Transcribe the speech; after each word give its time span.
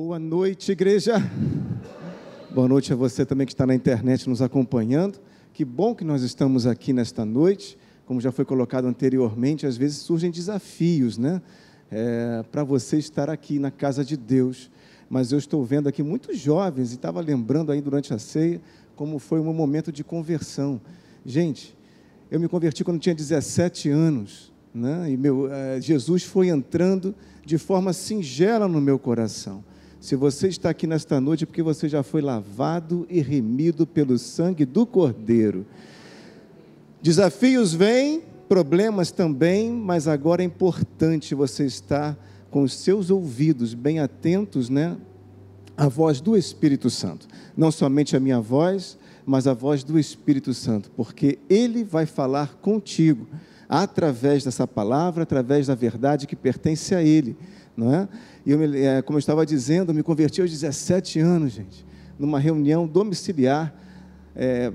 Boa 0.00 0.16
noite, 0.16 0.70
igreja. 0.70 1.16
Boa 2.54 2.68
noite 2.68 2.92
a 2.92 2.96
você 2.96 3.26
também 3.26 3.44
que 3.44 3.52
está 3.52 3.66
na 3.66 3.74
internet 3.74 4.28
nos 4.28 4.40
acompanhando. 4.40 5.18
Que 5.52 5.64
bom 5.64 5.92
que 5.92 6.04
nós 6.04 6.22
estamos 6.22 6.68
aqui 6.68 6.92
nesta 6.92 7.24
noite. 7.24 7.76
Como 8.06 8.20
já 8.20 8.30
foi 8.30 8.44
colocado 8.44 8.86
anteriormente, 8.86 9.66
às 9.66 9.76
vezes 9.76 9.96
surgem 9.96 10.30
desafios, 10.30 11.18
né? 11.18 11.42
É, 11.90 12.44
para 12.52 12.62
você 12.62 12.96
estar 12.96 13.28
aqui 13.28 13.58
na 13.58 13.72
casa 13.72 14.04
de 14.04 14.16
Deus. 14.16 14.70
Mas 15.10 15.32
eu 15.32 15.38
estou 15.38 15.64
vendo 15.64 15.88
aqui 15.88 16.00
muitos 16.00 16.38
jovens 16.38 16.92
e 16.92 16.94
estava 16.94 17.20
lembrando 17.20 17.72
aí 17.72 17.80
durante 17.80 18.14
a 18.14 18.20
ceia 18.20 18.60
como 18.94 19.18
foi 19.18 19.40
um 19.40 19.52
momento 19.52 19.90
de 19.90 20.04
conversão. 20.04 20.80
Gente, 21.26 21.76
eu 22.30 22.38
me 22.38 22.46
converti 22.46 22.84
quando 22.84 23.00
tinha 23.00 23.16
17 23.16 23.90
anos, 23.90 24.52
né? 24.72 25.10
E 25.10 25.16
meu, 25.16 25.52
é, 25.52 25.80
Jesus 25.80 26.22
foi 26.22 26.50
entrando 26.50 27.16
de 27.44 27.58
forma 27.58 27.92
singela 27.92 28.68
no 28.68 28.80
meu 28.80 28.96
coração. 28.96 29.64
Se 30.00 30.14
você 30.14 30.48
está 30.48 30.70
aqui 30.70 30.86
nesta 30.86 31.20
noite, 31.20 31.44
é 31.44 31.46
porque 31.46 31.62
você 31.62 31.88
já 31.88 32.02
foi 32.02 32.22
lavado 32.22 33.06
e 33.10 33.20
remido 33.20 33.86
pelo 33.86 34.16
sangue 34.16 34.64
do 34.64 34.86
Cordeiro. 34.86 35.66
Desafios 37.02 37.74
vêm, 37.74 38.22
problemas 38.48 39.10
também, 39.10 39.70
mas 39.70 40.06
agora 40.06 40.42
é 40.42 40.44
importante 40.44 41.34
você 41.34 41.64
estar 41.66 42.16
com 42.50 42.62
os 42.62 42.72
seus 42.72 43.10
ouvidos 43.10 43.74
bem 43.74 43.98
atentos, 43.98 44.68
né? 44.68 44.96
A 45.76 45.88
voz 45.88 46.20
do 46.20 46.36
Espírito 46.36 46.88
Santo. 46.90 47.26
Não 47.56 47.70
somente 47.70 48.16
a 48.16 48.20
minha 48.20 48.40
voz, 48.40 48.96
mas 49.26 49.46
a 49.46 49.52
voz 49.52 49.84
do 49.84 49.98
Espírito 49.98 50.54
Santo, 50.54 50.90
porque 50.96 51.38
ele 51.50 51.84
vai 51.84 52.06
falar 52.06 52.54
contigo 52.62 53.26
através 53.68 54.44
dessa 54.44 54.66
palavra, 54.66 55.24
através 55.24 55.66
da 55.66 55.74
verdade 55.74 56.26
que 56.26 56.34
pertence 56.34 56.94
a 56.94 57.02
ele, 57.02 57.36
não 57.78 57.94
é? 57.94 58.08
E 58.44 58.50
eu, 58.50 58.60
é, 58.74 59.00
como 59.02 59.16
eu 59.16 59.20
estava 59.20 59.46
dizendo, 59.46 59.92
eu 59.92 59.94
me 59.94 60.02
converti 60.02 60.40
aos 60.40 60.50
17 60.50 61.20
anos, 61.20 61.52
gente, 61.52 61.86
numa 62.18 62.40
reunião 62.40 62.88
domiciliar. 62.88 63.72
É, 64.34 64.72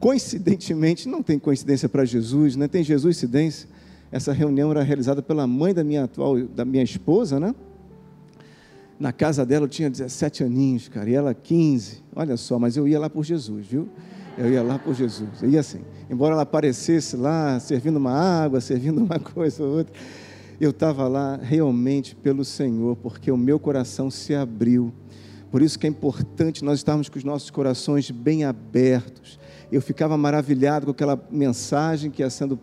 coincidentemente, 0.00 1.08
não 1.08 1.22
tem 1.22 1.38
coincidência 1.38 1.88
para 1.88 2.04
Jesus, 2.04 2.56
né? 2.56 2.66
tem 2.66 2.82
Jesus 2.82 3.16
incidência. 3.16 3.68
Essa 4.10 4.32
reunião 4.32 4.72
era 4.72 4.82
realizada 4.82 5.22
pela 5.22 5.46
mãe 5.46 5.72
da 5.72 5.84
minha 5.84 6.04
atual, 6.04 6.40
da 6.42 6.64
minha 6.64 6.82
esposa, 6.82 7.38
né? 7.38 7.54
Na 8.98 9.12
casa 9.12 9.46
dela 9.46 9.66
eu 9.66 9.68
tinha 9.68 9.88
17 9.88 10.42
aninhos, 10.42 10.88
cara, 10.88 11.08
e 11.08 11.14
ela 11.14 11.32
15. 11.32 12.02
Olha 12.16 12.36
só, 12.36 12.58
mas 12.58 12.76
eu 12.76 12.88
ia 12.88 12.98
lá 12.98 13.08
por 13.08 13.24
Jesus, 13.24 13.64
viu? 13.68 13.88
Eu 14.36 14.50
ia 14.50 14.62
lá 14.62 14.78
por 14.78 14.92
Jesus. 14.94 15.40
Eu 15.40 15.48
ia 15.48 15.60
assim. 15.60 15.80
Embora 16.10 16.34
ela 16.34 16.42
aparecesse 16.42 17.16
lá, 17.16 17.60
servindo 17.60 17.96
uma 17.96 18.12
água, 18.12 18.58
servindo 18.60 18.98
uma 19.04 19.20
coisa 19.20 19.62
ou 19.62 19.78
outra 19.78 19.94
eu 20.60 20.70
estava 20.70 21.08
lá 21.08 21.36
realmente 21.36 22.14
pelo 22.14 22.44
Senhor, 22.44 22.94
porque 22.96 23.30
o 23.30 23.36
meu 23.36 23.58
coração 23.58 24.10
se 24.10 24.34
abriu. 24.34 24.92
Por 25.50 25.62
isso 25.62 25.78
que 25.78 25.86
é 25.86 25.90
importante 25.90 26.62
nós 26.62 26.78
estarmos 26.78 27.08
com 27.08 27.18
os 27.18 27.24
nossos 27.24 27.50
corações 27.50 28.10
bem 28.10 28.44
abertos. 28.44 29.38
Eu 29.72 29.80
ficava 29.80 30.16
maravilhado 30.18 30.84
com 30.84 30.92
aquela 30.92 31.18
mensagem 31.30 32.10
que 32.10 32.22
ia 32.22 32.28
sendo 32.28 32.58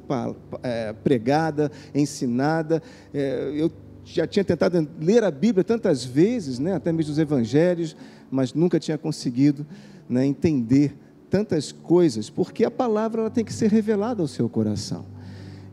é, 0.62 0.94
pregada, 0.94 1.72
ensinada. 1.96 2.84
É, 3.14 3.52
eu 3.56 3.72
já 4.06 4.28
tinha 4.28 4.46
tentado 4.46 4.88
ler 5.02 5.24
a 5.24 5.32
Bíblia 5.32 5.64
tantas 5.64 6.06
vezes, 6.06 6.60
né, 6.60 6.76
até 6.76 6.92
mesmo 6.92 7.12
os 7.12 7.20
Evangelhos, 7.20 7.96
mas 8.30 8.54
nunca 8.54 8.80
tinha 8.80 8.98
conseguido 8.98 9.66
né, 10.08 10.26
entender 10.26 10.96
tantas 11.30 11.72
coisas, 11.72 12.30
porque 12.30 12.64
a 12.64 12.72
palavra 12.72 13.22
ela 13.22 13.30
tem 13.30 13.44
que 13.44 13.54
ser 13.54 13.70
revelada 13.70 14.22
ao 14.22 14.28
seu 14.28 14.48
coração. 14.48 15.17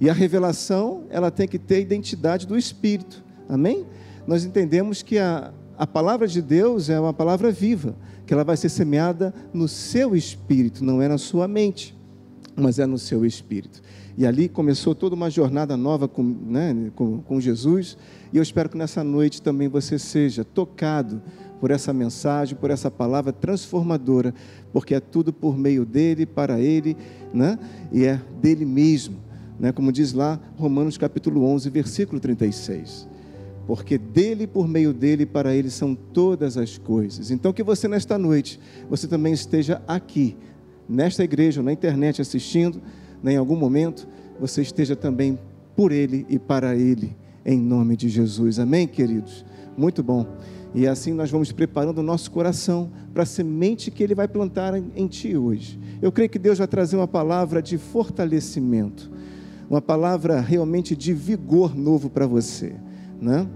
E 0.05 0.11
a 0.11 0.13
revelação, 0.13 1.05
ela 1.09 1.31
tem 1.31 1.49
que 1.49 1.59
ter 1.59 1.77
a 1.77 1.81
identidade 1.81 2.47
do 2.47 2.59
Espírito. 2.59 3.25
Amém? 3.49 3.87
Nós 4.27 4.45
entendemos 4.45 5.03
que 5.03 5.17
a, 5.19 5.51
a 5.79 5.87
palavra 5.87 6.29
de 6.29 6.43
Deus 6.43 6.91
é 6.91 7.01
uma 7.01 7.15
palavra 7.15 7.51
viva, 7.51 7.97
que 8.27 8.35
ela 8.35 8.45
vai 8.45 8.55
ser 8.55 8.69
semeada 8.69 9.33
no 9.51 9.67
seu 9.67 10.15
espírito, 10.15 10.85
não 10.85 11.01
é 11.01 11.09
na 11.09 11.17
sua 11.17 11.49
mente, 11.49 11.97
mas 12.55 12.79
é 12.79 12.85
no 12.85 12.99
seu 12.99 13.25
espírito. 13.25 13.81
E 14.15 14.27
ali 14.27 14.47
começou 14.47 14.95
toda 14.95 15.15
uma 15.15 15.31
jornada 15.31 15.75
nova 15.75 16.07
com, 16.07 16.23
né, 16.23 16.91
com, 16.95 17.23
com 17.23 17.41
Jesus, 17.41 17.97
e 18.31 18.37
eu 18.37 18.43
espero 18.43 18.69
que 18.69 18.77
nessa 18.77 19.03
noite 19.03 19.41
também 19.41 19.69
você 19.69 19.99
seja 19.99 20.45
tocado 20.45 21.23
por 21.59 21.71
essa 21.71 21.95
mensagem, 21.95 22.55
por 22.55 22.71
essa 22.71 22.91
palavra 22.91 23.33
transformadora, 23.33 24.35
porque 24.71 24.95
é 24.95 25.01
tudo 25.01 25.33
por 25.33 25.57
meio 25.57 25.87
dele, 25.87 26.27
para 26.27 26.61
ele, 26.61 26.95
né, 27.33 27.59
e 27.91 28.05
é 28.05 28.21
dele 28.43 28.67
mesmo 28.67 29.25
né, 29.59 29.73
como 29.73 29.93
diz 29.93 30.13
lá 30.13 30.41
Romanos 30.57 30.99
capítulo 30.99 31.45
11, 31.45 31.71
versículo 31.71 32.21
36. 32.21 33.09
Porque 33.67 33.97
dele, 33.97 34.47
por 34.47 34.69
meio 34.69 34.93
dele, 34.93 35.25
para 35.25 35.55
ele 35.55 35.71
são 35.71 35.95
todas 35.95 36.57
as 36.57 36.77
coisas. 36.77 37.31
Então, 37.31 37.53
que 37.53 37.63
você 37.63 37.89
nesta 37.89 38.19
noite, 38.19 38.61
você 38.91 39.09
também 39.09 39.33
esteja 39.33 39.81
aqui, 39.89 40.37
nesta 40.89 41.25
igreja, 41.25 41.63
na 41.63 41.73
internet 41.73 42.21
assistindo, 42.21 42.83
né, 43.23 43.33
em 43.33 43.37
algum 43.37 43.57
momento, 43.57 44.07
você 44.39 44.61
esteja 44.61 44.95
também 44.95 45.39
por 45.75 45.93
ele 45.93 46.27
e 46.29 46.39
para 46.39 46.77
ele, 46.77 47.17
em 47.45 47.59
nome 47.59 47.97
de 47.97 48.09
Jesus. 48.09 48.59
Amém, 48.59 48.87
queridos? 48.87 49.45
Muito 49.77 50.03
bom. 50.03 50.27
E 50.75 50.89
assim 50.89 51.13
nós 51.13 51.31
vamos 51.31 51.53
preparando 51.53 51.99
o 51.99 52.03
nosso 52.03 52.31
coração 52.31 52.91
para 53.13 53.23
a 53.23 53.27
semente 53.27 53.93
que 53.93 54.03
Ele 54.03 54.15
vai 54.15 54.27
plantar 54.27 54.75
em, 54.75 55.07
ti 55.07 55.37
hoje. 55.37 55.79
Eu 56.03 56.11
creio 56.11 56.29
que 56.29 56.39
Deus 56.39 56.59
vai 56.59 56.67
trazer 56.67 56.97
uma 56.97 57.07
palavra 57.07 57.63
de 57.63 57.79
fortalecimento, 57.79 59.11
uma 59.69 59.81
palavra 59.81 60.41
realmente 60.41 60.95
de 60.95 61.13
vigor 61.13 61.75
novo 61.75 62.11
para 62.11 62.27
você, 62.27 62.75
né? 63.21 63.47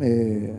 É, 0.00 0.54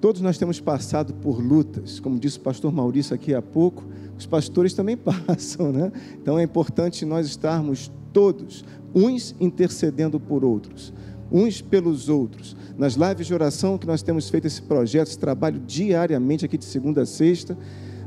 todos 0.00 0.20
nós 0.20 0.38
temos 0.38 0.60
passado 0.60 1.14
por 1.14 1.40
lutas, 1.40 2.00
como 2.00 2.18
disse 2.18 2.38
o 2.38 2.40
pastor 2.40 2.72
Maurício 2.72 3.14
aqui 3.14 3.34
há 3.34 3.42
pouco, 3.42 3.84
os 4.16 4.26
pastores 4.26 4.74
também 4.74 4.96
passam, 5.26 5.72
né? 5.72 5.92
Então 6.20 6.38
é 6.38 6.42
importante 6.42 7.04
nós 7.04 7.26
estarmos 7.26 7.90
todos, 8.12 8.64
uns 8.94 9.34
intercedendo 9.38 10.18
por 10.18 10.44
outros, 10.44 10.92
uns 11.30 11.60
pelos 11.60 12.08
outros. 12.08 12.56
Nas 12.76 12.94
lives 12.94 13.26
de 13.26 13.34
oração 13.34 13.76
que 13.76 13.86
nós 13.86 14.02
temos 14.02 14.28
feito 14.28 14.46
esse 14.46 14.62
projeto, 14.62 15.08
esse 15.08 15.18
trabalho 15.18 15.60
diariamente 15.66 16.44
aqui 16.44 16.56
de 16.56 16.64
segunda 16.64 17.02
a 17.02 17.06
sexta, 17.06 17.56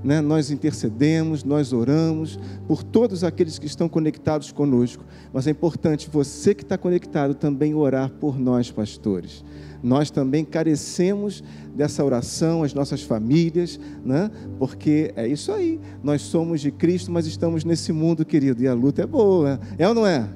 né, 0.03 0.21
nós 0.21 0.49
intercedemos, 0.49 1.43
nós 1.43 1.73
oramos 1.73 2.39
por 2.67 2.83
todos 2.83 3.23
aqueles 3.23 3.59
que 3.59 3.67
estão 3.67 3.87
conectados 3.87 4.51
conosco, 4.51 5.03
mas 5.33 5.47
é 5.47 5.51
importante 5.51 6.09
você 6.11 6.55
que 6.55 6.63
está 6.63 6.77
conectado 6.77 7.35
também 7.35 7.73
orar 7.75 8.09
por 8.09 8.39
nós, 8.39 8.71
pastores. 8.71 9.43
Nós 9.83 10.11
também 10.11 10.45
carecemos 10.45 11.43
dessa 11.75 12.03
oração, 12.05 12.63
as 12.63 12.73
nossas 12.73 13.01
famílias, 13.01 13.79
né? 14.05 14.29
porque 14.59 15.11
é 15.15 15.27
isso 15.27 15.51
aí. 15.51 15.79
Nós 16.03 16.21
somos 16.21 16.61
de 16.61 16.71
Cristo, 16.71 17.11
mas 17.11 17.25
estamos 17.25 17.63
nesse 17.63 17.91
mundo, 17.91 18.23
querido, 18.23 18.61
e 18.61 18.67
a 18.67 18.73
luta 18.73 19.01
é 19.01 19.07
boa. 19.07 19.59
É 19.79 19.87
ou 19.87 19.95
não 19.95 20.05
é? 20.05 20.27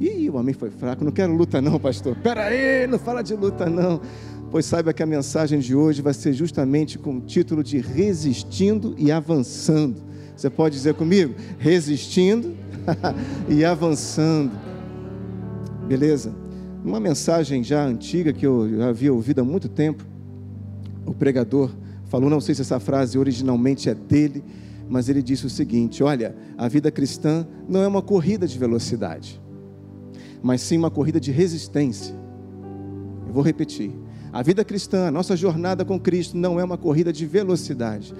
Ih, 0.00 0.30
o 0.30 0.36
homem 0.36 0.54
foi 0.54 0.70
fraco, 0.70 1.04
não 1.04 1.12
quero 1.12 1.32
luta, 1.32 1.60
não, 1.60 1.78
pastor. 1.78 2.16
Pera 2.16 2.46
aí, 2.46 2.86
não 2.86 2.98
fala 2.98 3.22
de 3.22 3.34
luta, 3.34 3.66
não 3.66 4.00
pois 4.50 4.66
saiba 4.66 4.92
que 4.92 5.02
a 5.02 5.06
mensagem 5.06 5.60
de 5.60 5.74
hoje 5.74 6.02
vai 6.02 6.12
ser 6.12 6.32
justamente 6.32 6.98
com 6.98 7.16
o 7.16 7.20
título 7.20 7.62
de 7.62 7.78
Resistindo 7.78 8.94
e 8.98 9.12
Avançando. 9.12 10.02
Você 10.36 10.50
pode 10.50 10.74
dizer 10.74 10.94
comigo? 10.94 11.34
Resistindo 11.58 12.56
e 13.48 13.64
avançando. 13.64 14.52
Beleza? 15.86 16.34
Uma 16.84 16.98
mensagem 16.98 17.62
já 17.62 17.84
antiga 17.84 18.32
que 18.32 18.46
eu 18.46 18.68
já 18.76 18.88
havia 18.88 19.12
ouvido 19.12 19.40
há 19.40 19.44
muito 19.44 19.68
tempo, 19.68 20.04
o 21.04 21.12
pregador 21.12 21.70
falou, 22.06 22.30
não 22.30 22.40
sei 22.40 22.54
se 22.54 22.62
essa 22.62 22.80
frase 22.80 23.18
originalmente 23.18 23.88
é 23.88 23.94
dele, 23.94 24.42
mas 24.88 25.08
ele 25.08 25.22
disse 25.22 25.46
o 25.46 25.50
seguinte: 25.50 26.02
Olha, 26.02 26.34
a 26.56 26.66
vida 26.68 26.90
cristã 26.90 27.46
não 27.68 27.82
é 27.82 27.86
uma 27.86 28.02
corrida 28.02 28.46
de 28.46 28.58
velocidade, 28.58 29.40
mas 30.42 30.60
sim 30.62 30.78
uma 30.78 30.90
corrida 30.90 31.20
de 31.20 31.30
resistência. 31.30 32.14
Eu 33.26 33.32
vou 33.32 33.42
repetir. 33.42 33.92
A 34.32 34.42
vida 34.42 34.64
cristã, 34.64 35.08
a 35.08 35.10
nossa 35.10 35.36
jornada 35.36 35.84
com 35.84 35.98
Cristo 35.98 36.36
não 36.36 36.60
é 36.60 36.64
uma 36.64 36.78
corrida 36.78 37.12
de 37.12 37.26
velocidade. 37.26 38.14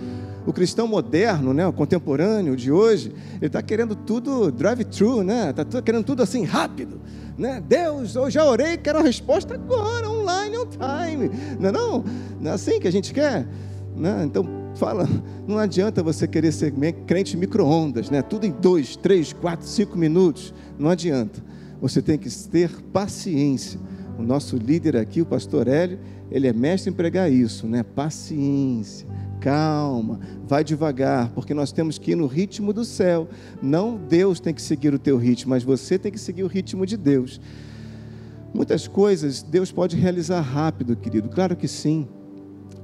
O 0.44 0.52
cristão 0.52 0.88
moderno, 0.88 1.54
né, 1.54 1.64
o 1.66 1.72
contemporâneo 1.72 2.56
de 2.56 2.72
hoje, 2.72 3.12
ele 3.36 3.46
está 3.46 3.62
querendo 3.62 3.94
tudo 3.94 4.50
drive-thru, 4.50 5.22
né? 5.22 5.50
Está 5.50 5.80
querendo 5.80 6.04
tudo 6.04 6.22
assim 6.22 6.44
rápido, 6.44 7.00
né? 7.38 7.62
Deus, 7.66 8.16
eu 8.16 8.28
já 8.28 8.44
orei, 8.44 8.76
quero 8.76 8.98
a 8.98 9.02
resposta 9.02 9.54
agora, 9.54 10.10
online, 10.10 10.56
on 10.58 10.66
time. 10.66 11.30
Não 11.60 11.68
é 11.68 11.72
não? 11.72 12.04
Não 12.40 12.50
é 12.50 12.54
assim 12.54 12.80
que 12.80 12.88
a 12.88 12.92
gente 12.92 13.14
quer, 13.14 13.46
né? 13.94 14.22
Então 14.24 14.44
fala, 14.74 15.08
não 15.46 15.58
adianta 15.58 16.02
você 16.02 16.26
querer 16.26 16.50
ser 16.50 16.72
crente 17.06 17.36
micro-ondas, 17.36 18.10
né? 18.10 18.20
Tudo 18.20 18.46
em 18.46 18.50
dois, 18.50 18.96
três, 18.96 19.32
quatro, 19.32 19.66
cinco 19.66 19.96
minutos. 19.96 20.52
Não 20.76 20.90
adianta. 20.90 21.40
Você 21.80 22.02
tem 22.02 22.18
que 22.18 22.28
ter 22.48 22.70
paciência 22.92 23.78
o 24.20 24.22
nosso 24.22 24.56
líder 24.56 24.96
aqui, 24.96 25.22
o 25.22 25.26
pastor 25.26 25.66
Hélio, 25.66 25.98
ele 26.30 26.46
é 26.46 26.52
mestre 26.52 26.90
em 26.90 26.92
pregar 26.92 27.32
isso, 27.32 27.66
né? 27.66 27.82
Paciência, 27.82 29.06
calma, 29.40 30.20
vai 30.46 30.62
devagar, 30.62 31.30
porque 31.30 31.54
nós 31.54 31.72
temos 31.72 31.98
que 31.98 32.12
ir 32.12 32.14
no 32.14 32.26
ritmo 32.26 32.72
do 32.72 32.84
céu. 32.84 33.28
Não 33.62 33.96
Deus 33.96 34.38
tem 34.38 34.52
que 34.52 34.62
seguir 34.62 34.94
o 34.94 34.98
teu 34.98 35.16
ritmo, 35.16 35.50
mas 35.50 35.62
você 35.62 35.98
tem 35.98 36.12
que 36.12 36.20
seguir 36.20 36.44
o 36.44 36.46
ritmo 36.46 36.84
de 36.84 36.96
Deus. 36.96 37.40
Muitas 38.52 38.86
coisas 38.86 39.42
Deus 39.42 39.72
pode 39.72 39.96
realizar 39.96 40.40
rápido, 40.40 40.94
querido, 40.94 41.28
claro 41.28 41.56
que 41.56 41.66
sim. 41.66 42.06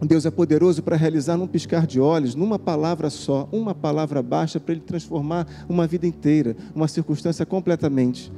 Deus 0.02 0.26
é 0.26 0.30
poderoso 0.30 0.82
para 0.82 0.96
realizar 0.96 1.36
num 1.36 1.46
piscar 1.46 1.86
de 1.86 2.00
olhos, 2.00 2.34
numa 2.34 2.58
palavra 2.58 3.08
só, 3.08 3.48
uma 3.50 3.74
palavra 3.74 4.22
basta 4.22 4.60
para 4.60 4.72
Ele 4.72 4.82
transformar 4.82 5.46
uma 5.68 5.86
vida 5.86 6.06
inteira, 6.06 6.56
uma 6.74 6.86
circunstância 6.86 7.46
completamente. 7.46 8.30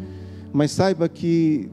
Mas 0.53 0.71
saiba 0.71 1.09
que 1.09 1.69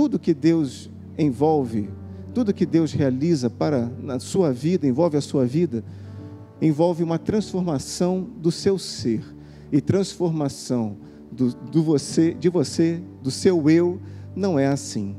tudo 0.00 0.18
que 0.18 0.32
Deus 0.32 0.88
envolve, 1.18 1.90
tudo 2.32 2.54
que 2.54 2.64
Deus 2.64 2.90
realiza 2.90 3.50
para 3.50 3.92
na 4.02 4.18
sua 4.18 4.50
vida, 4.50 4.86
envolve 4.86 5.18
a 5.18 5.20
sua 5.20 5.44
vida, 5.44 5.84
envolve 6.58 7.02
uma 7.02 7.18
transformação 7.18 8.26
do 8.38 8.50
seu 8.50 8.78
ser 8.78 9.22
e 9.70 9.78
transformação 9.78 10.96
do, 11.30 11.52
do 11.52 11.82
você, 11.82 12.32
de 12.32 12.48
você, 12.48 13.02
do 13.22 13.30
seu 13.30 13.68
eu, 13.68 14.00
não 14.34 14.58
é 14.58 14.68
assim, 14.68 15.14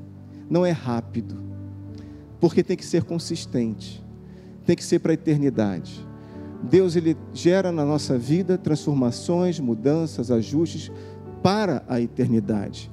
não 0.50 0.66
é 0.66 0.72
rápido, 0.72 1.38
porque 2.40 2.64
tem 2.64 2.76
que 2.76 2.84
ser 2.84 3.04
consistente, 3.04 4.04
tem 4.66 4.76
que 4.76 4.84
ser 4.84 4.98
para 4.98 5.12
a 5.12 5.14
eternidade. 5.14 6.04
Deus 6.64 6.96
ele 6.96 7.16
gera 7.36 7.72
na 7.72 7.86
nossa 7.86 8.18
vida 8.18 8.58
transformações, 8.58 9.60
mudanças, 9.60 10.32
ajustes 10.32 10.92
para 11.44 11.84
a 11.88 12.02
eternidade. 12.02 12.90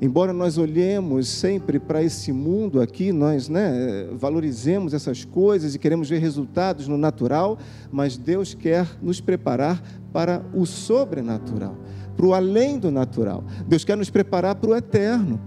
Embora 0.00 0.32
nós 0.32 0.58
olhemos 0.58 1.28
sempre 1.28 1.78
para 1.78 2.02
esse 2.02 2.32
mundo 2.32 2.80
aqui, 2.80 3.12
nós 3.12 3.48
né, 3.48 4.08
valorizemos 4.12 4.92
essas 4.92 5.24
coisas 5.24 5.74
e 5.74 5.78
queremos 5.78 6.08
ver 6.08 6.18
resultados 6.18 6.88
no 6.88 6.98
natural, 6.98 7.58
mas 7.92 8.16
Deus 8.16 8.54
quer 8.54 8.86
nos 9.00 9.20
preparar 9.20 9.82
para 10.12 10.44
o 10.52 10.66
sobrenatural, 10.66 11.76
para 12.16 12.26
o 12.26 12.34
além 12.34 12.78
do 12.78 12.90
natural. 12.90 13.44
Deus 13.66 13.84
quer 13.84 13.96
nos 13.96 14.10
preparar 14.10 14.56
para 14.56 14.70
o 14.70 14.76
eterno. 14.76 15.40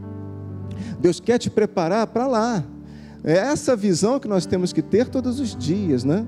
Deus 1.00 1.20
quer 1.20 1.38
te 1.38 1.50
preparar 1.50 2.08
para 2.08 2.26
lá. 2.26 2.64
É 3.24 3.34
essa 3.34 3.76
visão 3.76 4.20
que 4.20 4.28
nós 4.28 4.46
temos 4.46 4.72
que 4.72 4.82
ter 4.82 5.10
todos 5.10 5.40
os 5.40 5.56
dias, 5.56 6.04
né? 6.04 6.26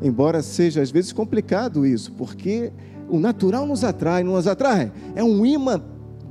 Embora 0.00 0.42
seja 0.42 0.80
às 0.80 0.90
vezes 0.90 1.12
complicado 1.12 1.84
isso, 1.84 2.12
porque 2.12 2.72
o 3.08 3.18
natural 3.18 3.66
nos 3.66 3.84
atrai, 3.84 4.24
não 4.24 4.32
nos 4.32 4.46
atrai. 4.46 4.90
É 5.14 5.22
um 5.22 5.44
imã 5.44 5.82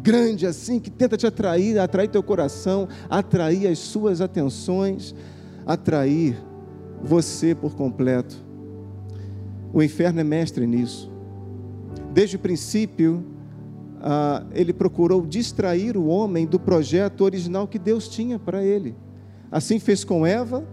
grande 0.07 0.47
assim 0.47 0.79
que 0.79 0.89
tenta 0.89 1.17
te 1.17 1.27
atrair, 1.27 1.77
atrair 1.77 2.07
teu 2.07 2.23
coração, 2.23 2.87
atrair 3.09 3.67
as 3.67 3.77
suas 3.77 4.21
atenções, 4.21 5.13
atrair 5.65 6.41
você 7.03 7.53
por 7.53 7.75
completo. 7.75 8.41
O 9.73 9.83
inferno 9.83 10.21
é 10.21 10.23
mestre 10.23 10.65
nisso. 10.65 11.11
Desde 12.13 12.37
o 12.37 12.39
princípio, 12.39 13.21
ah, 13.99 14.45
ele 14.53 14.71
procurou 14.71 15.25
distrair 15.25 15.97
o 15.97 16.05
homem 16.05 16.45
do 16.45 16.57
projeto 16.57 17.25
original 17.25 17.67
que 17.67 17.77
Deus 17.77 18.07
tinha 18.07 18.39
para 18.39 18.63
ele. 18.63 18.95
Assim 19.51 19.77
fez 19.77 20.05
com 20.05 20.25
Eva 20.25 20.65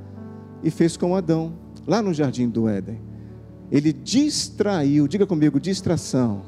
e 0.62 0.70
fez 0.70 0.96
com 0.96 1.16
Adão, 1.16 1.54
lá 1.84 2.00
no 2.00 2.14
jardim 2.14 2.48
do 2.48 2.68
Éden. 2.68 3.00
Ele 3.68 3.92
distraiu, 3.92 5.08
diga 5.08 5.26
comigo, 5.26 5.58
distração. 5.58 6.42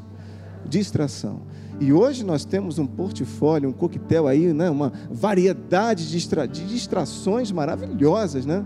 Distração. 0.64 1.42
E 1.78 1.92
hoje 1.92 2.24
nós 2.24 2.44
temos 2.44 2.78
um 2.78 2.86
portfólio, 2.86 3.68
um 3.68 3.72
coquetel 3.72 4.26
aí, 4.26 4.52
né? 4.52 4.70
uma 4.70 4.92
variedade 5.10 6.08
de, 6.08 6.28
de 6.48 6.66
distrações 6.66 7.52
maravilhosas, 7.52 8.46
né? 8.46 8.64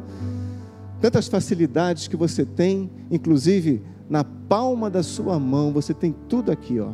Tantas 1.00 1.26
facilidades 1.26 2.06
que 2.06 2.16
você 2.16 2.44
tem, 2.44 2.90
inclusive 3.10 3.82
na 4.08 4.22
palma 4.22 4.90
da 4.90 5.02
sua 5.02 5.38
mão, 5.38 5.72
você 5.72 5.94
tem 5.94 6.14
tudo 6.28 6.52
aqui, 6.52 6.78
ó. 6.78 6.92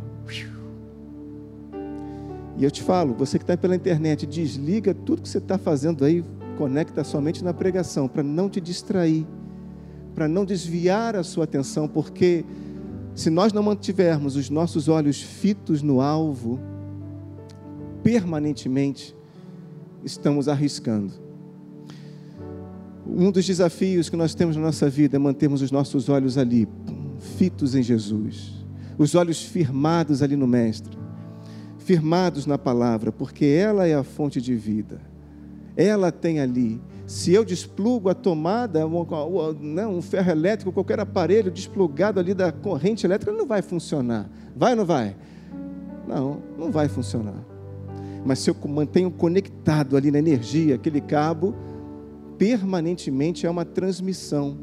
E 2.59 2.65
eu 2.65 2.71
te 2.71 2.83
falo, 2.83 3.15
você 3.15 3.39
que 3.39 3.45
está 3.45 3.57
pela 3.57 3.77
internet, 3.77 4.27
desliga 4.27 4.95
tudo 4.95 5.21
que 5.21 5.29
você 5.29 5.39
está 5.39 5.59
fazendo 5.59 6.05
aí, 6.05 6.25
conecta 6.57 7.05
somente 7.05 7.45
na 7.45 7.53
pregação, 7.53 8.09
para 8.09 8.23
não 8.23 8.49
te 8.49 8.61
distrair, 8.61 9.27
para 10.15 10.27
não 10.27 10.45
desviar 10.45 11.17
a 11.17 11.23
sua 11.23 11.45
atenção, 11.45 11.87
porque 11.87 12.45
se 13.17 13.31
nós 13.31 13.51
não 13.51 13.63
mantivermos 13.63 14.37
os 14.37 14.51
nossos 14.51 14.89
olhos 14.89 15.23
fitos 15.23 15.81
no 15.83 16.03
alvo, 16.03 16.61
permanentemente, 18.03 19.17
estamos 20.05 20.49
arriscando. 20.49 21.15
Um 23.07 23.31
dos 23.33 23.47
desafios 23.47 24.11
que 24.11 24.17
nós 24.19 24.35
temos 24.35 24.55
na 24.55 24.63
nossa 24.63 24.91
vida 24.91 25.17
é 25.17 25.19
mantermos 25.19 25.63
os 25.63 25.71
nossos 25.71 26.11
olhos 26.11 26.37
ali, 26.37 26.69
fitos 27.39 27.75
em 27.75 27.83
Jesus, 27.83 28.53
os 28.99 29.15
olhos 29.15 29.43
firmados 29.43 30.23
ali 30.23 30.37
no 30.37 30.47
Mestre, 30.47 30.99
firmados 31.79 32.45
na 32.45 32.59
palavra, 32.59 33.11
porque 33.11 33.47
ela 33.47 33.87
é 33.87 33.95
a 33.95 34.05
fonte 34.05 34.43
de 34.43 34.55
vida, 34.55 35.01
ela 35.75 36.13
tem 36.13 36.39
ali 36.39 36.79
se 37.07 37.33
eu 37.33 37.45
desplugo 37.45 38.09
a 38.09 38.15
tomada, 38.15 38.81
né, 39.61 39.87
um 39.87 40.03
ferro 40.03 40.31
elétrico, 40.31 40.73
qualquer 40.73 40.99
aparelho 40.99 41.53
desplugado 41.53 42.19
ali 42.19 42.35
da 42.35 42.51
corrente 42.51 43.07
elétrica, 43.07 43.31
não 43.33 43.47
vai 43.47 43.63
funcionar. 43.63 44.29
Vai 44.57 44.73
ou 44.73 44.79
não 44.79 44.85
vai? 44.85 45.17
Não, 46.07 46.43
não 46.59 46.73
vai 46.73 46.89
funcionar. 46.89 47.45
Mas 48.25 48.41
se 48.41 48.51
eu 48.51 48.57
mantenho 48.69 49.09
conectado 49.11 49.97
ali 49.97 50.11
na 50.11 50.19
energia, 50.19 50.75
aquele 50.75 51.01
cabo, 51.01 51.55
permanentemente 52.37 53.47
há 53.47 53.51
uma 53.53 53.65
transmissão, 53.65 54.59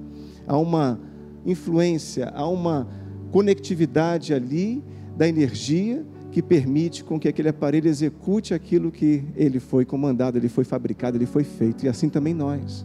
há 0.46 0.57
uma 0.57 1.00
influência, 1.46 2.30
há 2.36 2.46
uma 2.46 2.88
conectividade 3.31 4.34
ali 4.34 4.84
da 5.16 5.28
energia 5.28 6.06
que 6.34 6.42
permite 6.42 7.04
com 7.04 7.20
que 7.20 7.28
aquele 7.28 7.50
aparelho 7.50 7.88
execute 7.88 8.56
aquilo 8.56 8.92
que 8.92 9.24
ele 9.36 9.60
foi 9.60 9.86
comandado, 9.86 10.36
ele 10.36 10.50
foi 10.50 10.64
fabricado, 10.64 11.16
ele 11.16 11.28
foi 11.28 11.44
feito. 11.44 11.86
E 11.86 11.88
assim 11.88 12.10
também 12.10 12.34
nós. 12.34 12.84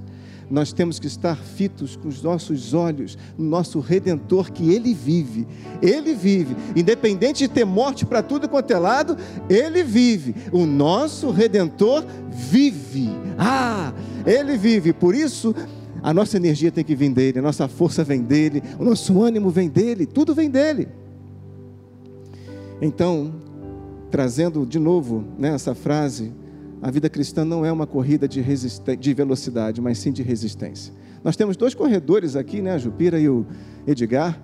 Nós 0.51 0.71
temos 0.71 0.99
que 0.99 1.07
estar 1.07 1.35
fitos 1.35 1.97
com 1.97 2.09
os 2.09 2.23
nossos 2.23 2.75
olhos 2.75 3.17
no 3.39 3.47
nosso 3.47 3.81
redentor 3.81 4.53
que 4.53 4.71
ele 4.71 4.93
vive. 4.93 5.47
Ele 5.81 6.15
vive, 6.15 6.55
independente 6.77 7.39
de 7.39 7.49
ter 7.49 7.65
morte 7.65 8.05
para 8.05 8.23
tudo 8.23 8.51
quanto 8.51 8.71
é 8.71 8.79
lado, 8.79 9.17
ele 9.49 9.83
vive. 9.83 10.35
O 10.53 10.67
nosso 10.67 11.31
redentor 11.31 12.05
vive. 12.31 13.09
Ah, 13.39 13.95
ele 14.27 14.59
vive. 14.59 14.93
Por 14.93 15.15
isso, 15.15 15.55
a 16.03 16.13
nossa 16.13 16.37
energia 16.37 16.71
tem 16.71 16.85
que 16.85 16.95
vir 16.95 17.11
dele, 17.13 17.39
a 17.39 17.43
nossa 17.43 17.67
força 17.67 18.05
vem 18.05 18.21
dele, 18.21 18.63
o 18.79 18.85
nosso 18.85 19.23
ânimo 19.23 19.49
vem 19.49 19.71
dele, 19.71 20.05
tudo 20.05 20.35
vem 20.35 20.51
dele. 20.51 20.89
Então, 22.81 23.33
trazendo 24.11 24.65
de 24.65 24.79
novo 24.79 25.25
né, 25.39 25.51
essa 25.55 25.75
frase, 25.75 26.33
a 26.81 26.91
vida 26.91 27.09
cristã 27.09 27.45
não 27.45 27.65
é 27.65 27.73
uma 27.73 27.87
corrida 27.87 28.29
de, 28.29 28.43
de 28.97 29.15
velocidade, 29.15 29.81
mas 29.81 29.99
sim 29.99 30.13
de 30.13 30.23
resistência. 30.23 30.95
Nós 31.25 31.37
temos 31.37 31.57
dois 31.57 31.75
corredores 31.75 32.37
aqui, 32.37 32.63
né, 32.63 32.73
a 32.73 32.79
Jupira 32.79 33.19
e 33.19 33.29
o 33.29 33.45
Edgar, 33.87 34.41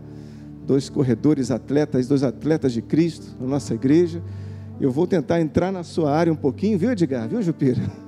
dois 0.66 0.88
corredores 0.88 1.50
atletas, 1.50 2.08
dois 2.08 2.22
atletas 2.22 2.72
de 2.72 2.82
Cristo 2.82 3.36
na 3.40 3.46
nossa 3.46 3.74
igreja. 3.74 4.22
Eu 4.80 4.90
vou 4.90 5.06
tentar 5.06 5.40
entrar 5.40 5.70
na 5.70 5.84
sua 5.84 6.12
área 6.12 6.32
um 6.32 6.36
pouquinho, 6.36 6.76
viu, 6.76 6.90
Edgar? 6.90 7.28
Viu, 7.28 7.40
Jupira? 7.40 7.82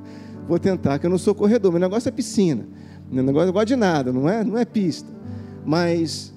Vou 0.48 0.60
tentar, 0.60 1.00
que 1.00 1.06
eu 1.06 1.10
não 1.10 1.18
sou 1.18 1.34
corredor, 1.34 1.72
meu 1.72 1.80
negócio 1.80 2.08
é 2.08 2.12
piscina. 2.12 2.68
Meu 3.10 3.24
negócio 3.24 3.46
não 3.46 3.52
gosto 3.52 3.66
de 3.66 3.74
nada, 3.74 4.12
não 4.12 4.28
é, 4.28 4.44
não 4.44 4.56
é 4.56 4.64
pista. 4.64 5.08
Mas 5.64 6.32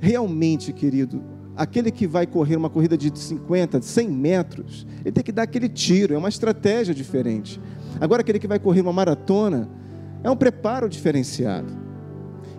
realmente, 0.00 0.72
querido, 0.72 1.22
aquele 1.56 1.90
que 1.90 2.06
vai 2.06 2.26
correr 2.26 2.56
uma 2.56 2.70
corrida 2.70 2.96
de 2.96 3.16
50, 3.16 3.80
100 3.80 4.08
metros, 4.10 4.86
ele 5.00 5.12
tem 5.12 5.24
que 5.24 5.32
dar 5.32 5.42
aquele 5.42 5.68
tiro, 5.68 6.14
é 6.14 6.18
uma 6.18 6.28
estratégia 6.28 6.94
diferente. 6.94 7.60
Agora, 8.00 8.22
aquele 8.22 8.38
que 8.38 8.48
vai 8.48 8.58
correr 8.58 8.80
uma 8.80 8.92
maratona, 8.92 9.68
é 10.22 10.30
um 10.30 10.36
preparo 10.36 10.88
diferenciado. 10.88 11.84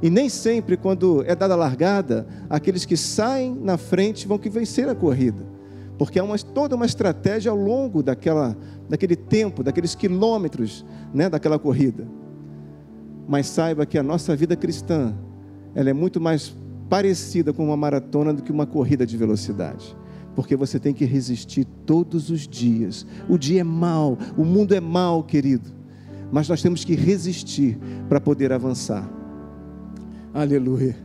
E 0.01 0.09
nem 0.09 0.29
sempre, 0.29 0.77
quando 0.77 1.23
é 1.25 1.35
dada 1.35 1.53
a 1.53 1.57
largada, 1.57 2.27
aqueles 2.49 2.85
que 2.85 2.95
saem 2.95 3.55
na 3.55 3.77
frente 3.77 4.27
vão 4.27 4.37
que 4.37 4.49
vencer 4.49 4.87
a 4.87 4.95
corrida. 4.95 5.43
Porque 5.97 6.19
há 6.19 6.23
uma, 6.23 6.37
toda 6.37 6.75
uma 6.75 6.85
estratégia 6.85 7.49
ao 7.49 7.57
longo 7.57 8.03
daquela, 8.03 8.55
daquele 8.89 9.15
tempo, 9.15 9.63
daqueles 9.63 9.95
quilômetros 9.95 10.85
né, 11.13 11.29
daquela 11.29 11.57
corrida. 11.57 12.07
Mas 13.27 13.47
saiba 13.47 13.85
que 13.85 13.97
a 13.97 14.03
nossa 14.03 14.35
vida 14.35 14.55
cristã, 14.55 15.15
ela 15.73 15.89
é 15.89 15.93
muito 15.93 16.19
mais 16.19 16.55
parecida 16.89 17.53
com 17.53 17.65
uma 17.65 17.77
maratona 17.77 18.33
do 18.33 18.41
que 18.41 18.51
uma 18.51 18.65
corrida 18.65 19.05
de 19.05 19.17
velocidade. 19.17 19.95
Porque 20.35 20.55
você 20.55 20.79
tem 20.79 20.93
que 20.93 21.05
resistir 21.05 21.65
todos 21.85 22.29
os 22.29 22.47
dias. 22.47 23.05
O 23.29 23.37
dia 23.37 23.61
é 23.61 23.63
mau, 23.63 24.17
o 24.37 24.43
mundo 24.43 24.73
é 24.73 24.79
mau, 24.79 25.23
querido. 25.23 25.71
Mas 26.31 26.49
nós 26.49 26.61
temos 26.61 26.83
que 26.83 26.95
resistir 26.95 27.77
para 28.09 28.19
poder 28.19 28.51
avançar. 28.51 29.09
Aleluia. 30.33 30.97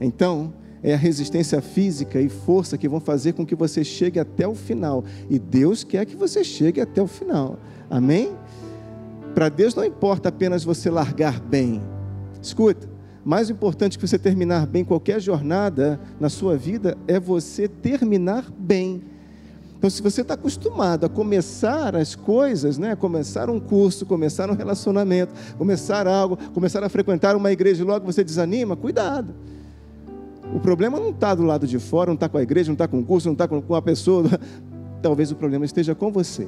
Então, 0.00 0.54
é 0.82 0.94
a 0.94 0.96
resistência 0.96 1.60
física 1.60 2.20
e 2.20 2.28
força 2.28 2.76
que 2.76 2.88
vão 2.88 2.98
fazer 2.98 3.34
com 3.34 3.46
que 3.46 3.54
você 3.54 3.84
chegue 3.84 4.18
até 4.18 4.48
o 4.48 4.54
final. 4.54 5.04
E 5.30 5.38
Deus 5.38 5.84
quer 5.84 6.04
que 6.06 6.16
você 6.16 6.42
chegue 6.42 6.80
até 6.80 7.00
o 7.00 7.06
final. 7.06 7.58
Amém? 7.88 8.32
Para 9.34 9.48
Deus 9.48 9.74
não 9.74 9.84
importa 9.84 10.28
apenas 10.30 10.64
você 10.64 10.90
largar 10.90 11.38
bem. 11.38 11.80
Escuta, 12.40 12.88
mais 13.24 13.50
importante 13.50 13.98
que 13.98 14.06
você 14.06 14.18
terminar 14.18 14.66
bem 14.66 14.84
qualquer 14.84 15.20
jornada 15.20 16.00
na 16.18 16.28
sua 16.28 16.56
vida 16.56 16.96
é 17.06 17.20
você 17.20 17.68
terminar 17.68 18.50
bem. 18.58 19.02
Então, 19.78 19.90
se 19.90 20.00
você 20.00 20.20
está 20.22 20.34
acostumado 20.34 21.06
a 21.06 21.08
começar 21.08 21.96
as 21.96 22.14
coisas, 22.14 22.78
né? 22.78 22.94
começar 22.94 23.50
um 23.50 23.58
curso, 23.58 24.06
começar 24.06 24.48
um 24.48 24.54
relacionamento, 24.54 25.32
começar 25.58 26.06
algo, 26.06 26.36
começar 26.54 26.84
a 26.84 26.88
frequentar 26.88 27.34
uma 27.34 27.50
igreja 27.50 27.82
e 27.82 27.86
logo 27.86 28.06
você 28.06 28.22
desanima, 28.22 28.76
cuidado. 28.76 29.34
O 30.54 30.60
problema 30.60 31.00
não 31.00 31.10
está 31.10 31.34
do 31.34 31.42
lado 31.42 31.66
de 31.66 31.78
fora, 31.78 32.08
não 32.08 32.14
está 32.14 32.28
com 32.28 32.38
a 32.38 32.42
igreja, 32.42 32.68
não 32.68 32.74
está 32.74 32.86
com 32.86 33.00
o 33.00 33.04
curso, 33.04 33.26
não 33.26 33.32
está 33.32 33.48
com 33.48 33.74
a 33.74 33.82
pessoa. 33.82 34.24
Talvez 35.02 35.32
o 35.32 35.34
problema 35.36 35.64
esteja 35.64 35.94
com 35.94 36.12
você. 36.12 36.46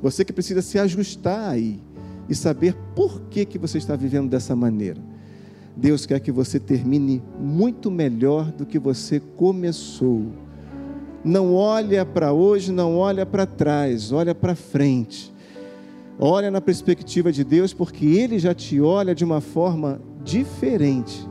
Você 0.00 0.24
que 0.24 0.32
precisa 0.32 0.62
se 0.62 0.78
ajustar 0.78 1.50
aí 1.50 1.82
e 2.28 2.34
saber 2.34 2.74
por 2.94 3.20
que, 3.22 3.44
que 3.44 3.58
você 3.58 3.76
está 3.76 3.96
vivendo 3.96 4.30
dessa 4.30 4.56
maneira. 4.56 5.00
Deus 5.76 6.06
quer 6.06 6.20
que 6.20 6.30
você 6.30 6.60
termine 6.60 7.22
muito 7.38 7.90
melhor 7.90 8.52
do 8.52 8.64
que 8.64 8.78
você 8.78 9.20
começou. 9.20 10.26
Não 11.24 11.54
olha 11.54 12.04
para 12.04 12.32
hoje, 12.32 12.70
não 12.70 12.96
olha 12.96 13.26
para 13.26 13.46
trás, 13.46 14.12
olha 14.12 14.34
para 14.34 14.54
frente. 14.54 15.32
Olha 16.18 16.50
na 16.50 16.60
perspectiva 16.60 17.32
de 17.32 17.42
Deus, 17.42 17.72
porque 17.72 18.06
Ele 18.06 18.38
já 18.38 18.54
te 18.54 18.80
olha 18.80 19.14
de 19.14 19.24
uma 19.24 19.40
forma 19.40 20.00
diferente. 20.22 21.28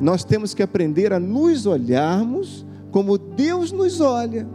Nós 0.00 0.24
temos 0.24 0.54
que 0.54 0.62
aprender 0.62 1.12
a 1.12 1.20
nos 1.20 1.66
olharmos 1.66 2.64
como 2.90 3.18
Deus 3.18 3.70
nos 3.70 4.00
olha. 4.00 4.46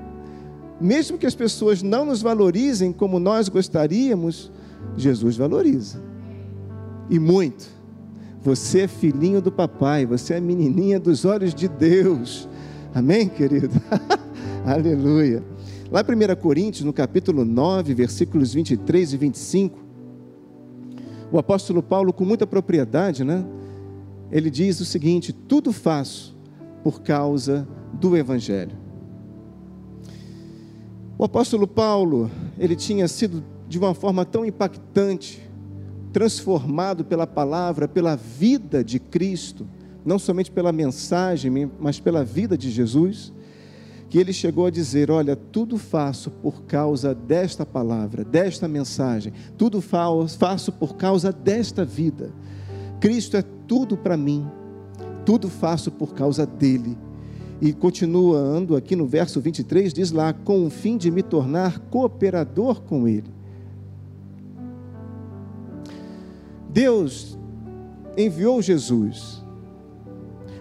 Mesmo 0.81 1.17
que 1.17 1.25
as 1.25 1.35
pessoas 1.35 1.83
não 1.83 2.05
nos 2.05 2.21
valorizem 2.21 2.91
como 2.91 3.19
nós 3.19 3.49
gostaríamos, 3.49 4.51
Jesus 4.95 5.35
valoriza. 5.35 6.01
E 7.09 7.19
muito. 7.19 7.78
Você 8.49 8.79
é 8.79 8.87
filhinho 8.87 9.43
do 9.43 9.51
papai, 9.51 10.07
você 10.07 10.33
é 10.33 10.41
menininha 10.41 10.99
dos 10.99 11.23
olhos 11.23 11.53
de 11.53 11.67
Deus. 11.67 12.49
Amém, 12.95 13.29
querido? 13.29 13.69
Aleluia. 14.65 15.43
Lá 15.91 16.01
em 16.01 16.31
1 16.31 16.35
Coríntios, 16.41 16.83
no 16.83 16.91
capítulo 16.91 17.45
9, 17.45 17.93
versículos 17.93 18.51
23 18.51 19.13
e 19.13 19.17
25, 19.17 19.77
o 21.31 21.37
apóstolo 21.37 21.83
Paulo, 21.83 22.11
com 22.11 22.25
muita 22.25 22.47
propriedade, 22.47 23.23
né? 23.23 23.45
Ele 24.31 24.49
diz 24.49 24.79
o 24.79 24.85
seguinte: 24.85 25.31
Tudo 25.31 25.71
faço 25.71 26.35
por 26.83 27.03
causa 27.03 27.67
do 27.93 28.17
Evangelho. 28.17 28.75
O 31.19 31.23
apóstolo 31.23 31.67
Paulo, 31.67 32.31
ele 32.57 32.75
tinha 32.75 33.07
sido 33.07 33.43
de 33.67 33.77
uma 33.77 33.93
forma 33.93 34.25
tão 34.25 34.43
impactante, 34.43 35.47
transformado 36.11 37.05
pela 37.05 37.27
palavra, 37.27 37.87
pela 37.87 38.15
vida 38.15 38.83
de 38.83 38.99
Cristo, 38.99 39.67
não 40.05 40.17
somente 40.17 40.51
pela 40.51 40.71
mensagem, 40.71 41.69
mas 41.79 41.99
pela 41.99 42.23
vida 42.23 42.57
de 42.57 42.71
Jesus 42.71 43.31
que 44.09 44.17
ele 44.17 44.33
chegou 44.33 44.65
a 44.65 44.71
dizer: 44.71 45.11
Olha, 45.11 45.35
tudo 45.35 45.77
faço 45.77 46.31
por 46.31 46.63
causa 46.63 47.13
desta 47.13 47.65
palavra, 47.65 48.25
desta 48.25 48.67
mensagem, 48.67 49.31
tudo 49.57 49.81
faço 49.81 50.71
por 50.71 50.95
causa 50.95 51.31
desta 51.31 51.85
vida. 51.85 52.31
Cristo 52.99 53.37
é 53.37 53.43
tudo 53.67 53.95
para 53.95 54.17
mim, 54.17 54.45
tudo 55.25 55.47
faço 55.47 55.91
por 55.91 56.13
causa 56.13 56.45
dele. 56.45 56.97
E 57.61 57.73
continuando 57.73 58.75
aqui 58.75 58.95
no 58.95 59.05
verso 59.05 59.39
23, 59.39 59.93
diz 59.93 60.11
lá: 60.11 60.33
com 60.33 60.65
o 60.65 60.69
fim 60.69 60.97
de 60.97 61.11
me 61.11 61.21
tornar 61.21 61.79
cooperador 61.79 62.81
com 62.81 63.07
ele. 63.07 63.38
Deus 66.69 67.37
enviou 68.15 68.61
Jesus. 68.61 69.43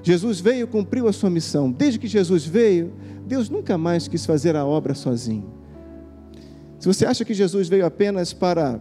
Jesus 0.03 0.41
veio, 0.41 0.67
cumpriu 0.67 1.07
a 1.07 1.13
sua 1.13 1.29
missão. 1.29 1.71
Desde 1.71 1.99
que 1.99 2.07
Jesus 2.07 2.47
veio, 2.47 2.93
Deus 3.27 3.51
nunca 3.51 3.77
mais 3.77 4.09
quis 4.09 4.25
fazer 4.25 4.57
a 4.57 4.65
obra 4.65 4.95
sozinho. 4.95 5.53
Se 6.79 6.87
você 6.87 7.05
acha 7.05 7.25
que 7.25 7.35
Jesus 7.35 7.69
veio 7.69 7.85
apenas 7.85 8.33
para 8.33 8.81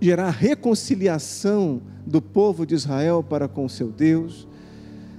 gerar 0.00 0.30
reconciliação 0.30 1.82
do 2.06 2.20
povo 2.20 2.66
de 2.66 2.74
Israel 2.74 3.22
para 3.22 3.48
com 3.48 3.64
o 3.64 3.70
seu 3.70 3.90
Deus, 3.90 4.46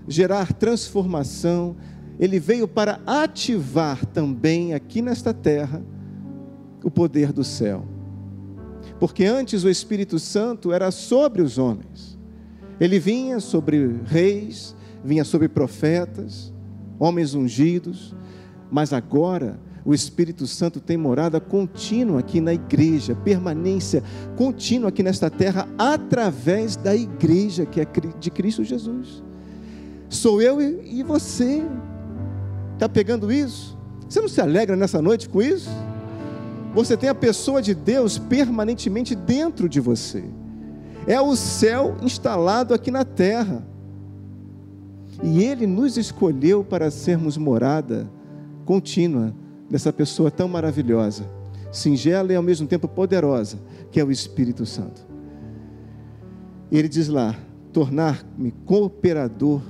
gerar 0.08 0.54
transformação, 0.54 1.76
ele 2.20 2.40
veio 2.40 2.68
para 2.68 3.02
ativar 3.06 4.06
também 4.06 4.74
aqui 4.74 5.02
nesta 5.02 5.34
terra 5.34 5.84
o 6.84 6.92
poder 6.92 7.34
do 7.34 7.44
céu. 7.44 7.95
Porque 9.06 9.24
antes 9.24 9.64
o 9.64 9.70
Espírito 9.70 10.18
Santo 10.18 10.74
era 10.74 10.90
sobre 10.90 11.44
os 11.44 11.60
homens. 11.60 12.18
Ele 12.80 12.98
vinha 12.98 13.40
sobre 13.40 14.00
reis, 14.04 14.76
vinha 15.04 15.24
sobre 15.24 15.48
profetas, 15.48 16.52
homens 16.98 17.36
ungidos, 17.36 18.16
mas 18.72 18.94
agora 18.94 19.60
o 19.86 19.94
Espírito 19.94 20.48
Santo 20.48 20.80
tem 20.80 20.98
morada 20.98 21.40
contínua 21.40 22.22
aqui 22.22 22.42
na 22.42 22.52
igreja, 22.52 23.14
permanência 23.14 24.02
contínua 24.36 24.90
aqui 24.90 25.04
nesta 25.04 25.30
terra, 25.30 25.70
através 25.78 26.76
da 26.76 26.96
igreja 26.96 27.64
que 27.64 27.82
é 27.82 27.88
de 28.20 28.32
Cristo 28.32 28.64
Jesus. 28.64 29.24
Sou 30.10 30.42
eu 30.42 30.60
e 30.60 31.04
você. 31.04 31.64
Está 32.74 32.90
pegando 32.90 33.32
isso? 33.32 33.78
Você 34.10 34.20
não 34.20 34.28
se 34.28 34.42
alegra 34.42 34.76
nessa 34.76 35.00
noite 35.00 35.30
com 35.30 35.44
isso? 35.44 35.70
Você 36.76 36.98
tem 36.98 37.08
a 37.08 37.16
pessoa 37.16 37.62
de 37.62 37.74
Deus 37.74 38.18
permanentemente 38.18 39.16
dentro 39.16 39.70
de 39.70 39.80
você. 39.80 40.26
É 41.08 41.22
o 41.22 41.34
céu 41.34 41.96
instalado 42.02 42.74
aqui 42.74 42.92
na 42.92 43.06
terra. 43.06 43.66
E 45.24 45.42
Ele 45.42 45.66
nos 45.66 45.96
escolheu 45.96 46.66
para 46.66 46.92
sermos 46.92 47.38
morada 47.38 48.12
contínua 48.66 49.34
dessa 49.70 49.94
pessoa 49.94 50.30
tão 50.30 50.50
maravilhosa, 50.50 51.24
singela 51.72 52.34
e 52.34 52.36
ao 52.36 52.44
mesmo 52.44 52.68
tempo 52.68 52.90
poderosa, 52.90 53.58
que 53.90 53.98
é 53.98 54.04
o 54.04 54.12
Espírito 54.12 54.66
Santo. 54.66 55.08
Ele 56.70 56.90
diz 56.90 57.08
lá: 57.08 57.36
tornar-me 57.72 58.52
cooperador 58.66 59.62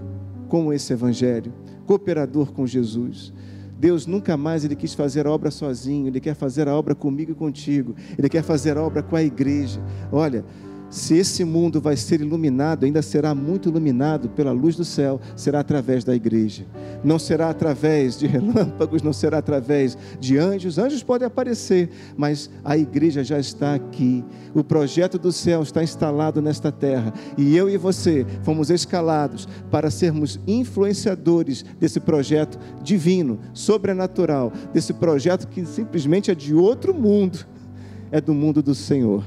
com 0.48 0.74
esse 0.74 0.92
Evangelho, 0.92 1.54
cooperador 1.86 2.52
com 2.52 2.66
Jesus. 2.66 3.32
Deus 3.78 4.06
nunca 4.08 4.38
mais 4.38 4.64
ele 4.64 4.76
quis 4.76 4.94
fazer 4.94 5.28
a 5.28 5.32
obra 5.32 5.52
sozinho, 5.52 6.08
ele 6.08 6.20
quer 6.20 6.36
fazer 6.36 6.68
a 6.68 6.76
obra 6.76 6.96
comigo 6.96 7.32
e 7.32 7.36
contigo, 7.36 7.96
ele 8.18 8.30
quer 8.30 8.44
fazer 8.44 8.78
a 8.78 8.82
obra 8.82 9.04
com 9.04 9.16
a 9.16 9.24
igreja. 9.24 9.82
Olha, 10.12 10.46
se 10.96 11.14
esse 11.18 11.44
mundo 11.44 11.82
vai 11.82 11.98
ser 11.98 12.22
iluminado, 12.22 12.86
ainda 12.86 13.02
será 13.02 13.36
muito 13.36 13.68
iluminado 13.68 14.30
pela 14.30 14.54
luz 14.54 14.78
do 14.78 14.86
céu, 14.86 15.20
será 15.36 15.60
através 15.60 16.06
da 16.06 16.16
igreja. 16.16 16.66
Não 17.04 17.20
será 17.20 17.50
através 17.50 18.18
de 18.18 18.26
relâmpagos, 18.32 19.02
não 19.02 19.12
será 19.12 19.40
através 19.40 19.98
de 20.22 20.38
anjos. 20.38 20.78
Anjos 20.78 21.04
podem 21.04 21.28
aparecer, 21.28 21.90
mas 22.16 22.50
a 22.64 22.78
igreja 22.78 23.26
já 23.26 23.38
está 23.38 23.76
aqui. 23.76 24.24
O 24.54 24.64
projeto 24.64 25.20
do 25.20 25.34
céu 25.34 25.62
está 25.64 25.84
instalado 25.84 26.42
nesta 26.42 26.72
terra. 26.72 27.14
E 27.38 27.58
eu 27.58 27.70
e 27.70 27.76
você 27.76 28.26
fomos 28.42 28.70
escalados 28.70 29.50
para 29.70 29.92
sermos 29.92 30.40
influenciadores 30.48 31.66
desse 31.78 32.00
projeto 32.00 32.58
divino, 32.82 33.38
sobrenatural, 33.54 34.54
desse 34.74 34.94
projeto 34.94 35.50
que 35.50 35.66
simplesmente 35.66 36.32
é 36.32 36.36
de 36.36 36.56
outro 36.56 36.94
mundo, 36.94 37.46
é 38.14 38.22
do 38.22 38.34
mundo 38.34 38.64
do 38.64 38.74
Senhor. 38.74 39.26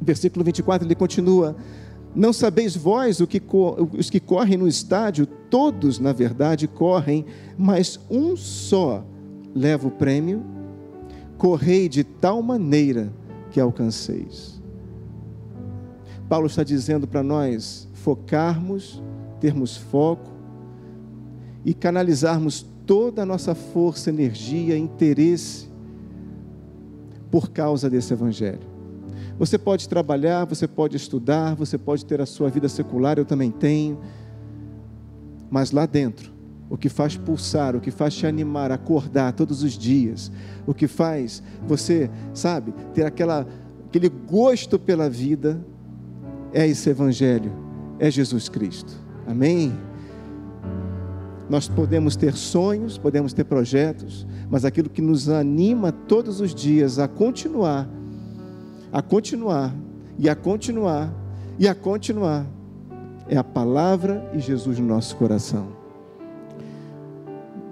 Versículo 0.00 0.44
24 0.44 0.86
ele 0.86 0.94
continua: 0.94 1.56
Não 2.14 2.32
sabeis 2.32 2.76
vós 2.76 3.20
o 3.20 3.26
que, 3.26 3.42
os 3.98 4.10
que 4.10 4.20
correm 4.20 4.56
no 4.56 4.68
estádio, 4.68 5.26
todos 5.26 5.98
na 5.98 6.12
verdade 6.12 6.68
correm, 6.68 7.24
mas 7.56 7.98
um 8.10 8.36
só 8.36 9.04
leva 9.54 9.88
o 9.88 9.90
prêmio. 9.90 10.42
Correi 11.38 11.88
de 11.88 12.02
tal 12.02 12.40
maneira 12.40 13.12
que 13.50 13.60
alcanceis. 13.60 14.60
Paulo 16.28 16.46
está 16.46 16.62
dizendo 16.62 17.06
para 17.06 17.22
nós 17.22 17.88
focarmos, 17.94 19.02
termos 19.40 19.76
foco 19.76 20.30
e 21.64 21.74
canalizarmos 21.74 22.66
toda 22.86 23.22
a 23.22 23.26
nossa 23.26 23.54
força, 23.54 24.10
energia, 24.10 24.76
interesse 24.76 25.68
por 27.30 27.50
causa 27.50 27.90
desse 27.90 28.12
evangelho. 28.12 28.75
Você 29.38 29.58
pode 29.58 29.88
trabalhar, 29.88 30.44
você 30.44 30.66
pode 30.66 30.96
estudar, 30.96 31.54
você 31.54 31.76
pode 31.76 32.04
ter 32.04 32.20
a 32.20 32.26
sua 32.26 32.48
vida 32.48 32.68
secular, 32.68 33.18
eu 33.18 33.24
também 33.24 33.50
tenho. 33.50 33.98
Mas 35.50 35.70
lá 35.70 35.86
dentro, 35.86 36.32
o 36.68 36.76
que 36.76 36.88
faz 36.88 37.16
pulsar, 37.16 37.76
o 37.76 37.80
que 37.80 37.90
faz 37.90 38.14
te 38.14 38.26
animar, 38.26 38.72
acordar 38.72 39.32
todos 39.32 39.62
os 39.62 39.72
dias, 39.72 40.32
o 40.66 40.74
que 40.74 40.88
faz 40.88 41.42
você, 41.66 42.10
sabe, 42.34 42.72
ter 42.92 43.04
aquela, 43.04 43.46
aquele 43.86 44.08
gosto 44.08 44.78
pela 44.78 45.08
vida, 45.08 45.64
é 46.52 46.66
esse 46.66 46.90
Evangelho, 46.90 47.52
é 47.98 48.10
Jesus 48.10 48.48
Cristo. 48.48 48.94
Amém? 49.26 49.72
Nós 51.48 51.68
podemos 51.68 52.16
ter 52.16 52.34
sonhos, 52.34 52.98
podemos 52.98 53.32
ter 53.32 53.44
projetos, 53.44 54.26
mas 54.50 54.64
aquilo 54.64 54.90
que 54.90 55.00
nos 55.00 55.28
anima 55.28 55.92
todos 55.92 56.40
os 56.40 56.54
dias 56.54 56.98
a 56.98 57.06
continuar 57.06 57.88
a 58.92 59.02
continuar, 59.02 59.74
e 60.18 60.28
a 60.28 60.34
continuar, 60.34 61.12
e 61.58 61.68
a 61.68 61.74
continuar, 61.74 62.46
é 63.28 63.36
a 63.36 63.44
palavra 63.44 64.30
e 64.32 64.38
Jesus 64.38 64.78
no 64.78 64.86
nosso 64.86 65.16
coração. 65.16 65.68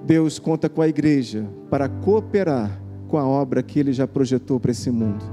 Deus 0.04 0.38
conta 0.38 0.68
com 0.68 0.82
a 0.82 0.88
igreja 0.88 1.48
para 1.70 1.88
cooperar 1.88 2.80
com 3.08 3.16
a 3.16 3.26
obra 3.26 3.62
que 3.62 3.78
ele 3.78 3.92
já 3.92 4.06
projetou 4.06 4.60
para 4.60 4.72
esse 4.72 4.90
mundo. 4.90 5.24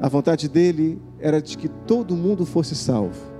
A 0.00 0.08
vontade 0.08 0.48
dele 0.48 1.00
era 1.18 1.40
de 1.40 1.56
que 1.56 1.68
todo 1.68 2.16
mundo 2.16 2.46
fosse 2.46 2.74
salvo. 2.74 3.30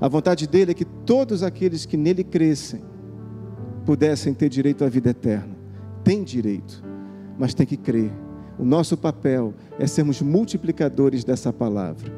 A 0.00 0.08
vontade 0.08 0.46
dele 0.46 0.72
é 0.72 0.74
que 0.74 0.84
todos 0.84 1.42
aqueles 1.42 1.86
que 1.86 1.96
nele 1.96 2.24
crescem 2.24 2.82
pudessem 3.86 4.34
ter 4.34 4.48
direito 4.48 4.84
à 4.84 4.88
vida 4.88 5.10
eterna. 5.10 5.56
Tem 6.04 6.22
direito, 6.22 6.84
mas 7.38 7.54
tem 7.54 7.66
que 7.66 7.76
crer. 7.76 8.12
O 8.58 8.64
nosso 8.64 8.96
papel 8.96 9.54
é 9.78 9.86
sermos 9.86 10.20
multiplicadores 10.20 11.22
dessa 11.22 11.52
palavra. 11.52 12.12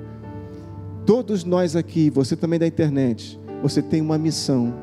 Todos 1.05 1.45
nós 1.45 1.77
aqui, 1.77 2.09
você 2.09 2.35
também 2.35 2.59
da 2.59 2.67
internet, 2.67 3.39
você 3.63 3.83
tem 3.83 4.01
uma 4.01 4.17
missão, 4.17 4.75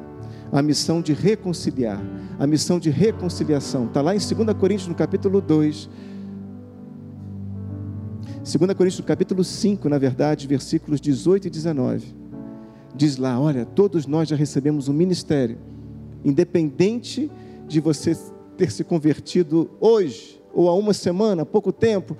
a 0.51 0.61
missão 0.61 1.01
de 1.01 1.13
reconciliar, 1.13 2.01
a 2.37 2.45
missão 2.45 2.79
de 2.79 2.89
reconciliação. 2.89 3.85
Está 3.85 4.01
lá 4.01 4.15
em 4.15 4.19
2 4.19 4.53
Coríntios, 4.59 4.87
no 4.87 4.95
capítulo 4.95 5.41
2. 5.41 5.89
2 8.43 8.73
Coríntios, 8.73 8.99
no 8.99 9.05
capítulo 9.05 9.43
5, 9.43 9.89
na 9.89 9.97
verdade, 9.97 10.47
versículos 10.47 11.01
18 11.01 11.47
e 11.47 11.49
19. 11.49 12.15
Diz 12.95 13.17
lá: 13.17 13.39
olha, 13.39 13.65
todos 13.65 14.05
nós 14.05 14.29
já 14.29 14.35
recebemos 14.35 14.87
um 14.87 14.93
ministério, 14.93 15.57
independente 16.23 17.31
de 17.67 17.79
você 17.79 18.15
ter 18.57 18.71
se 18.71 18.83
convertido 18.83 19.69
hoje, 19.79 20.36
ou 20.57 20.67
há 20.67 20.73
uma 20.73 20.91
semana, 20.91 21.43
há 21.43 21.45
pouco 21.45 21.71
tempo, 21.71 22.17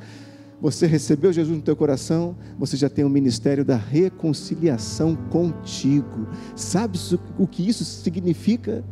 você 0.62 0.86
recebeu 0.86 1.34
Jesus 1.34 1.58
no 1.58 1.64
teu 1.64 1.76
coração, 1.76 2.36
você 2.60 2.78
já 2.78 2.88
tem 2.88 3.04
o 3.04 3.10
ministério 3.10 3.66
da 3.66 3.76
reconciliação 3.76 5.16
contigo. 5.16 6.28
Sabe 6.56 7.00
o 7.40 7.48
que 7.48 7.68
isso 7.68 7.84
significa? 7.84 8.84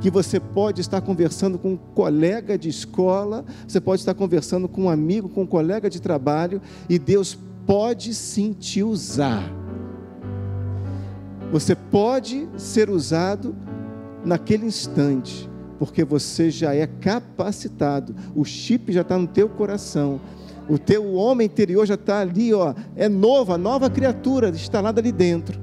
Que 0.00 0.10
você 0.10 0.40
pode 0.40 0.80
estar 0.80 1.00
conversando 1.00 1.60
com 1.60 1.74
um 1.74 1.76
colega 1.76 2.58
de 2.58 2.68
escola, 2.68 3.44
você 3.68 3.80
pode 3.80 4.02
estar 4.02 4.14
conversando 4.14 4.68
com 4.68 4.82
um 4.82 4.90
amigo, 4.90 5.28
com 5.28 5.42
um 5.42 5.46
colega 5.46 5.88
de 5.88 6.02
trabalho, 6.02 6.60
e 6.88 6.98
Deus 6.98 7.38
pode 7.64 8.12
sim 8.14 8.52
te 8.52 8.82
usar. 8.82 9.48
Você 11.52 11.76
pode 11.76 12.48
ser 12.56 12.90
usado 12.90 13.54
naquele 14.24 14.66
instante, 14.66 15.48
porque 15.78 16.04
você 16.04 16.50
já 16.50 16.74
é 16.74 16.86
capacitado, 16.86 18.14
o 18.34 18.44
chip 18.44 18.92
já 18.92 19.02
está 19.02 19.16
no 19.16 19.26
teu 19.26 19.48
coração 19.48 20.20
o 20.68 20.78
teu 20.78 21.14
homem 21.14 21.46
interior 21.46 21.86
já 21.86 21.94
está 21.94 22.20
ali, 22.20 22.52
ó, 22.52 22.74
é 22.94 23.08
novo, 23.08 23.52
a 23.52 23.58
nova 23.58 23.88
criatura 23.88 24.50
instalada 24.50 25.00
ali 25.00 25.10
dentro. 25.10 25.58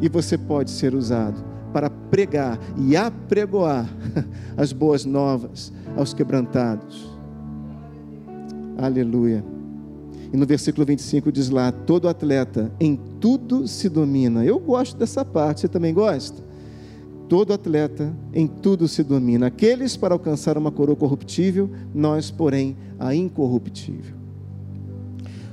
E 0.00 0.08
você 0.08 0.36
pode 0.36 0.70
ser 0.70 0.94
usado 0.94 1.42
para 1.72 1.88
pregar 1.88 2.58
e 2.76 2.96
apregoar 2.96 3.88
as 4.56 4.72
boas 4.72 5.04
novas 5.04 5.72
aos 5.96 6.12
quebrantados. 6.12 7.16
Aleluia. 8.76 9.44
E 10.32 10.36
no 10.36 10.44
versículo 10.44 10.84
25 10.84 11.30
diz 11.30 11.48
lá: 11.48 11.70
todo 11.70 12.08
atleta 12.08 12.72
em 12.80 12.96
tudo 13.20 13.68
se 13.68 13.88
domina. 13.88 14.44
Eu 14.44 14.58
gosto 14.58 14.96
dessa 14.96 15.24
parte, 15.24 15.60
você 15.60 15.68
também 15.68 15.94
gosta? 15.94 16.42
Todo 17.28 17.52
atleta 17.52 18.14
em 18.32 18.46
tudo 18.46 18.86
se 18.86 19.02
domina. 19.02 19.46
Aqueles 19.46 19.96
para 19.96 20.14
alcançar 20.14 20.58
uma 20.58 20.70
coroa 20.70 20.96
corruptível, 20.96 21.70
nós, 21.94 22.30
porém, 22.30 22.76
a 22.98 23.14
incorruptível. 23.14 24.14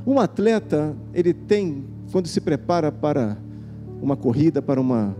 Um 0.05 0.19
atleta, 0.19 0.95
ele 1.13 1.33
tem, 1.33 1.85
quando 2.11 2.27
se 2.27 2.41
prepara 2.41 2.91
para 2.91 3.37
uma 4.01 4.17
corrida, 4.17 4.61
para 4.61 4.81
uma, 4.81 5.15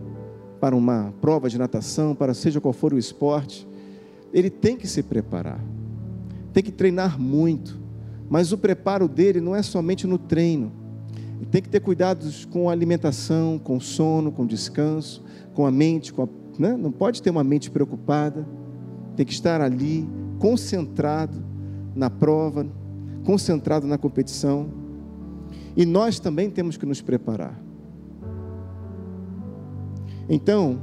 para 0.60 0.76
uma 0.76 1.14
prova 1.22 1.50
de 1.50 1.58
natação, 1.58 2.16
para 2.16 2.34
seja 2.34 2.60
qual 2.60 2.74
for 2.74 2.94
o 2.94 2.98
esporte, 2.98 3.68
ele 4.34 4.50
tem 4.50 4.76
que 4.76 4.88
se 4.88 5.04
preparar, 5.04 5.64
tem 6.52 6.64
que 6.64 6.72
treinar 6.72 7.20
muito, 7.20 7.80
mas 8.30 8.52
o 8.52 8.58
preparo 8.58 9.08
dele 9.08 9.40
não 9.40 9.56
é 9.56 9.62
somente 9.62 10.08
no 10.08 10.18
treino, 10.18 10.72
ele 11.38 11.50
tem 11.50 11.62
que 11.62 11.70
ter 11.70 11.80
cuidados 11.80 12.46
com 12.46 12.70
a 12.70 12.72
alimentação, 12.72 13.60
com 13.60 13.78
o 13.78 13.82
sono, 13.82 14.32
com 14.32 14.46
descanso, 14.46 15.24
com 15.54 15.66
a 15.66 15.72
mente, 15.72 16.12
com 16.12 16.24
a, 16.24 16.28
né? 16.60 16.76
não 16.76 16.92
pode 16.92 17.22
ter 17.22 17.30
uma 17.30 17.44
mente 17.44 17.70
preocupada, 17.70 18.48
tem 19.16 19.26
que 19.26 19.34
estar 19.34 19.62
ali, 19.62 20.08
concentrado 20.40 21.44
na 21.96 22.10
prova, 22.10 22.66
concentrado 23.24 23.86
na 23.86 23.98
competição. 23.98 24.70
E 25.76 25.86
nós 25.86 26.20
também 26.20 26.50
temos 26.50 26.78
que 26.78 26.86
nos 26.86 27.02
preparar. 27.02 27.60
Então, 30.30 30.80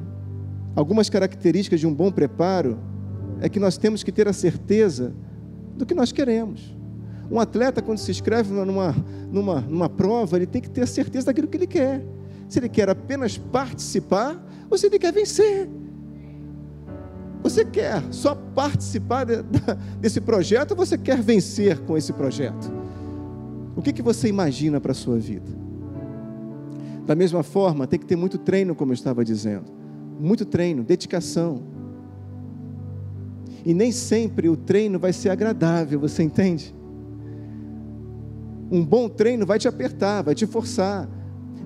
algumas 0.77 1.09
características 1.09 1.81
de 1.81 1.87
um 1.87 1.95
bom 1.95 2.11
preparo 2.11 2.79
é 3.41 3.49
que 3.49 3.59
nós 3.59 3.77
temos 3.77 4.03
que 4.03 4.13
ter 4.13 4.29
a 4.29 4.33
certeza 4.33 5.15
do 5.77 5.87
que 5.87 5.95
nós 5.95 6.13
queremos. 6.13 6.77
Um 7.31 7.39
atleta, 7.39 7.83
quando 7.83 7.99
se 7.99 8.11
inscreve 8.11 8.53
numa, 8.53 8.95
numa, 9.31 9.61
numa 9.61 9.89
prova, 9.89 10.37
ele 10.37 10.47
tem 10.47 10.63
que 10.63 10.71
ter 10.71 10.83
a 10.83 10.87
certeza 10.87 11.27
daquilo 11.27 11.47
que 11.47 11.57
ele 11.57 11.67
quer. 11.67 12.05
Se 12.49 12.59
ele 12.59 12.69
quer 12.69 12.89
apenas 12.89 13.37
participar 13.37 14.43
ele 14.87 14.99
quer 14.99 15.13
vencer. 15.13 15.69
Você 17.43 17.65
quer 17.65 18.03
só 18.11 18.35
participar 18.35 19.25
de, 19.25 19.37
desse 20.01 20.21
projeto 20.21 20.73
ou 20.73 20.77
você 20.77 20.99
quer 20.99 21.23
vencer 21.23 21.79
com 21.81 21.97
esse 21.97 22.13
projeto? 22.13 22.71
O 23.77 23.83
que, 23.83 23.93
que 23.93 24.03
você 24.03 24.29
imagina 24.29 24.81
para 24.81 24.93
a 24.93 24.95
sua 24.95 25.19
vida? 25.19 25.51
Da 27.07 27.15
mesma 27.15 27.43
forma, 27.43 27.87
tem 27.87 27.99
que 27.99 28.05
ter 28.05 28.17
muito 28.17 28.37
treino, 28.37 28.75
como 28.75 28.93
eu 28.93 28.95
estava 28.95 29.25
dizendo. 29.25 29.65
Muito 30.21 30.45
treino, 30.45 30.85
dedicação. 30.85 31.63
E 33.65 33.73
nem 33.73 33.93
sempre 33.93 34.49
o 34.49 34.57
treino 34.57 34.99
vai 34.99 35.13
ser 35.13 35.31
agradável, 35.31 35.99
você 36.01 36.23
entende? 36.23 36.75
Um 38.71 38.85
bom 38.85 39.09
treino 39.09 39.47
vai 39.47 39.59
te 39.59 39.67
apertar, 39.67 40.23
vai 40.23 40.35
te 40.35 40.47
forçar. 40.47 41.09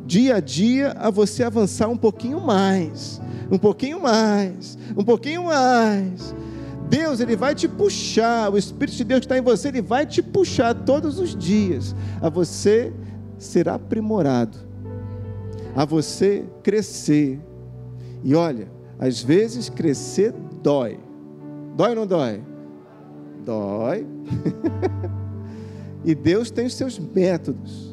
Dia 0.04 0.36
a 0.36 0.40
dia 0.40 0.92
a 0.98 1.10
você 1.10 1.44
avançar 1.44 1.88
um 1.88 1.96
pouquinho 1.96 2.40
mais 2.40 3.20
um 3.52 3.58
pouquinho 3.58 4.00
mais, 4.00 4.78
um 4.96 5.04
pouquinho 5.04 5.44
mais. 5.44 6.34
Deus, 6.88 7.20
Ele 7.20 7.36
vai 7.36 7.54
te 7.54 7.68
puxar, 7.68 8.50
o 8.50 8.56
Espírito 8.56 8.96
de 8.96 9.04
Deus 9.04 9.20
que 9.20 9.26
está 9.26 9.36
em 9.36 9.42
você, 9.42 9.68
Ele 9.68 9.82
vai 9.82 10.06
te 10.06 10.22
puxar 10.22 10.74
todos 10.74 11.18
os 11.18 11.36
dias, 11.36 11.94
a 12.22 12.30
você 12.30 12.90
ser 13.36 13.68
aprimorado, 13.68 14.56
a 15.76 15.84
você 15.84 16.46
crescer. 16.62 17.38
E 18.24 18.34
olha, 18.34 18.68
às 18.98 19.22
vezes 19.22 19.68
crescer 19.68 20.32
dói. 20.62 20.98
Dói 21.76 21.90
ou 21.90 21.96
não 21.96 22.06
dói? 22.06 22.42
Dói. 23.44 24.06
e 26.06 26.14
Deus 26.14 26.50
tem 26.50 26.64
os 26.64 26.74
seus 26.74 26.98
métodos. 26.98 27.91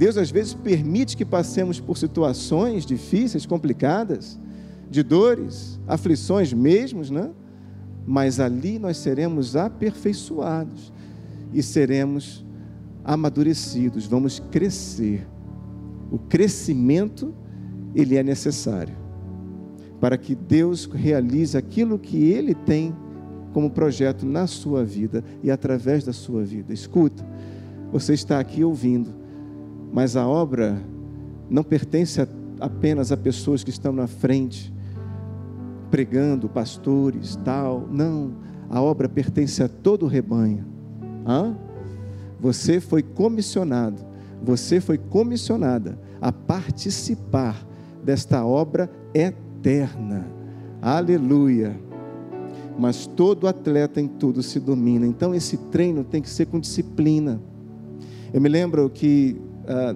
Deus 0.00 0.16
às 0.16 0.30
vezes 0.30 0.54
permite 0.54 1.14
que 1.14 1.26
passemos 1.26 1.78
por 1.78 1.98
situações 1.98 2.86
difíceis, 2.86 3.44
complicadas, 3.44 4.40
de 4.90 5.02
dores, 5.02 5.78
aflições 5.86 6.54
mesmos, 6.54 7.10
né? 7.10 7.28
Mas 8.06 8.40
ali 8.40 8.78
nós 8.78 8.96
seremos 8.96 9.56
aperfeiçoados 9.56 10.90
e 11.52 11.62
seremos 11.62 12.42
amadurecidos, 13.04 14.06
vamos 14.06 14.40
crescer. 14.50 15.28
O 16.10 16.18
crescimento 16.18 17.34
ele 17.94 18.16
é 18.16 18.22
necessário 18.22 18.96
para 20.00 20.16
que 20.16 20.34
Deus 20.34 20.86
realize 20.86 21.58
aquilo 21.58 21.98
que 21.98 22.16
ele 22.16 22.54
tem 22.54 22.96
como 23.52 23.68
projeto 23.68 24.24
na 24.24 24.46
sua 24.46 24.82
vida 24.82 25.22
e 25.42 25.50
através 25.50 26.04
da 26.04 26.12
sua 26.14 26.42
vida. 26.42 26.72
Escuta, 26.72 27.22
você 27.92 28.14
está 28.14 28.40
aqui 28.40 28.64
ouvindo, 28.64 29.19
mas 29.92 30.16
a 30.16 30.26
obra 30.26 30.80
não 31.48 31.62
pertence 31.62 32.20
apenas 32.60 33.10
a 33.10 33.16
pessoas 33.16 33.64
que 33.64 33.70
estão 33.70 33.92
na 33.92 34.06
frente, 34.06 34.72
pregando, 35.90 36.48
pastores, 36.48 37.36
tal. 37.44 37.88
Não, 37.90 38.32
a 38.68 38.80
obra 38.80 39.08
pertence 39.08 39.62
a 39.62 39.68
todo 39.68 40.04
o 40.04 40.08
rebanho. 40.08 40.64
Hã? 41.26 41.56
Você 42.38 42.80
foi 42.80 43.02
comissionado, 43.02 44.02
você 44.42 44.80
foi 44.80 44.96
comissionada 44.96 45.98
a 46.20 46.30
participar 46.30 47.66
desta 48.04 48.44
obra 48.44 48.90
eterna. 49.12 50.26
Aleluia. 50.80 51.78
Mas 52.78 53.06
todo 53.06 53.46
atleta 53.46 54.00
em 54.00 54.08
tudo 54.08 54.42
se 54.42 54.58
domina. 54.58 55.06
Então 55.06 55.34
esse 55.34 55.56
treino 55.56 56.04
tem 56.04 56.22
que 56.22 56.30
ser 56.30 56.46
com 56.46 56.58
disciplina. 56.58 57.40
Eu 58.32 58.40
me 58.40 58.48
lembro 58.48 58.88
que 58.88 59.36
ah, 59.70 59.94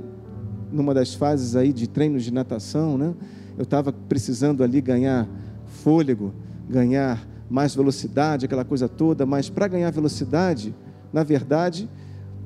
numa 0.71 0.95
das 0.95 1.15
fases 1.15 1.57
aí 1.57 1.73
de 1.73 1.89
treinos 1.89 2.23
de 2.23 2.33
natação, 2.33 2.97
né? 2.97 3.13
Eu 3.59 3.65
estava 3.65 3.93
precisando 3.93 4.63
ali 4.63 4.81
ganhar 4.81 5.29
fôlego, 5.67 6.33
ganhar 6.69 7.27
mais 7.51 7.75
velocidade, 7.75 8.47
aquela 8.47 8.65
coisa 8.65 8.89
toda, 8.89 9.27
mas 9.27 9.51
para 9.51 9.67
ganhar 9.67 9.91
velocidade, 9.91 10.73
na 11.13 11.25
verdade, 11.25 11.89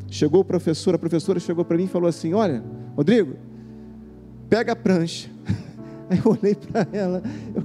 chegou 0.09 0.41
o 0.41 0.45
professor, 0.45 0.95
a 0.95 0.99
professora 0.99 1.39
chegou 1.39 1.65
para 1.65 1.77
mim 1.77 1.85
e 1.85 1.89
falou 1.89 2.09
assim: 2.09 2.33
Olha, 2.33 2.65
Rodrigo, 2.97 3.37
pega 4.49 4.73
a 4.73 4.77
prancha, 4.77 5.29
Aí 6.09 6.19
eu 6.25 6.33
olhei 6.33 6.55
para 6.55 6.87
ela, 6.91 7.23
eu 7.55 7.61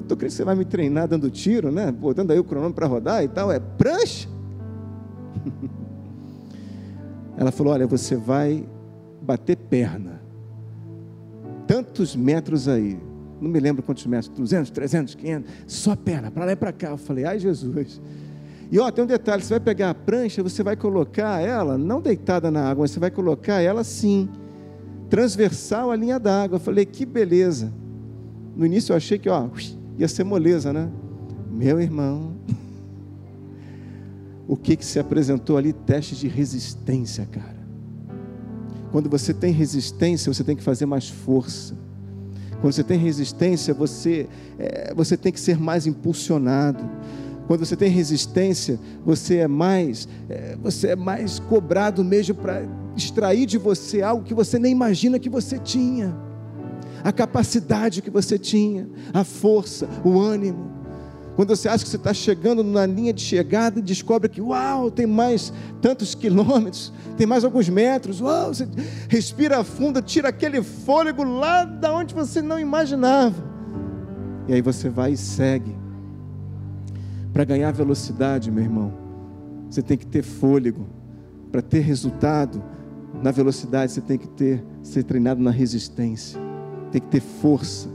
estou 0.00 0.16
crendo 0.16 0.30
que 0.30 0.30
você 0.30 0.44
vai 0.44 0.54
me 0.54 0.66
treinar 0.66 1.08
dando 1.08 1.30
tiro, 1.30 1.72
né? 1.72 1.90
Botando 1.90 2.30
aí 2.30 2.38
o 2.38 2.44
cronômetro 2.44 2.74
para 2.74 2.86
rodar 2.86 3.24
e 3.24 3.28
tal. 3.28 3.50
É 3.50 3.58
prancha? 3.58 4.28
Ela 7.38 7.50
falou: 7.50 7.72
Olha, 7.72 7.86
você 7.86 8.14
vai 8.14 8.68
bater 9.28 9.56
perna. 9.56 10.22
Tantos 11.66 12.16
metros 12.16 12.66
aí. 12.66 12.98
Não 13.38 13.50
me 13.50 13.60
lembro 13.60 13.82
quantos 13.82 14.06
metros, 14.06 14.32
200, 14.34 14.70
300, 14.70 15.14
500, 15.14 15.52
só 15.66 15.94
perna, 15.94 16.30
para 16.30 16.46
lá 16.46 16.52
e 16.52 16.56
para 16.56 16.72
cá. 16.72 16.88
Eu 16.88 16.96
falei, 16.96 17.26
ai 17.26 17.38
Jesus. 17.38 18.00
E 18.72 18.78
ó, 18.78 18.90
tem 18.90 19.04
um 19.04 19.06
detalhe: 19.06 19.42
você 19.42 19.50
vai 19.50 19.60
pegar 19.60 19.90
a 19.90 19.94
prancha, 19.94 20.42
você 20.42 20.62
vai 20.62 20.76
colocar 20.76 21.40
ela, 21.40 21.76
não 21.76 22.00
deitada 22.00 22.50
na 22.50 22.70
água, 22.70 22.82
mas 22.82 22.90
você 22.90 22.98
vai 22.98 23.10
colocar 23.10 23.60
ela 23.60 23.82
assim, 23.82 24.30
transversal 25.10 25.90
à 25.90 25.96
linha 25.96 26.18
d'água. 26.18 26.56
Eu 26.56 26.60
falei, 26.60 26.86
que 26.86 27.04
beleza. 27.04 27.70
No 28.56 28.64
início 28.64 28.92
eu 28.92 28.96
achei 28.96 29.18
que 29.18 29.28
ó, 29.28 29.46
ia 29.98 30.08
ser 30.08 30.24
moleza, 30.24 30.72
né? 30.72 30.88
Meu 31.50 31.80
irmão, 31.80 32.32
o 34.48 34.56
que, 34.56 34.74
que 34.74 34.84
se 34.84 34.98
apresentou 34.98 35.58
ali? 35.58 35.72
Teste 35.72 36.16
de 36.16 36.28
resistência, 36.28 37.26
cara. 37.26 37.57
Quando 38.90 39.08
você 39.08 39.34
tem 39.34 39.52
resistência, 39.52 40.32
você 40.32 40.42
tem 40.42 40.56
que 40.56 40.62
fazer 40.62 40.86
mais 40.86 41.08
força. 41.08 41.74
Quando 42.60 42.72
você 42.72 42.82
tem 42.82 42.98
resistência, 42.98 43.72
você, 43.72 44.28
é, 44.58 44.92
você 44.94 45.16
tem 45.16 45.30
que 45.30 45.40
ser 45.40 45.58
mais 45.58 45.86
impulsionado. 45.86 46.88
Quando 47.46 47.64
você 47.64 47.76
tem 47.76 47.88
resistência, 47.88 48.78
você 49.04 49.36
é 49.38 49.48
mais, 49.48 50.08
é, 50.28 50.56
você 50.62 50.88
é 50.88 50.96
mais 50.96 51.38
cobrado 51.38 52.04
mesmo 52.04 52.34
para 52.34 52.62
extrair 52.96 53.46
de 53.46 53.56
você 53.56 54.02
algo 54.02 54.24
que 54.24 54.34
você 54.34 54.58
nem 54.58 54.72
imagina 54.72 55.18
que 55.18 55.30
você 55.30 55.58
tinha. 55.58 56.14
A 57.02 57.12
capacidade 57.12 58.02
que 58.02 58.10
você 58.10 58.38
tinha, 58.38 58.88
a 59.14 59.22
força, 59.22 59.88
o 60.04 60.20
ânimo. 60.20 60.77
Quando 61.38 61.54
você 61.54 61.68
acha 61.68 61.84
que 61.84 61.90
você 61.90 61.96
está 61.96 62.12
chegando 62.12 62.64
na 62.64 62.84
linha 62.84 63.12
de 63.12 63.22
chegada 63.22 63.80
descobre 63.80 64.28
que, 64.28 64.40
uau, 64.40 64.90
tem 64.90 65.06
mais 65.06 65.52
tantos 65.80 66.12
quilômetros, 66.12 66.92
tem 67.16 67.28
mais 67.28 67.44
alguns 67.44 67.68
metros, 67.68 68.20
uau, 68.20 68.52
você 68.52 68.66
respira 69.08 69.62
fundo, 69.62 70.02
tira 70.02 70.30
aquele 70.30 70.60
fôlego 70.64 71.22
lá 71.22 71.64
da 71.64 71.94
onde 71.94 72.12
você 72.12 72.42
não 72.42 72.58
imaginava. 72.58 73.36
E 74.48 74.54
aí 74.54 74.60
você 74.60 74.88
vai 74.88 75.12
e 75.12 75.16
segue. 75.16 75.78
Para 77.32 77.44
ganhar 77.44 77.70
velocidade, 77.70 78.50
meu 78.50 78.64
irmão, 78.64 78.92
você 79.70 79.80
tem 79.80 79.96
que 79.96 80.06
ter 80.06 80.22
fôlego. 80.22 80.88
Para 81.52 81.62
ter 81.62 81.78
resultado 81.78 82.60
na 83.22 83.30
velocidade, 83.30 83.92
você 83.92 84.00
tem 84.00 84.18
que 84.18 84.26
ter 84.26 84.64
ser 84.82 85.04
treinado 85.04 85.40
na 85.40 85.52
resistência. 85.52 86.40
Tem 86.90 87.00
que 87.00 87.06
ter 87.06 87.20
força. 87.20 87.88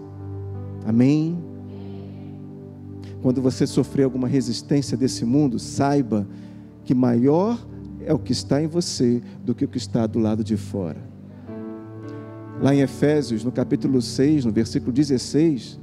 Amém. 0.85 1.52
Quando 3.23 3.41
você 3.41 3.65
sofrer 3.65 4.03
alguma 4.03 4.27
resistência 4.27 4.97
desse 4.97 5.23
mundo, 5.23 5.57
saiba 5.57 6.27
que 6.83 6.93
maior 6.93 7.57
é 8.05 8.13
o 8.13 8.19
que 8.19 8.33
está 8.33 8.61
em 8.61 8.67
você 8.67 9.21
do 9.45 9.55
que 9.55 9.63
o 9.63 9.67
que 9.69 9.77
está 9.77 10.05
do 10.05 10.19
lado 10.19 10.43
de 10.43 10.57
fora. 10.57 11.01
Lá 12.61 12.75
em 12.75 12.81
Efésios, 12.81 13.41
no 13.41 13.49
capítulo 13.49 14.01
6, 14.01 14.43
no 14.43 14.51
versículo 14.51 14.91
16, 14.91 15.79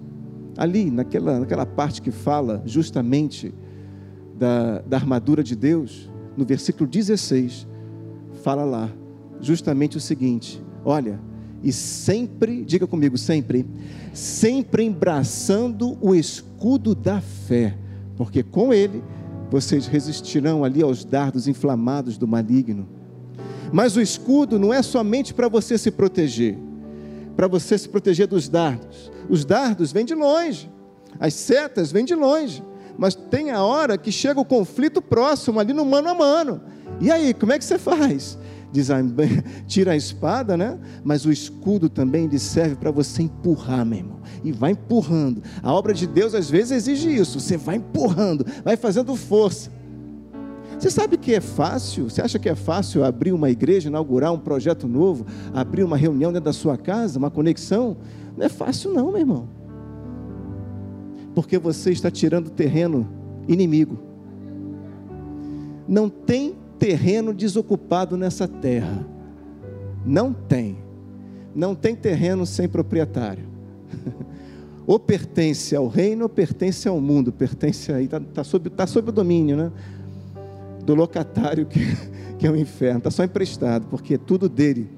ali, 0.55 0.91
naquela, 0.91 1.41
naquela 1.41 1.65
parte 1.65 2.03
que 2.03 2.11
fala 2.11 2.63
justamente 2.67 3.55
da, 4.39 4.81
da 4.83 4.99
armadura 4.99 5.43
de 5.43 5.57
Deus, 5.57 6.11
no 6.37 6.45
versículo 6.45 6.87
16, 6.87 7.67
fala 8.43 8.67
lá 8.67 8.93
justamente 9.41 9.97
o 9.97 10.01
seguinte: 10.01 10.63
olha, 10.85 11.19
e 11.63 11.73
sempre, 11.73 12.67
diga 12.67 12.87
comigo, 12.87 13.17
sempre, 13.17 13.65
sempre 14.13 14.85
embraçando 14.85 15.97
o 16.03 16.15
escudo 16.15 16.50
da 16.95 17.21
fé, 17.21 17.77
porque 18.17 18.43
com 18.43 18.73
ele 18.73 19.03
vocês 19.51 19.87
resistirão 19.87 20.63
ali 20.63 20.83
aos 20.83 21.05
dardos 21.05 21.49
inflamados 21.49 22.17
do 22.17 22.29
maligno. 22.29 22.89
Mas 23.73 23.97
o 23.97 24.01
escudo 24.01 24.59
não 24.59 24.73
é 24.73 24.83
somente 24.83 25.33
para 25.33 25.49
você 25.49 25.79
se 25.79 25.91
proteger, 25.91 26.59
para 27.37 27.49
você 27.49 27.79
se 27.79 27.89
proteger 27.89 28.27
dos 28.27 28.49
dardos. 28.49 29.11
Os 29.29 29.45
dardos 29.45 29.93
vêm 29.93 30.05
de 30.05 30.15
longe, 30.15 30.71
as 31.19 31.35
setas 31.35 31.91
vêm 31.91 32.05
de 32.05 32.15
longe, 32.15 32.63
mas 32.99 33.15
tem 33.15 33.51
a 33.51 33.63
hora 33.65 33.97
que 33.97 34.13
chega 34.13 34.41
o 34.41 34.45
conflito 34.45 35.01
próximo, 35.01 35.59
ali 35.59 35.73
no 35.73 35.85
mano 35.85 36.09
a 36.09 36.15
mano. 36.15 36.61
E 37.01 37.11
aí, 37.11 37.33
como 37.33 37.53
é 37.53 37.59
que 37.59 37.65
você 37.65 37.79
faz? 37.79 38.39
Diz, 38.73 38.89
tira 39.67 39.93
a 39.93 39.97
espada, 39.97 40.57
né? 40.57 40.79
Mas 41.05 41.25
o 41.25 41.33
escudo 41.33 41.89
também 41.89 42.27
lhe 42.27 42.39
serve 42.39 42.77
para 42.77 42.91
você 42.91 43.23
empurrar, 43.23 43.85
meu 43.85 43.99
irmão. 43.99 44.21
E 44.45 44.53
vai 44.53 44.73
empurrando. 44.73 45.43
A 45.63 45.73
obra 45.73 45.93
de 45.93 46.07
Deus 46.07 46.35
às 46.35 46.49
vezes 46.51 46.73
exige 46.73 47.15
isso. 47.15 47.41
Você 47.41 47.57
vai 47.57 47.77
empurrando, 47.77 48.47
vai 48.65 48.77
fazendo 48.77 49.15
força. 49.17 49.71
Você 50.79 50.91
sabe 50.91 51.19
que 51.19 51.35
é 51.35 51.43
fácil? 51.43 52.09
Você 52.09 52.23
acha 52.23 52.39
que 52.39 52.49
é 52.49 52.55
fácil 52.55 53.05
abrir 53.05 53.33
uma 53.33 53.51
igreja, 53.51 53.91
inaugurar 53.91 54.33
um 54.33 54.39
projeto 54.39 54.89
novo, 54.89 55.27
abrir 55.53 55.85
uma 55.85 55.97
reunião 55.97 56.33
dentro 56.33 56.47
da 56.47 56.55
sua 56.55 56.79
casa, 56.79 57.19
uma 57.19 57.31
conexão? 57.31 57.99
Não 58.35 58.47
é 58.47 58.49
fácil, 58.49 58.91
não, 58.95 59.09
meu 59.09 59.19
irmão. 59.19 59.49
Porque 61.35 61.59
você 61.59 61.91
está 61.91 62.11
tirando 62.11 62.49
terreno 62.49 63.07
inimigo. 63.47 63.99
Não 65.87 66.09
tem 66.09 66.57
terreno 66.81 67.35
desocupado 67.35 68.17
nessa 68.17 68.49
terra. 68.49 69.07
Não 70.05 70.33
tem. 70.33 70.79
Não 71.55 71.75
tem 71.75 71.95
terreno 71.95 72.47
sem 72.47 72.67
proprietário. 72.67 73.45
ou 74.87 74.99
pertence 74.99 75.77
ao 75.77 75.87
reino 75.87 76.23
ou 76.23 76.29
pertence 76.29 76.89
ao 76.89 76.99
mundo. 76.99 77.31
Pertence 77.31 77.93
aí, 77.93 78.07
está 78.07 78.19
tá 78.19 78.43
sob, 78.43 78.71
tá 78.71 78.87
sob 78.87 79.11
o 79.11 79.13
domínio 79.13 79.57
né? 79.57 79.73
do 80.85 80.95
locatário 80.95 81.67
que, 81.67 81.81
que 82.39 82.47
é 82.47 82.51
o 82.51 82.57
inferno. 82.57 82.99
Está 82.99 83.11
só 83.11 83.23
emprestado, 83.23 83.87
porque 83.91 84.15
é 84.15 84.19
tudo 84.19 84.49
dele. 84.49 84.89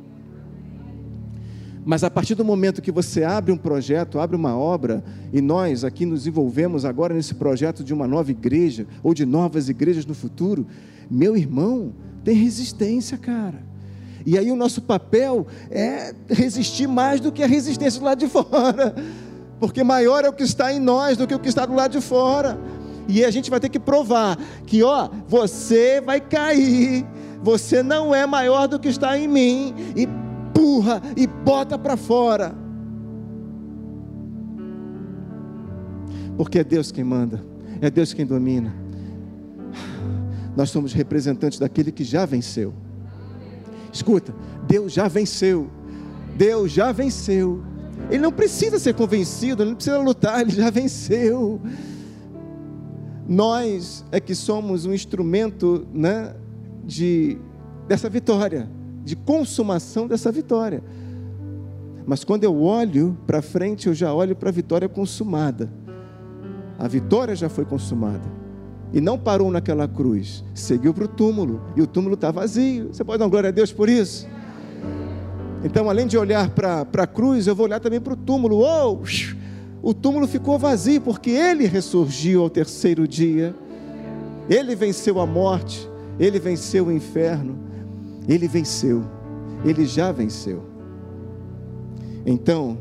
Mas 1.84 2.04
a 2.04 2.10
partir 2.10 2.36
do 2.36 2.44
momento 2.44 2.80
que 2.80 2.92
você 2.92 3.24
abre 3.24 3.50
um 3.50 3.56
projeto, 3.56 4.20
abre 4.20 4.36
uma 4.36 4.56
obra, 4.56 5.02
e 5.32 5.40
nós 5.40 5.82
aqui 5.82 6.06
nos 6.06 6.28
envolvemos 6.28 6.84
agora 6.84 7.12
nesse 7.12 7.34
projeto 7.34 7.82
de 7.82 7.92
uma 7.92 8.06
nova 8.06 8.30
igreja, 8.30 8.86
ou 9.02 9.12
de 9.12 9.26
novas 9.26 9.68
igrejas 9.68 10.06
no 10.06 10.14
futuro, 10.14 10.64
meu 11.12 11.36
irmão, 11.36 11.92
tem 12.24 12.34
resistência, 12.34 13.18
cara. 13.18 13.62
E 14.24 14.38
aí 14.38 14.50
o 14.50 14.56
nosso 14.56 14.80
papel 14.80 15.46
é 15.70 16.14
resistir 16.28 16.86
mais 16.86 17.20
do 17.20 17.32
que 17.32 17.42
a 17.42 17.46
resistência 17.46 17.98
do 18.00 18.06
lado 18.06 18.18
de 18.18 18.28
fora. 18.30 18.94
Porque 19.58 19.84
maior 19.84 20.24
é 20.24 20.28
o 20.28 20.32
que 20.32 20.42
está 20.42 20.72
em 20.72 20.80
nós 20.80 21.16
do 21.16 21.26
que 21.26 21.34
o 21.34 21.38
que 21.38 21.48
está 21.48 21.66
do 21.66 21.74
lado 21.74 21.92
de 21.92 22.00
fora. 22.00 22.58
E 23.08 23.24
a 23.24 23.30
gente 23.30 23.50
vai 23.50 23.60
ter 23.60 23.68
que 23.68 23.78
provar 23.78 24.38
que, 24.66 24.82
ó, 24.82 25.08
você 25.28 26.00
vai 26.00 26.20
cair. 26.20 27.04
Você 27.42 27.82
não 27.82 28.14
é 28.14 28.26
maior 28.26 28.68
do 28.68 28.78
que 28.78 28.88
está 28.88 29.18
em 29.18 29.28
mim. 29.28 29.74
E 29.96 30.08
empurra 30.52 31.02
e 31.16 31.26
bota 31.26 31.78
para 31.78 31.96
fora. 31.96 32.54
Porque 36.36 36.58
é 36.58 36.64
Deus 36.64 36.92
quem 36.92 37.04
manda, 37.04 37.44
é 37.80 37.90
Deus 37.90 38.14
quem 38.14 38.24
domina. 38.24 38.74
Nós 40.56 40.70
somos 40.70 40.92
representantes 40.92 41.58
daquele 41.58 41.90
que 41.90 42.04
já 42.04 42.26
venceu. 42.26 42.74
Escuta, 43.92 44.34
Deus 44.66 44.92
já 44.92 45.08
venceu. 45.08 45.70
Deus 46.36 46.72
já 46.72 46.92
venceu. 46.92 47.62
Ele 48.10 48.22
não 48.22 48.32
precisa 48.32 48.78
ser 48.78 48.94
convencido, 48.94 49.62
ele 49.62 49.70
não 49.70 49.76
precisa 49.76 49.98
lutar, 49.98 50.40
ele 50.40 50.50
já 50.50 50.70
venceu. 50.70 51.60
Nós 53.28 54.04
é 54.10 54.20
que 54.20 54.34
somos 54.34 54.84
um 54.84 54.92
instrumento 54.92 55.86
né, 55.92 56.34
de, 56.84 57.38
dessa 57.86 58.08
vitória, 58.08 58.68
de 59.04 59.14
consumação 59.14 60.06
dessa 60.06 60.32
vitória. 60.32 60.82
Mas 62.04 62.24
quando 62.24 62.44
eu 62.44 62.60
olho 62.60 63.16
para 63.26 63.40
frente, 63.40 63.86
eu 63.86 63.94
já 63.94 64.12
olho 64.12 64.34
para 64.34 64.48
a 64.48 64.52
vitória 64.52 64.88
consumada. 64.88 65.70
A 66.78 66.88
vitória 66.88 67.36
já 67.36 67.48
foi 67.48 67.64
consumada. 67.64 68.41
E 68.92 69.00
não 69.00 69.18
parou 69.18 69.50
naquela 69.50 69.88
cruz, 69.88 70.44
seguiu 70.54 70.92
para 70.92 71.04
o 71.04 71.08
túmulo, 71.08 71.62
e 71.74 71.80
o 71.80 71.86
túmulo 71.86 72.14
está 72.14 72.30
vazio. 72.30 72.88
Você 72.92 73.02
pode 73.02 73.18
dar 73.18 73.28
glória 73.28 73.48
a 73.48 73.52
Deus 73.52 73.72
por 73.72 73.88
isso? 73.88 74.28
Então, 75.64 75.88
além 75.88 76.06
de 76.06 76.18
olhar 76.18 76.50
para 76.50 76.82
a 76.82 77.06
cruz, 77.06 77.46
eu 77.46 77.54
vou 77.54 77.66
olhar 77.66 77.80
também 77.80 78.00
para 78.00 78.12
o 78.12 78.16
túmulo. 78.16 78.58
Oh, 78.58 78.98
o 79.80 79.94
túmulo 79.94 80.26
ficou 80.26 80.58
vazio, 80.58 81.00
porque 81.00 81.30
ele 81.30 81.66
ressurgiu 81.66 82.42
ao 82.42 82.50
terceiro 82.50 83.06
dia. 83.06 83.54
Ele 84.50 84.74
venceu 84.74 85.20
a 85.20 85.26
morte, 85.26 85.88
ele 86.18 86.38
venceu 86.38 86.86
o 86.86 86.92
inferno, 86.92 87.56
ele 88.28 88.48
venceu, 88.48 89.04
ele 89.64 89.86
já 89.86 90.12
venceu. 90.12 90.64
Então, 92.26 92.76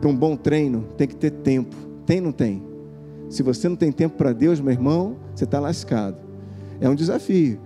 para 0.00 0.10
um 0.10 0.16
bom 0.16 0.36
treino, 0.36 0.84
tem 0.96 1.08
que 1.08 1.16
ter 1.16 1.30
tempo. 1.30 1.74
Tem 2.04 2.18
ou 2.18 2.24
não 2.24 2.32
tem? 2.32 2.62
Se 3.28 3.42
você 3.42 3.68
não 3.68 3.76
tem 3.76 3.90
tempo 3.90 4.16
para 4.16 4.32
Deus, 4.32 4.60
meu 4.60 4.72
irmão, 4.72 5.16
você 5.34 5.44
está 5.44 5.58
lascado. 5.58 6.18
É 6.80 6.88
um 6.88 6.94
desafio. 6.94 7.58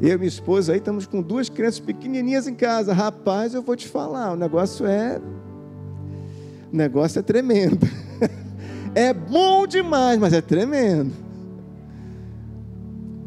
Eu 0.00 0.14
e 0.14 0.16
minha 0.16 0.28
esposa 0.28 0.72
aí 0.72 0.78
estamos 0.78 1.06
com 1.06 1.22
duas 1.22 1.48
crianças 1.48 1.80
pequenininhas 1.80 2.48
em 2.48 2.54
casa. 2.54 2.92
Rapaz, 2.92 3.54
eu 3.54 3.62
vou 3.62 3.76
te 3.76 3.86
falar, 3.86 4.32
o 4.32 4.36
negócio 4.36 4.86
é 4.86 5.20
O 6.72 6.76
negócio 6.76 7.18
é 7.18 7.22
tremendo. 7.22 7.86
É 8.96 9.12
bom 9.12 9.66
demais, 9.66 10.20
mas 10.20 10.32
é 10.32 10.40
tremendo. 10.40 11.12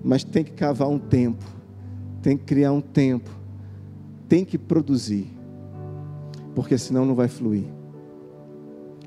Mas 0.02 0.24
tem 0.24 0.41
que 0.41 0.52
cavar 0.52 0.88
um 0.88 0.98
tempo, 0.98 1.43
tem 2.22 2.38
que 2.38 2.46
criar 2.46 2.72
um 2.72 2.80
tempo, 2.80 3.30
tem 4.30 4.46
que 4.46 4.58
produzir, 4.58 5.28
porque 6.56 6.78
senão 6.78 7.06
não 7.06 7.13
vai 7.13 7.28
fluir. 7.28 7.65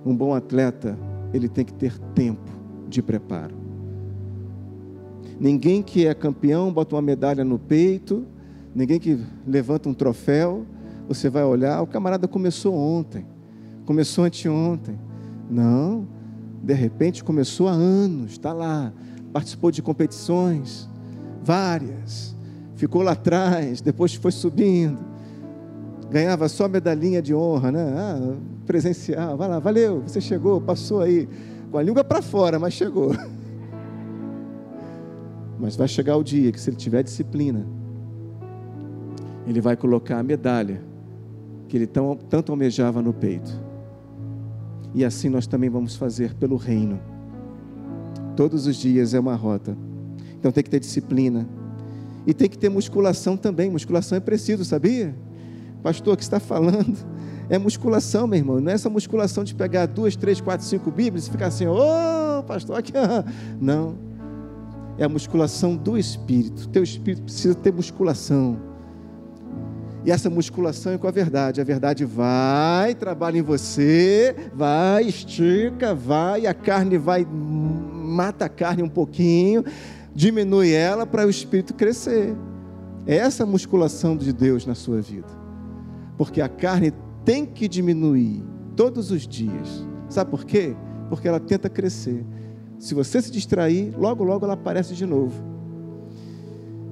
Um 0.05 0.15
bom 0.15 0.35
atleta, 0.35 0.99
ele 1.33 1.49
tem 1.49 1.65
que 1.65 1.75
ter 1.75 1.99
tempo 2.15 2.51
de 2.89 3.03
preparo. 3.03 3.55
Ninguém 5.39 5.83
que 5.83 6.07
é 6.07 6.13
campeão 6.13 6.73
bota 6.73 6.95
uma 6.95 7.03
medalha 7.03 7.45
no 7.45 7.59
peito, 7.59 8.27
ninguém 8.75 8.99
que 8.99 9.19
levanta 9.47 9.89
um 9.89 9.95
troféu, 9.95 10.67
você 11.09 11.29
vai 11.29 11.45
olhar, 11.45 11.81
o 11.83 11.87
camarada 11.87 12.29
começou 12.29 12.75
ontem, 12.75 13.27
começou 13.87 14.25
anteontem. 14.25 14.99
Não, 15.51 16.07
de 16.63 16.75
repente 16.75 17.25
começou 17.25 17.69
há 17.69 17.73
anos, 17.73 18.33
está 18.33 18.53
lá, 18.53 18.93
participou 19.33 19.71
de 19.71 19.83
competições, 19.83 20.89
várias, 21.43 22.37
ficou 22.77 23.03
lá 23.03 23.13
atrás, 23.13 23.81
depois 23.81 24.15
foi 24.15 24.31
subindo, 24.31 24.99
ganhava 26.11 26.49
só 26.49 26.69
medalhinha 26.69 27.23
de 27.23 27.35
honra, 27.35 27.73
né? 27.73 27.95
Ah, 27.97 28.37
presencial, 28.71 29.37
vai 29.37 29.49
lá, 29.49 29.59
valeu, 29.59 30.01
você 30.01 30.21
chegou, 30.21 30.61
passou 30.61 31.01
aí, 31.01 31.29
com 31.73 31.79
a 31.79 31.83
língua 31.83 32.05
para 32.05 32.23
fora, 32.23 32.57
mas 32.57 32.73
chegou. 32.73 33.13
Mas 35.59 35.77
vai 35.77 35.89
chegar 35.89 36.17
o 36.17 36.23
dia 36.25 36.51
que, 36.51 36.59
se 36.59 36.71
ele 36.71 36.77
tiver 36.77 37.03
disciplina, 37.03 37.67
ele 39.47 39.61
vai 39.61 39.77
colocar 39.77 40.19
a 40.19 40.23
medalha 40.23 40.83
que 41.69 41.77
ele 41.77 41.87
tão, 41.87 42.17
tanto 42.17 42.51
almejava 42.51 43.03
no 43.03 43.13
peito. 43.13 43.53
E 44.95 45.05
assim 45.05 45.29
nós 45.29 45.47
também 45.47 45.69
vamos 45.69 45.97
fazer 45.97 46.33
pelo 46.35 46.57
reino. 46.57 46.99
Todos 48.35 48.67
os 48.67 48.77
dias 48.77 49.13
é 49.13 49.21
uma 49.21 49.35
rota. 49.35 49.77
Então 50.39 50.51
tem 50.51 50.65
que 50.65 50.71
ter 50.71 50.81
disciplina. 50.81 51.47
E 52.27 52.33
tem 52.33 52.49
que 52.49 52.57
ter 52.57 52.71
musculação 52.71 53.37
também. 53.37 53.69
Musculação 53.69 54.17
é 54.17 54.21
preciso, 54.21 54.65
sabia? 54.65 55.15
Pastor, 55.83 56.17
que 56.17 56.23
está 56.23 56.41
falando? 56.41 56.97
É 57.51 57.59
musculação, 57.59 58.29
meu 58.29 58.39
irmão. 58.39 58.61
Não 58.61 58.71
é 58.71 58.75
essa 58.75 58.89
musculação 58.89 59.43
de 59.43 59.57
pegar 59.57 59.87
duas, 59.87 60.15
três, 60.15 60.41
quatro, 60.41 60.65
cinco 60.65 60.89
Bíblias 60.89 61.27
e 61.27 61.31
ficar 61.33 61.47
assim, 61.47 61.67
ô 61.67 61.75
oh, 61.77 62.43
pastor, 62.45 62.79
aqui. 62.79 62.93
Não. 63.61 63.97
É 64.97 65.05
a 65.05 65.09
musculação 65.09 65.75
do 65.77 65.99
espírito. 65.99 66.69
Teu 66.69 66.85
espírito 66.85 67.25
precisa 67.25 67.55
ter 67.57 67.73
musculação. 67.73 68.57
E 70.05 70.13
essa 70.13 70.31
musculação 70.31 70.93
é 70.93 70.99
com 70.99 71.09
a 71.09 71.11
verdade. 71.11 71.61
A 71.61 71.65
verdade 71.65 72.05
vai, 72.05 72.95
trabalha 72.95 73.39
em 73.39 73.43
você, 73.43 74.35
vai, 74.55 75.05
estica, 75.05 75.93
vai, 75.93 76.47
a 76.47 76.55
carne 76.55 76.99
vai, 76.99 77.27
mata 77.27 78.45
a 78.45 78.49
carne 78.49 78.83
um 78.83 78.89
pouquinho, 78.89 79.65
diminui 80.15 80.73
ela 80.73 81.05
para 81.05 81.27
o 81.27 81.31
espírito 81.31 81.75
crescer. 81.75 82.33
É 83.07 83.17
essa 83.17 83.45
musculação 83.45 84.17
de 84.17 84.33
Deus 84.33 84.65
na 84.65 84.77
sua 84.77 85.01
vida. 85.01 85.29
Porque 86.17 86.41
a 86.41 86.49
carne 86.49 86.93
tem 87.25 87.45
que 87.45 87.69
diminuir 87.69 88.43
todos 88.77 89.11
os 89.11 89.27
dias. 89.27 89.87
Sabe 90.09 90.31
por 90.31 90.45
quê? 90.45 90.75
Porque 91.09 91.29
ela 91.29 91.41
tenta 91.41 91.69
crescer. 91.69 92.25
Se 92.79 92.95
você 92.95 93.21
se 93.21 93.31
distrair, 93.31 93.95
logo, 93.97 94.25
logo 94.25 94.45
ela 94.45 94.55
aparece 94.55 94.95
de 94.95 95.05
novo. 95.05 95.35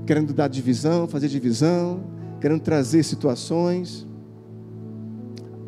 Querendo 0.06 0.32
dar 0.32 0.48
divisão, 0.48 1.06
fazer 1.06 1.28
divisão, 1.28 2.04
querendo 2.40 2.60
trazer 2.60 3.02
situações. 3.02 4.06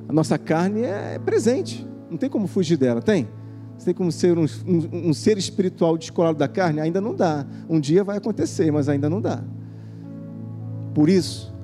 A 0.09 0.12
nossa 0.12 0.38
carne 0.38 0.83
é 0.83 1.18
presente, 1.18 1.87
não 2.11 2.18
tem 2.18 2.29
como 2.29 2.46
fugir 2.46 2.77
dela, 2.77 3.01
tem? 3.01 3.29
Você 3.79 3.87
tem 3.87 3.94
como 3.94 4.12
ser 4.12 4.37
um, 4.37 4.44
um, 4.66 5.09
um, 5.09 5.14
ser 5.14 5.38
espiritual 5.38 5.96
descolado 5.96 6.37
da 6.38 6.46
carne? 6.46 6.81
Ainda 6.81 7.01
não 7.01 7.14
dá. 7.14 7.46
Um 7.66 7.81
dia 7.81 8.05
vai 8.05 8.18
acontecer, 8.18 8.70
mas 8.70 8.90
ainda 8.90 9.09
não 9.09 9.23
dá. 9.23 9.42
Por 10.94 11.09
isso, 11.09 11.55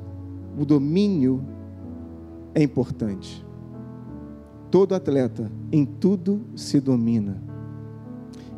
o 0.56 0.64
domínio 0.64 1.44
é 2.56 2.62
importante. 2.62 3.44
Todo 4.70 4.94
atleta, 4.94 5.52
em 5.70 5.84
tudo 5.84 6.40
se 6.56 6.80
domina. 6.80 7.36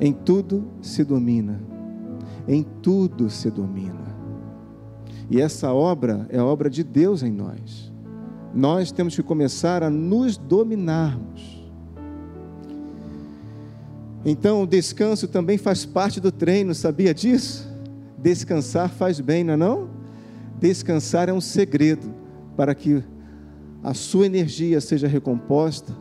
Em 0.00 0.12
tudo 0.12 0.68
se 0.80 1.02
domina. 1.02 1.60
Em 2.46 2.62
tudo 2.80 3.28
se 3.28 3.50
domina. 3.50 4.16
E 5.28 5.40
essa 5.40 5.72
obra 5.72 6.26
é 6.30 6.38
a 6.38 6.44
obra 6.44 6.70
de 6.70 6.84
Deus 6.84 7.24
em 7.24 7.32
nós. 7.32 7.92
Nós 8.54 8.92
temos 8.92 9.16
que 9.16 9.22
começar 9.22 9.82
a 9.82 9.90
nos 9.90 10.36
dominarmos. 10.36 11.68
Então, 14.24 14.62
o 14.62 14.66
descanso 14.66 15.26
também 15.26 15.58
faz 15.58 15.84
parte 15.84 16.20
do 16.20 16.30
treino, 16.30 16.72
sabia 16.72 17.12
disso? 17.12 17.68
Descansar 18.16 18.90
faz 18.90 19.18
bem, 19.18 19.42
não 19.42 19.54
é 19.54 19.56
não? 19.56 19.90
Descansar 20.60 21.28
é 21.28 21.32
um 21.32 21.40
segredo 21.40 22.14
para 22.56 22.74
que 22.74 23.02
a 23.82 23.94
sua 23.94 24.26
energia 24.26 24.80
seja 24.80 25.06
recomposta. 25.06 25.96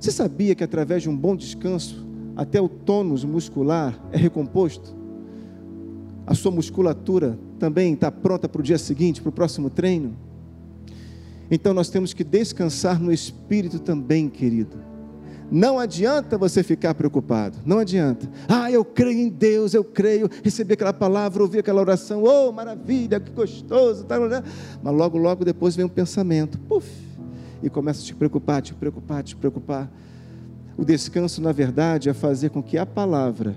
Você 0.00 0.10
sabia 0.10 0.54
que 0.54 0.64
através 0.64 1.02
de 1.02 1.08
um 1.08 1.16
bom 1.16 1.36
descanso, 1.36 2.06
até 2.36 2.60
o 2.60 2.68
tônus 2.68 3.24
muscular 3.24 3.98
é 4.12 4.16
recomposto? 4.16 4.94
A 6.26 6.34
sua 6.34 6.50
musculatura 6.50 7.38
também 7.58 7.92
está 7.94 8.10
pronta 8.10 8.48
para 8.48 8.60
o 8.60 8.64
dia 8.64 8.78
seguinte, 8.78 9.20
para 9.20 9.28
o 9.28 9.32
próximo 9.32 9.70
treino? 9.70 10.16
Então 11.50 11.74
nós 11.74 11.90
temos 11.90 12.12
que 12.12 12.24
descansar 12.24 13.00
no 13.00 13.12
espírito 13.12 13.78
também, 13.78 14.28
querido. 14.28 14.93
Não 15.50 15.78
adianta 15.78 16.38
você 16.38 16.62
ficar 16.62 16.94
preocupado, 16.94 17.58
não 17.64 17.78
adianta. 17.78 18.28
Ah, 18.48 18.70
eu 18.70 18.84
creio 18.84 19.18
em 19.18 19.28
Deus, 19.28 19.74
eu 19.74 19.84
creio, 19.84 20.28
recebi 20.42 20.74
aquela 20.74 20.92
palavra, 20.92 21.42
ouvi 21.42 21.58
aquela 21.58 21.80
oração, 21.80 22.24
oh, 22.24 22.50
maravilha, 22.50 23.20
que 23.20 23.30
gostoso, 23.30 24.04
tá, 24.04 24.16
mas 24.82 24.94
logo, 24.94 25.18
logo 25.18 25.44
depois 25.44 25.76
vem 25.76 25.84
um 25.84 25.88
pensamento, 25.88 26.58
puf, 26.58 26.88
e 27.62 27.68
começa 27.68 28.00
a 28.00 28.04
te 28.04 28.14
preocupar, 28.14 28.62
te 28.62 28.74
preocupar, 28.74 29.22
te 29.22 29.36
preocupar. 29.36 29.90
O 30.76 30.84
descanso, 30.84 31.40
na 31.40 31.52
verdade, 31.52 32.08
é 32.08 32.14
fazer 32.14 32.50
com 32.50 32.62
que 32.62 32.76
a 32.76 32.84
palavra 32.84 33.56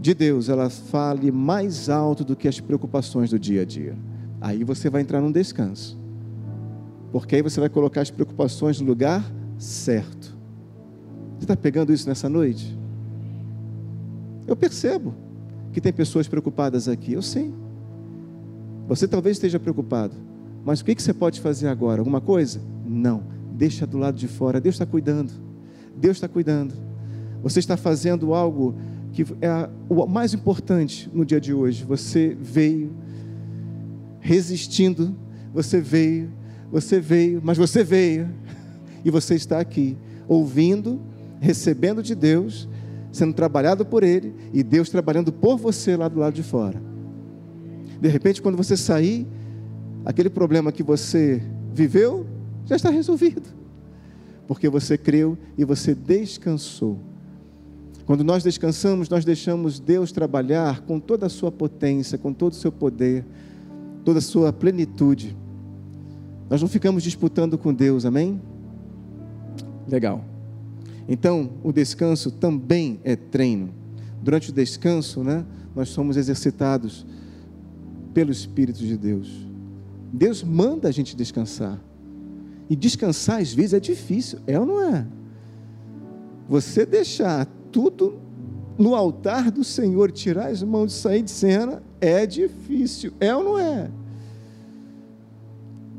de 0.00 0.14
Deus 0.14 0.48
ela 0.48 0.70
fale 0.70 1.32
mais 1.32 1.88
alto 1.88 2.22
do 2.22 2.36
que 2.36 2.46
as 2.46 2.60
preocupações 2.60 3.30
do 3.30 3.38
dia 3.38 3.62
a 3.62 3.64
dia. 3.64 3.96
Aí 4.40 4.62
você 4.62 4.88
vai 4.88 5.02
entrar 5.02 5.20
num 5.20 5.32
descanso. 5.32 5.98
Porque 7.10 7.34
aí 7.34 7.42
você 7.42 7.58
vai 7.58 7.68
colocar 7.68 8.02
as 8.02 8.10
preocupações 8.10 8.80
no 8.80 8.86
lugar 8.86 9.24
certo. 9.58 10.36
Você 11.36 11.44
está 11.44 11.56
pegando 11.56 11.92
isso 11.92 12.08
nessa 12.08 12.28
noite? 12.28 12.76
Eu 14.46 14.56
percebo 14.56 15.14
que 15.72 15.80
tem 15.80 15.92
pessoas 15.92 16.26
preocupadas 16.26 16.88
aqui, 16.88 17.12
eu 17.12 17.22
sei. 17.22 17.52
Você 18.88 19.06
talvez 19.06 19.36
esteja 19.36 19.60
preocupado, 19.60 20.14
mas 20.64 20.80
o 20.80 20.84
que 20.84 21.00
você 21.00 21.12
pode 21.12 21.40
fazer 21.40 21.68
agora? 21.68 22.00
Alguma 22.00 22.20
coisa? 22.20 22.60
Não, 22.86 23.22
deixa 23.52 23.86
do 23.86 23.98
lado 23.98 24.16
de 24.16 24.26
fora, 24.26 24.60
Deus 24.60 24.76
está 24.76 24.86
cuidando. 24.86 25.32
Deus 25.94 26.16
está 26.16 26.28
cuidando. 26.28 26.74
Você 27.42 27.58
está 27.58 27.76
fazendo 27.76 28.32
algo 28.32 28.74
que 29.12 29.22
é 29.40 29.68
o 29.88 30.06
mais 30.06 30.32
importante 30.32 31.10
no 31.12 31.24
dia 31.24 31.40
de 31.40 31.52
hoje. 31.52 31.84
Você 31.84 32.36
veio 32.40 32.90
resistindo, 34.20 35.14
você 35.52 35.80
veio, 35.80 36.30
você 36.70 37.00
veio, 37.00 37.40
mas 37.44 37.58
você 37.58 37.84
veio 37.84 38.28
e 39.08 39.10
você 39.10 39.34
está 39.34 39.58
aqui 39.58 39.96
ouvindo, 40.28 41.00
recebendo 41.40 42.02
de 42.02 42.14
Deus, 42.14 42.68
sendo 43.10 43.32
trabalhado 43.32 43.86
por 43.86 44.02
Ele 44.02 44.34
e 44.52 44.62
Deus 44.62 44.90
trabalhando 44.90 45.32
por 45.32 45.56
você 45.56 45.96
lá 45.96 46.08
do 46.08 46.20
lado 46.20 46.34
de 46.34 46.42
fora. 46.42 46.80
De 47.98 48.06
repente, 48.06 48.42
quando 48.42 48.56
você 48.56 48.76
sair, 48.76 49.26
aquele 50.04 50.28
problema 50.28 50.70
que 50.70 50.82
você 50.82 51.42
viveu 51.72 52.26
já 52.66 52.76
está 52.76 52.90
resolvido, 52.90 53.48
porque 54.46 54.68
você 54.68 54.98
creu 54.98 55.38
e 55.56 55.64
você 55.64 55.94
descansou. 55.94 56.98
Quando 58.04 58.22
nós 58.22 58.42
descansamos, 58.42 59.08
nós 59.08 59.24
deixamos 59.24 59.80
Deus 59.80 60.12
trabalhar 60.12 60.82
com 60.82 61.00
toda 61.00 61.26
a 61.26 61.30
sua 61.30 61.50
potência, 61.50 62.18
com 62.18 62.32
todo 62.32 62.52
o 62.52 62.56
seu 62.56 62.70
poder, 62.70 63.24
toda 64.04 64.18
a 64.18 64.22
sua 64.22 64.52
plenitude. 64.52 65.34
Nós 66.50 66.60
não 66.60 66.68
ficamos 66.68 67.02
disputando 67.02 67.56
com 67.56 67.72
Deus, 67.72 68.04
amém? 68.04 68.38
Legal. 69.88 70.24
Então, 71.08 71.50
o 71.62 71.72
descanso 71.72 72.30
também 72.30 73.00
é 73.02 73.16
treino. 73.16 73.70
Durante 74.22 74.50
o 74.50 74.52
descanso, 74.52 75.24
né, 75.24 75.44
nós 75.74 75.88
somos 75.88 76.16
exercitados 76.16 77.06
pelo 78.12 78.30
Espírito 78.30 78.80
de 78.80 78.96
Deus. 78.96 79.46
Deus 80.12 80.42
manda 80.42 80.88
a 80.88 80.92
gente 80.92 81.16
descansar. 81.16 81.78
E 82.68 82.76
descansar 82.76 83.40
às 83.40 83.54
vezes 83.54 83.72
é 83.72 83.80
difícil, 83.80 84.38
é 84.46 84.58
ou 84.58 84.66
não 84.66 84.82
é? 84.82 85.06
Você 86.48 86.84
deixar 86.84 87.46
tudo 87.72 88.18
no 88.76 88.94
altar 88.94 89.50
do 89.50 89.64
Senhor, 89.64 90.12
tirar 90.12 90.48
as 90.48 90.62
mãos 90.62 90.92
de 90.92 90.98
sair 90.98 91.22
de 91.22 91.30
cena, 91.30 91.82
é 92.00 92.26
difícil, 92.26 93.12
é 93.18 93.34
ou 93.34 93.42
não 93.42 93.58
é? 93.58 93.90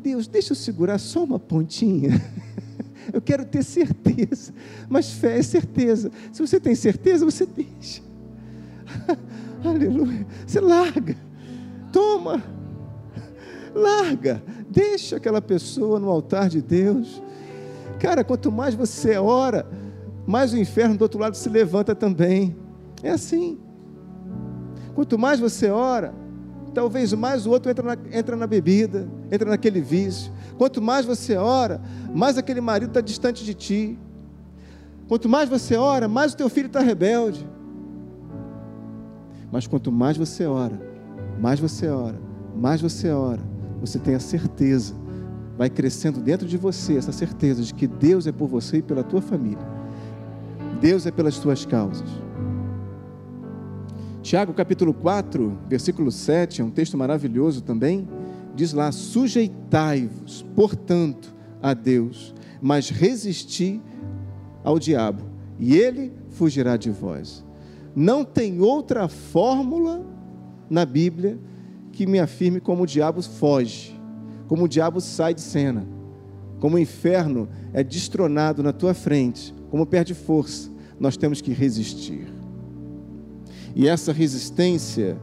Deus, 0.02 0.28
deixa 0.28 0.54
eu 0.54 0.56
segurar 0.56 0.98
só 0.98 1.24
uma 1.24 1.40
pontinha. 1.40 2.22
Eu 3.14 3.22
quero 3.22 3.46
ter 3.46 3.64
certeza. 3.64 4.54
Mas 4.88 5.12
fé 5.12 5.40
é 5.40 5.42
certeza. 5.42 6.12
Se 6.32 6.46
você 6.46 6.60
tem 6.60 6.76
certeza, 6.76 7.26
você 7.26 7.46
deixa. 7.46 8.02
Aleluia. 9.64 10.26
Você 10.46 10.60
larga. 10.60 11.16
Toma. 11.92 12.44
Larga. 13.74 14.42
Deixa 14.70 15.18
aquela 15.18 15.42
pessoa 15.42 16.00
no 16.00 16.10
altar 16.10 16.50
de 16.50 16.62
Deus. 16.62 17.22
Cara, 18.00 18.24
quanto 18.24 18.52
mais 18.52 18.74
você 18.74 19.18
ora, 19.18 19.68
mais 20.26 20.54
o 20.54 20.58
inferno 20.58 20.98
do 20.98 21.02
outro 21.02 21.20
lado 21.20 21.36
se 21.36 21.50
levanta 21.50 21.96
também. 21.96 22.56
É 23.04 23.12
assim. 23.12 23.60
Quanto 24.96 25.18
mais 25.18 25.40
você 25.40 25.70
ora, 25.70 26.14
talvez 26.74 27.14
mais 27.14 27.46
o 27.46 27.52
outro 27.52 27.72
entra 27.72 27.96
na, 27.96 28.18
entra 28.18 28.36
na 28.36 28.48
bebida, 28.48 29.08
entra 29.32 29.50
naquele 29.50 29.82
vício. 29.82 30.32
Quanto 30.60 30.82
mais 30.82 31.06
você 31.06 31.38
ora, 31.38 31.80
mais 32.14 32.38
aquele 32.38 32.60
marido 32.60 32.90
está 32.90 33.00
distante 33.00 33.46
de 33.46 33.54
ti. 33.54 33.98
Quanto 35.08 35.30
mais 35.30 35.48
você 35.48 35.78
ora, 35.78 36.10
mais 36.10 36.34
o 36.34 36.36
teu 36.36 36.50
filho 36.50 36.68
está 36.68 36.82
rebelde. 36.82 37.48
Mas 39.50 39.66
quanto 39.66 39.90
mais 39.90 40.18
você 40.18 40.46
ora, 40.46 40.78
mais 41.40 41.62
você 41.62 41.88
ora, 41.88 42.20
mais 42.54 42.82
você 42.82 43.10
ora, 43.10 43.40
você 43.80 43.98
tem 43.98 44.16
a 44.16 44.20
certeza, 44.20 44.94
vai 45.58 45.70
crescendo 45.70 46.20
dentro 46.20 46.46
de 46.46 46.58
você 46.58 46.98
essa 46.98 47.14
certeza 47.14 47.64
de 47.64 47.74
que 47.74 47.88
Deus 47.88 48.28
é 48.28 48.32
por 48.34 48.50
você 48.50 48.80
e 48.80 48.82
pela 48.82 49.02
tua 49.02 49.22
família. 49.22 49.66
Deus 50.82 51.06
é 51.06 51.12
pelas 51.12 51.40
tuas 51.40 51.66
causas. 51.66 52.10
Tiago 54.22 54.54
capítulo 54.54 54.94
4, 54.94 55.58
versículo 55.70 56.12
7, 56.12 56.60
é 56.60 56.66
um 56.66 56.70
texto 56.70 56.98
maravilhoso 56.98 57.62
também. 57.62 58.19
Diz 58.56 58.74
lá: 58.74 58.92
Sujeitai-vos, 58.92 60.46
portanto, 60.56 61.36
a 61.62 61.74
Deus, 61.74 62.34
mas 62.62 62.90
resisti 62.90 63.82
ao 64.64 64.80
diabo, 64.80 65.24
e 65.58 65.76
ele 65.76 66.14
fugirá 66.30 66.78
de 66.78 66.90
vós. 66.90 67.46
Não 67.96 68.24
tem 68.24 68.62
outra 68.62 69.08
fórmula 69.08 70.06
na 70.70 70.86
Bíblia 70.86 71.40
que 71.92 72.06
me 72.06 72.20
afirme 72.20 72.60
como 72.60 72.84
o 72.84 72.88
diabo 72.88 73.22
foge, 73.22 74.00
como 74.48 74.66
o 74.66 74.68
diabo 74.68 75.02
sai 75.02 75.34
de 75.34 75.42
cena, 75.42 75.86
como 76.60 76.76
o 76.76 76.80
inferno 76.80 77.50
é 77.74 77.84
destronado 77.84 78.62
na 78.64 78.72
tua 78.72 78.94
frente, 78.94 79.54
como 79.70 79.86
perde 79.86 80.14
força. 80.14 80.70
Nós 81.00 81.16
temos 81.16 81.42
que 81.42 81.52
resistir. 81.52 82.28
E 83.76 83.88
essa 83.88 84.12
resistência, 84.12 85.18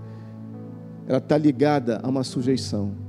ela 1.06 1.18
está 1.18 1.36
ligada 1.36 2.00
a 2.02 2.08
uma 2.08 2.24
sujeição. 2.24 3.06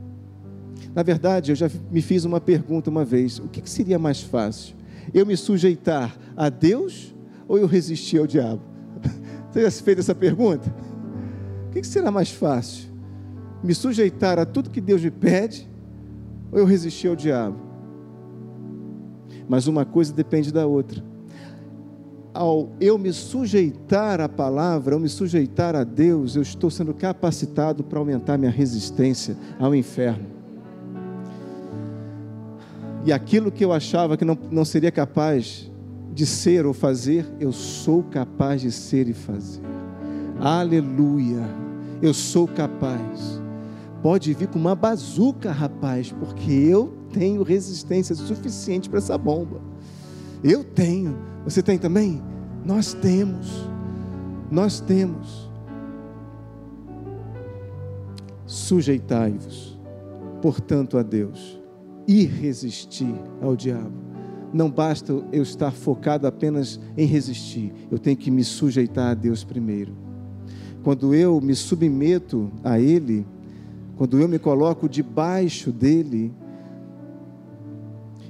Na 0.98 1.04
verdade, 1.04 1.52
eu 1.52 1.56
já 1.56 1.70
me 1.92 2.02
fiz 2.02 2.26
uma 2.26 2.42
pergunta 2.42 2.90
uma 2.90 3.06
vez: 3.06 3.38
o 3.38 3.48
que, 3.48 3.70
seria 3.70 4.00
mais 4.00 4.20
fácil? 4.20 4.76
Eu 5.14 5.28
me 5.28 5.38
sujeitar 5.38 6.18
a 6.36 6.50
Deus 6.50 7.14
ou 7.48 7.56
eu 7.60 7.68
resistir 7.68 8.18
ao 8.18 8.26
diabo? 8.26 8.64
Você 9.52 9.62
já 9.62 9.70
se 9.70 9.84
fez 9.84 10.00
essa 10.00 10.16
pergunta? 10.16 10.74
O 11.68 11.72
que, 11.72 11.82
que 11.82 11.88
será 11.88 12.10
mais 12.10 12.32
fácil? 12.32 12.90
Me 13.64 13.76
sujeitar 13.76 14.40
a 14.40 14.46
tudo 14.46 14.72
que 14.72 14.82
Deus 14.82 15.04
me 15.04 15.12
pede 15.12 15.70
ou 16.52 16.58
eu 16.58 16.66
resistir 16.66 17.10
ao 17.10 17.16
diabo? 17.16 17.60
Mas 19.48 19.68
uma 19.68 19.86
coisa 19.86 20.12
depende 20.12 20.52
da 20.52 20.66
outra 20.66 21.04
ao 22.34 22.70
eu 22.80 23.00
me 23.00 23.12
sujeitar 23.12 24.22
à 24.22 24.30
palavra, 24.30 24.94
ao 24.94 25.00
me 25.00 25.10
sujeitar 25.10 25.76
a 25.76 25.84
Deus, 25.84 26.36
eu 26.36 26.44
estou 26.44 26.70
sendo 26.70 26.94
capacitado 26.94 27.84
para 27.84 27.98
aumentar 27.98 28.38
minha 28.38 28.52
resistência 28.52 29.36
ao 29.60 29.74
inferno. 29.74 30.37
E 33.08 33.13
aquilo 33.13 33.50
que 33.50 33.63
eu 33.63 33.72
achava 33.72 34.17
que 34.17 34.26
não, 34.26 34.38
não 34.52 34.65
seria 34.65 34.91
capaz 34.91 35.72
de 36.13 36.26
ser 36.26 36.65
ou 36.65 36.74
fazer, 36.74 37.26
eu 37.39 37.54
sou 37.54 38.04
capaz 38.04 38.60
de 38.60 38.70
ser 38.70 39.08
e 39.08 39.13
fazer. 39.13 39.62
Aleluia! 40.41 41.41
Eu 42.02 42.13
sou 42.13 42.50
capaz. 42.50 43.41
Pode 44.04 44.34
vir 44.34 44.50
com 44.50 44.60
uma 44.60 44.76
bazuca, 44.76 45.54
rapaz, 45.54 46.12
porque 46.12 46.52
eu 46.52 46.98
tenho 47.13 47.43
resistência 47.43 48.13
suficiente 48.13 48.89
para 48.89 49.00
essa 49.00 49.17
bomba. 49.17 49.62
Eu 50.43 50.62
tenho. 50.65 51.17
Você 51.46 51.63
tem 51.63 51.78
também? 51.78 52.22
Nós 52.65 52.93
temos. 52.93 53.70
Nós 54.52 54.82
temos. 54.82 55.50
Sujeitai-vos, 58.46 59.80
portanto, 60.41 60.98
a 60.98 61.04
Deus 61.04 61.57
e 62.08 62.24
resistir 62.24 63.13
ao 63.41 63.56
diabo. 63.56 63.91
Não 64.54 64.72
basta 64.72 65.12
eu 65.32 65.43
estar 65.43 65.72
focado 65.72 66.26
apenas 66.26 66.80
em 66.96 67.06
resistir, 67.06 67.74
eu 67.91 68.00
tenho 68.00 68.15
que 68.15 68.32
me 68.32 68.43
sujeitar 68.43 69.12
a 69.12 69.13
Deus 69.13 69.43
primeiro. 69.43 69.93
Quando 70.84 71.13
eu 71.13 71.41
me 71.41 71.54
submeto 71.54 72.50
a 72.63 72.80
Ele, 72.80 73.26
quando 73.98 74.20
eu 74.20 74.28
me 74.28 74.39
coloco 74.39 74.88
debaixo 74.88 75.72
dele, 75.72 76.34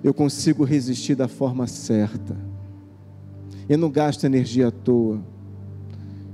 eu 0.04 0.13
consigo 0.13 0.63
resistir 0.63 1.13
da 1.13 1.28
forma 1.28 1.68
certa. 1.68 2.36
Eu 3.70 3.78
não 3.78 3.92
gasto 3.92 4.24
energia 4.24 4.70
à 4.70 4.72
toa. 4.72 5.22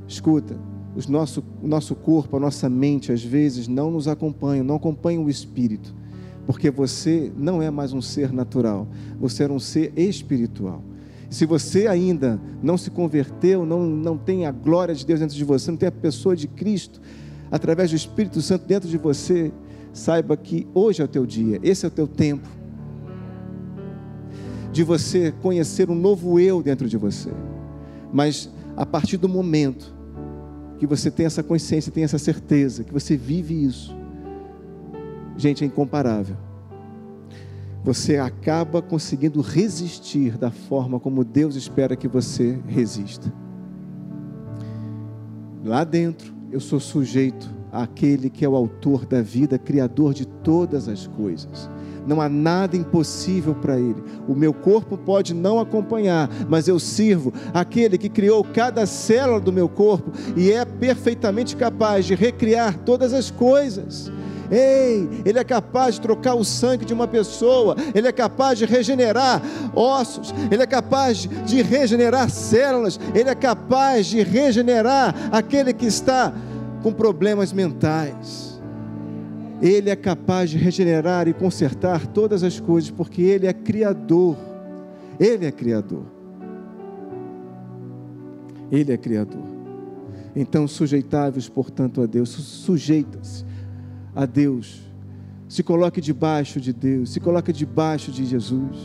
Escuta, 0.08 0.56
os 0.96 1.08
nosso, 1.08 1.44
o 1.62 1.68
nosso 1.68 1.96
corpo, 1.96 2.38
a 2.38 2.40
nossa 2.40 2.70
mente, 2.70 3.12
às 3.12 3.24
vezes, 3.24 3.68
não 3.68 3.90
nos 3.90 4.08
acompanham, 4.08 4.64
não 4.64 4.76
acompanham 4.76 5.26
o 5.26 5.30
espírito, 5.30 5.94
porque 6.46 6.70
você 6.70 7.32
não 7.38 7.62
é 7.62 7.70
mais 7.70 7.94
um 7.94 8.02
ser 8.02 8.32
natural, 8.32 8.88
você 9.20 9.44
era 9.44 9.54
um 9.54 9.60
ser 9.60 9.94
espiritual. 9.96 10.84
Se 11.30 11.46
você 11.46 11.88
ainda 11.88 12.40
não 12.62 12.78
se 12.78 12.92
converteu, 12.92 13.66
não, 13.66 13.82
não 13.86 14.18
tem 14.18 14.46
a 14.46 14.52
glória 14.52 14.94
de 14.94 15.06
Deus 15.06 15.20
dentro 15.20 15.36
de 15.36 15.44
você, 15.44 15.72
não 15.72 15.78
tem 15.78 15.90
a 15.90 15.92
pessoa 15.92 16.36
de 16.36 16.48
Cristo, 16.48 17.02
através 17.50 17.90
do 17.90 17.96
Espírito 17.96 18.42
Santo 18.42 18.68
dentro 18.68 18.88
de 18.88 18.98
você, 18.98 19.52
saiba 19.92 20.36
que 20.36 20.68
hoje 20.74 21.02
é 21.02 21.06
o 21.06 21.08
teu 21.08 21.26
dia, 21.26 21.60
esse 21.64 21.86
é 21.86 21.88
o 21.88 21.92
teu 21.92 22.08
tempo 22.08 22.48
de 24.72 24.84
você 24.84 25.32
conhecer 25.42 25.90
um 25.90 25.96
novo 25.96 26.40
eu 26.40 26.62
dentro 26.62 26.90
de 26.90 26.98
você. 26.98 27.30
Mas 28.12 28.50
a 28.76 28.86
partir 28.86 29.18
do 29.18 29.30
momento 29.30 29.94
que 30.80 30.88
você 30.88 31.12
tem 31.12 31.26
essa 31.26 31.44
consciência, 31.44 31.92
tem 31.92 32.04
essa 32.04 32.18
certeza, 32.18 32.84
que 32.84 32.92
você 32.92 33.16
vive 33.16 33.64
isso, 33.64 33.96
gente, 35.38 35.64
é 35.64 35.68
incomparável. 35.68 36.36
Você 37.84 38.18
acaba 38.18 38.82
conseguindo 38.82 39.42
resistir 39.42 40.38
da 40.38 40.50
forma 40.50 41.00
como 41.00 41.24
Deus 41.24 41.56
espera 41.56 41.96
que 41.96 42.08
você 42.08 42.60
resista. 42.68 43.32
Lá 45.64 45.84
dentro, 45.84 46.34
eu 46.52 46.60
sou 46.60 46.80
sujeito 46.80 47.50
àquele 47.72 48.30
que 48.30 48.46
é 48.46 48.50
o 48.50 48.56
autor 48.56 49.06
da 49.06 49.22
vida, 49.22 49.58
criador 49.58 50.14
de 50.14 50.26
todas 50.26 50.88
as 50.88 51.08
coisas 51.08 51.70
não 52.06 52.22
há 52.22 52.30
nada 52.30 52.76
impossível 52.76 53.56
para 53.56 53.78
Ele. 53.78 54.04
O 54.28 54.36
meu 54.36 54.54
corpo 54.54 54.98
pode 54.98 55.34
não 55.34 55.60
acompanhar, 55.60 56.30
mas 56.50 56.68
eu 56.68 56.80
sirvo 56.80 57.34
aquele 57.54 57.98
que 57.98 58.10
criou 58.10 58.44
cada 58.44 58.86
célula 58.86 59.40
do 59.40 59.54
meu 59.54 59.70
corpo 59.70 60.12
e 60.36 60.52
é 60.52 60.66
perfeitamente 60.66 61.56
capaz 61.56 62.06
de 62.06 62.16
recriar 62.16 62.78
todas 62.80 63.14
as 63.14 63.32
coisas. 63.32 64.12
Ei, 64.54 65.10
Ele 65.26 65.40
é 65.40 65.44
capaz 65.44 65.96
de 65.96 66.02
trocar 66.02 66.36
o 66.36 66.44
sangue 66.44 66.86
de 66.86 66.94
uma 66.94 67.08
pessoa, 67.08 67.76
Ele 67.96 68.08
é 68.08 68.12
capaz 68.12 68.60
de 68.60 68.66
regenerar 68.66 69.42
ossos, 69.74 70.32
Ele 70.52 70.62
é 70.62 70.68
capaz 70.68 71.28
de 71.46 71.62
regenerar 71.64 72.30
células, 72.30 73.00
Ele 73.16 73.30
é 73.30 73.34
capaz 73.34 74.06
de 74.06 74.22
regenerar 74.22 75.16
aquele 75.32 75.74
que 75.74 75.88
está 75.88 76.32
com 76.84 76.94
problemas 76.94 77.52
mentais. 77.52 78.62
Ele 79.60 79.90
é 79.90 79.96
capaz 79.96 80.52
de 80.52 80.58
regenerar 80.60 81.28
e 81.28 81.34
consertar 81.34 82.06
todas 82.06 82.44
as 82.44 82.60
coisas, 82.60 82.92
porque 82.92 83.24
Ele 83.24 83.48
é 83.48 83.54
Criador. 83.54 84.38
Ele 85.20 85.48
é 85.48 85.52
Criador. 85.52 86.04
Ele 88.72 88.92
é 88.92 88.98
Criador. 88.98 89.46
Então, 90.36 90.68
sujeitáveis, 90.68 91.50
portanto, 91.50 92.02
a 92.02 92.06
Deus, 92.06 92.30
sujeita-se 92.30 93.53
a 94.16 94.26
Deus. 94.26 94.82
Se 95.48 95.62
coloque 95.62 96.02
debaixo 96.02 96.60
de 96.60 96.74
Deus, 96.74 97.12
se 97.12 97.20
coloque 97.20 97.54
debaixo 97.54 98.12
de 98.12 98.26
Jesus. 98.26 98.78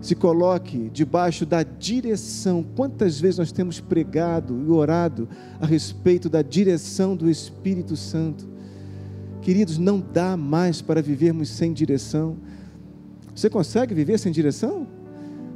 Se 0.00 0.14
coloque 0.14 0.90
debaixo 0.90 1.44
da 1.44 1.62
direção. 1.62 2.64
Quantas 2.74 3.20
vezes 3.20 3.38
nós 3.38 3.52
temos 3.52 3.80
pregado 3.80 4.62
e 4.66 4.70
orado 4.70 5.28
a 5.60 5.66
respeito 5.66 6.28
da 6.28 6.40
direção 6.40 7.14
do 7.14 7.28
Espírito 7.28 7.96
Santo? 7.96 8.48
Queridos, 9.42 9.78
não 9.78 10.00
dá 10.00 10.36
mais 10.36 10.80
para 10.80 11.02
vivermos 11.02 11.48
sem 11.48 11.72
direção. 11.72 12.36
Você 13.34 13.48
consegue 13.48 13.94
viver 13.94 14.18
sem 14.18 14.32
direção? 14.32 14.86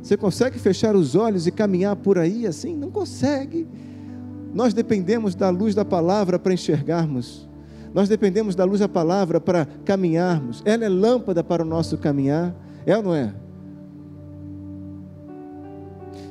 Você 0.03 0.16
consegue 0.16 0.59
fechar 0.59 0.95
os 0.95 1.14
olhos 1.14 1.47
e 1.47 1.51
caminhar 1.51 1.97
por 1.97 2.18
aí 2.18 2.47
assim? 2.47 2.76
Não 2.76 2.91
consegue. 2.91 3.66
Nós 4.53 4.74
dependemos 4.74 5.35
da 5.35 5.49
luz 5.49 5.74
da 5.74 5.85
palavra 5.85 6.39
para 6.39 6.53
enxergarmos. 6.53 7.49
Nós 7.95 8.09
dependemos 8.09 8.57
da 8.57 8.65
luz 8.65 8.81
da 8.81 8.89
palavra 8.89 9.41
para 9.41 9.67
caminharmos. 9.85 10.61
Ela 10.65 10.85
é 10.85 10.89
lâmpada 10.89 11.45
para 11.45 11.63
o 11.63 11.67
nosso 11.67 11.97
caminhar. 11.97 12.53
É 12.85 12.97
ou 12.97 13.03
não 13.05 13.15
é? 13.15 13.33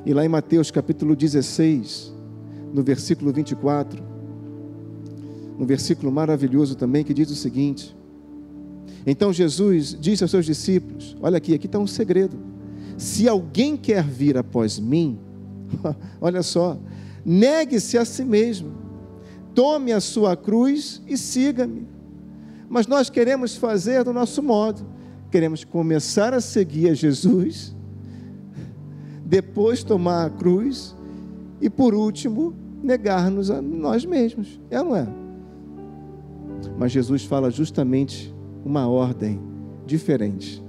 E 0.05 0.13
lá 0.13 0.25
em 0.25 0.27
Mateus 0.27 0.69
capítulo 0.69 1.15
16, 1.15 2.13
no 2.73 2.83
versículo 2.83 3.31
24, 3.31 4.03
um 5.57 5.65
versículo 5.65 6.11
maravilhoso 6.11 6.75
também 6.75 7.05
que 7.05 7.13
diz 7.13 7.31
o 7.31 7.35
seguinte: 7.35 7.95
Então 9.07 9.31
Jesus 9.31 9.97
disse 9.97 10.21
aos 10.21 10.31
seus 10.31 10.45
discípulos: 10.45 11.15
Olha 11.21 11.37
aqui, 11.37 11.53
aqui 11.53 11.67
está 11.67 11.79
um 11.79 11.87
segredo. 11.87 12.37
Se 12.97 13.29
alguém 13.29 13.77
quer 13.77 14.03
vir 14.03 14.37
após 14.37 14.77
mim, 14.77 15.17
olha 16.19 16.43
só, 16.43 16.77
negue-se 17.25 17.97
a 17.97 18.03
si 18.03 18.25
mesmo, 18.25 18.82
tome 19.53 19.91
a 19.91 19.99
sua 19.99 20.35
cruz 20.35 21.01
e 21.07 21.17
siga-me. 21.17 21.87
Mas 22.69 22.87
nós 22.87 23.09
queremos 23.09 23.55
fazer 23.55 24.03
do 24.03 24.13
nosso 24.13 24.41
modo, 24.41 24.85
queremos 25.29 25.63
começar 25.63 26.33
a 26.33 26.41
seguir 26.41 26.89
a 26.89 26.93
Jesus, 26.93 27.75
depois 29.25 29.83
tomar 29.83 30.25
a 30.25 30.29
cruz 30.29 30.95
e, 31.61 31.69
por 31.69 31.93
último, 31.93 32.53
negar-nos 32.81 33.49
a 33.49 33.61
nós 33.61 34.05
mesmos. 34.05 34.59
É 34.69 34.81
ou 34.81 34.89
não 34.89 34.95
é? 34.95 35.07
Mas 36.77 36.91
Jesus 36.91 37.23
fala 37.23 37.49
justamente 37.51 38.33
uma 38.65 38.87
ordem 38.87 39.39
diferente. 39.85 40.63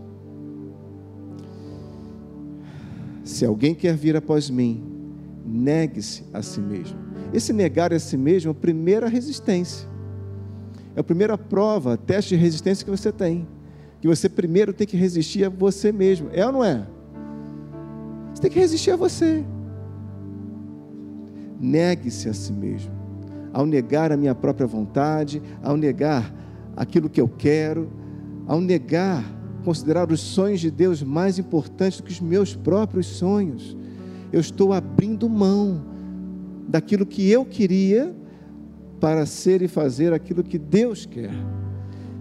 Se 3.22 3.44
alguém 3.44 3.74
quer 3.74 3.96
vir 3.96 4.16
após 4.16 4.50
mim, 4.50 4.84
negue-se 5.44 6.24
a 6.32 6.42
si 6.42 6.60
mesmo. 6.60 7.03
Esse 7.34 7.52
negar 7.52 7.92
a 7.92 7.98
si 7.98 8.16
mesmo 8.16 8.50
é 8.50 8.52
a 8.52 8.54
primeira 8.54 9.08
resistência. 9.08 9.88
É 10.94 11.00
a 11.00 11.02
primeira 11.02 11.36
prova, 11.36 11.96
teste 11.96 12.36
de 12.36 12.40
resistência 12.40 12.84
que 12.84 12.90
você 12.90 13.10
tem. 13.10 13.48
Que 14.00 14.06
você 14.06 14.28
primeiro 14.28 14.72
tem 14.72 14.86
que 14.86 14.96
resistir 14.96 15.44
a 15.44 15.48
você 15.48 15.90
mesmo. 15.90 16.28
É 16.32 16.46
ou 16.46 16.52
não 16.52 16.64
é? 16.64 16.86
Você 18.32 18.42
tem 18.42 18.50
que 18.52 18.60
resistir 18.60 18.92
a 18.92 18.96
você. 18.96 19.44
Negue-se 21.60 22.28
a 22.28 22.32
si 22.32 22.52
mesmo. 22.52 22.92
Ao 23.52 23.66
negar 23.66 24.12
a 24.12 24.16
minha 24.16 24.34
própria 24.34 24.66
vontade, 24.66 25.42
ao 25.60 25.76
negar 25.76 26.32
aquilo 26.76 27.10
que 27.10 27.20
eu 27.20 27.28
quero, 27.28 27.90
ao 28.46 28.60
negar, 28.60 29.24
considerar 29.64 30.12
os 30.12 30.20
sonhos 30.20 30.60
de 30.60 30.70
Deus 30.70 31.02
mais 31.02 31.36
importantes 31.36 31.98
do 31.98 32.04
que 32.04 32.12
os 32.12 32.20
meus 32.20 32.54
próprios 32.54 33.06
sonhos, 33.06 33.76
eu 34.32 34.38
estou 34.38 34.72
abrindo 34.72 35.28
mão 35.28 35.93
daquilo 36.68 37.06
que 37.06 37.30
eu 37.30 37.44
queria 37.44 38.14
para 39.00 39.26
ser 39.26 39.62
e 39.62 39.68
fazer 39.68 40.12
aquilo 40.12 40.42
que 40.42 40.58
Deus 40.58 41.06
quer. 41.06 41.32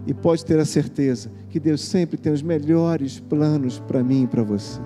E 0.06 0.12
pode 0.12 0.44
ter 0.44 0.58
a 0.58 0.64
certeza 0.64 1.30
que 1.48 1.58
Deus 1.58 1.80
sempre 1.80 2.18
tem 2.18 2.32
os 2.32 2.42
melhores 2.42 3.20
planos 3.20 3.78
para 3.80 4.02
mim 4.02 4.24
e 4.24 4.26
para 4.26 4.42
você. 4.42 4.80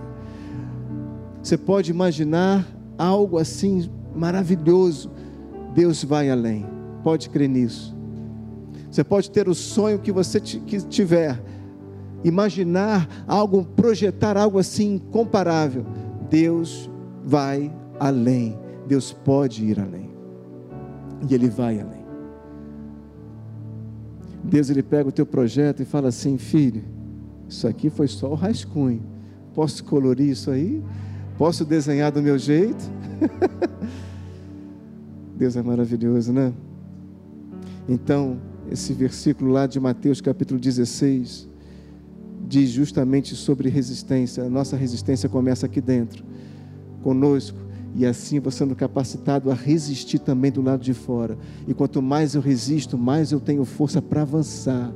Você 1.43 1.57
pode 1.57 1.91
imaginar 1.91 2.67
algo 2.97 3.39
assim 3.39 3.91
maravilhoso. 4.15 5.11
Deus 5.75 6.05
vai 6.05 6.31
além. 6.31 6.67
Pode 7.03 7.31
crer 7.31 7.49
nisso. 7.49 7.97
Você 8.91 9.03
pode 9.03 9.31
ter 9.31 9.49
o 9.49 9.55
sonho 9.55 9.99
que 9.99 10.11
você 10.11 10.41
tiver, 10.41 11.41
imaginar 12.25 13.09
algo, 13.27 13.65
projetar 13.65 14.37
algo 14.37 14.59
assim 14.59 14.95
incomparável. 14.95 15.85
Deus 16.31 16.91
vai 17.25 17.75
além. 17.99 18.59
Deus 18.89 19.13
pode 19.13 19.65
ir 19.65 19.79
além. 19.79 20.11
E 21.29 21.35
Ele 21.35 21.49
vai 21.49 21.81
além. 21.81 21.99
Deus 24.43 24.71
ele 24.71 24.83
pega 24.83 25.09
o 25.09 25.13
teu 25.13 25.27
projeto 25.27 25.83
e 25.83 25.85
fala 25.85 26.09
assim, 26.09 26.39
filho, 26.39 26.83
isso 27.49 27.67
aqui 27.67 27.91
foi 27.91 28.09
só 28.09 28.31
o 28.31 28.35
rascunho. 28.35 29.03
Posso 29.55 29.85
colorir 29.85 30.31
isso 30.31 30.51
aí? 30.51 30.83
Posso 31.37 31.65
desenhar 31.65 32.11
do 32.13 32.23
meu 32.23 32.39
jeito? 32.39 32.83
Deus 35.37 35.57
é 35.57 35.63
maravilhoso, 35.63 36.33
né? 36.33 36.53
Então, 37.89 38.39
esse 38.71 38.93
versículo 38.93 39.51
lá 39.51 39.67
de 39.67 39.79
Mateus 39.79 40.21
capítulo 40.21 40.59
16 40.59 41.49
diz 42.47 42.71
justamente 42.71 43.35
sobre 43.35 43.69
resistência. 43.69 44.45
A 44.45 44.49
nossa 44.49 44.77
resistência 44.77 45.29
começa 45.29 45.67
aqui 45.67 45.81
dentro, 45.81 46.25
conosco, 47.03 47.59
e 47.95 48.07
assim 48.07 48.39
vou 48.39 48.53
sendo 48.53 48.75
capacitado 48.75 49.51
a 49.51 49.55
resistir 49.55 50.19
também 50.19 50.53
do 50.53 50.63
lado 50.63 50.83
de 50.83 50.95
fora. 50.95 51.37
E 51.67 51.75
quanto 51.75 52.01
mais 52.01 52.35
eu 52.35 52.41
resisto, 52.41 52.97
mais 52.97 53.33
eu 53.33 53.41
tenho 53.41 53.65
força 53.65 54.01
para 54.01 54.23
avançar, 54.23 54.93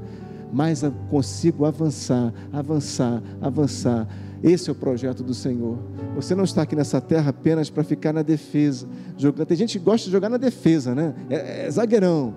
mais 0.53 0.83
eu 0.83 0.93
consigo 1.11 1.65
avançar, 1.65 2.33
avançar, 2.53 3.23
avançar. 3.41 4.07
Esse 4.43 4.69
é 4.69 4.73
o 4.73 4.75
projeto 4.75 5.23
do 5.23 5.33
Senhor. 5.33 5.79
Você 6.17 6.35
não 6.35 6.45
está 6.45 6.63
aqui 6.63 6.75
nessa 6.75 7.01
terra 7.01 7.31
apenas 7.31 7.71
para 7.71 7.85
ficar 7.85 8.13
na 8.13 8.23
defesa. 8.23 8.89
Jogando. 9.17 9.47
Tem 9.47 9.57
gente 9.57 9.79
que 9.79 9.85
gosta 9.85 10.07
de 10.07 10.13
jogar 10.13 10.29
na 10.29 10.37
defesa, 10.37 10.95
né? 10.95 11.15
É, 11.31 11.67
é 11.67 11.71
zagueirão. 11.71 12.35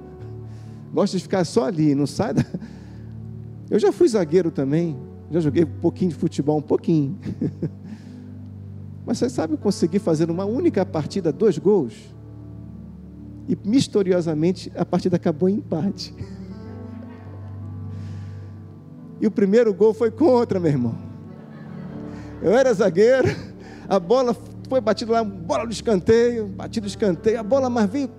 Gosta 0.94 1.18
de 1.18 1.24
ficar 1.24 1.44
só 1.44 1.66
ali, 1.66 1.96
não 1.96 2.06
sai 2.06 2.34
da. 2.34 2.46
Eu 3.70 3.80
já 3.80 3.92
fui 3.92 4.08
zagueiro 4.08 4.52
também. 4.52 4.96
Já 5.32 5.40
joguei 5.40 5.64
um 5.64 5.80
pouquinho 5.82 6.12
de 6.12 6.16
futebol, 6.16 6.60
um 6.60 6.62
pouquinho. 6.62 7.18
Mas 9.06 9.20
você 9.20 9.30
sabe 9.30 9.56
conseguir 9.58 10.00
fazer 10.00 10.30
uma 10.32 10.46
única 10.46 10.86
partida 10.86 11.32
dois 11.32 11.58
gols? 11.58 11.94
E 13.48 13.56
misteriosamente 13.64 14.72
a 14.76 14.86
partida 14.86 15.16
acabou 15.16 15.48
em 15.50 15.56
empate. 15.56 16.14
E 19.18 19.26
o 19.26 19.32
primeiro 19.32 19.74
gol 19.74 19.94
foi 19.94 20.12
contra, 20.12 20.60
meu 20.60 20.70
irmão. 20.70 20.94
Eu 22.42 22.52
era 22.52 22.74
zagueiro, 22.74 23.30
a 23.88 23.98
bola 23.98 24.36
foi 24.68 24.82
batida 24.82 25.14
lá, 25.14 25.24
bola 25.24 25.66
do 25.66 25.72
escanteio, 25.72 26.48
batido 26.48 26.86
escanteio, 26.86 27.40
a 27.40 27.44
bola 27.44 27.70
mais 27.70 27.90
veio, 27.90 28.10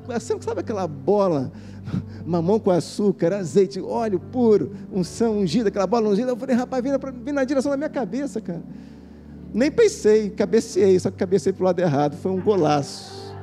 sabe 0.41 0.61
aquela 0.61 0.89
bola, 0.89 1.53
mamão 2.24 2.59
com 2.59 2.70
açúcar, 2.70 3.34
azeite, 3.34 3.80
óleo 3.80 4.18
puro, 4.18 4.72
unção 4.93 5.39
ungida, 5.39 5.68
aquela 5.68 5.87
bola 5.87 6.09
ungida. 6.09 6.30
Eu 6.30 6.37
falei, 6.37 6.57
rapaz, 6.57 6.82
vem 6.82 7.34
na 7.34 7.45
direção 7.45 7.70
da 7.70 7.76
minha 7.76 7.91
cabeça, 7.91 8.41
cara. 8.41 8.62
Nem 9.57 9.70
pensei, 9.70 10.28
cabeceei, 10.28 11.00
só 11.00 11.11
que 11.11 11.16
cabecei 11.16 11.50
para 11.50 11.62
o 11.62 11.64
lado 11.64 11.80
errado. 11.80 12.14
Foi 12.18 12.30
um 12.30 12.38
golaço. 12.38 13.34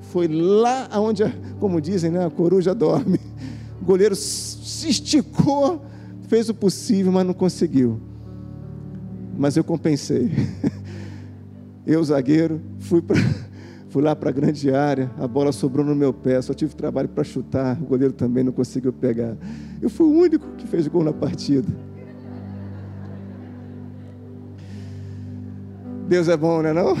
Foi 0.00 0.26
lá 0.26 0.88
onde, 0.94 1.22
como 1.60 1.82
dizem, 1.82 2.10
né, 2.10 2.24
a 2.24 2.30
coruja 2.30 2.74
dorme. 2.74 3.20
O 3.78 3.84
goleiro 3.84 4.16
se 4.16 4.88
esticou, 4.88 5.84
fez 6.28 6.48
o 6.48 6.54
possível, 6.54 7.12
mas 7.12 7.26
não 7.26 7.34
conseguiu. 7.34 8.00
Mas 9.36 9.54
eu 9.54 9.62
compensei. 9.62 10.32
Eu, 11.86 12.02
zagueiro, 12.02 12.62
fui, 12.78 13.02
pra, 13.02 13.18
fui 13.90 14.02
lá 14.02 14.16
para 14.16 14.30
a 14.30 14.32
grande 14.32 14.70
área, 14.70 15.10
a 15.18 15.28
bola 15.28 15.52
sobrou 15.52 15.84
no 15.84 15.94
meu 15.94 16.14
pé, 16.14 16.40
só 16.40 16.54
tive 16.54 16.74
trabalho 16.74 17.10
para 17.10 17.22
chutar, 17.22 17.78
o 17.82 17.84
goleiro 17.84 18.14
também 18.14 18.42
não 18.42 18.52
conseguiu 18.52 18.90
pegar. 18.90 19.36
Eu 19.82 19.90
fui 19.90 20.06
o 20.06 20.10
único 20.10 20.46
que 20.56 20.66
fez 20.66 20.88
gol 20.88 21.04
na 21.04 21.12
partida. 21.12 21.68
Deus 26.14 26.28
é 26.28 26.36
bom, 26.36 26.62
não 26.62 26.68
é 26.68 26.72
não? 26.72 26.96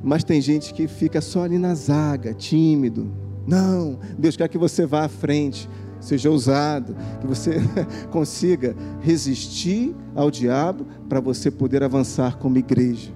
Mas 0.00 0.22
tem 0.22 0.40
gente 0.40 0.72
que 0.72 0.86
fica 0.86 1.20
só 1.20 1.42
ali 1.42 1.58
na 1.58 1.74
zaga, 1.74 2.32
tímido. 2.32 3.10
Não, 3.44 3.98
Deus 4.16 4.36
quer 4.36 4.48
que 4.48 4.56
você 4.56 4.86
vá 4.86 5.06
à 5.06 5.08
frente, 5.08 5.68
seja 5.98 6.30
ousado, 6.30 6.94
que 7.20 7.26
você 7.26 7.56
consiga 8.12 8.76
resistir 9.00 9.92
ao 10.14 10.30
diabo 10.30 10.86
para 11.08 11.18
você 11.18 11.50
poder 11.50 11.82
avançar 11.82 12.38
como 12.38 12.56
igreja. 12.56 13.10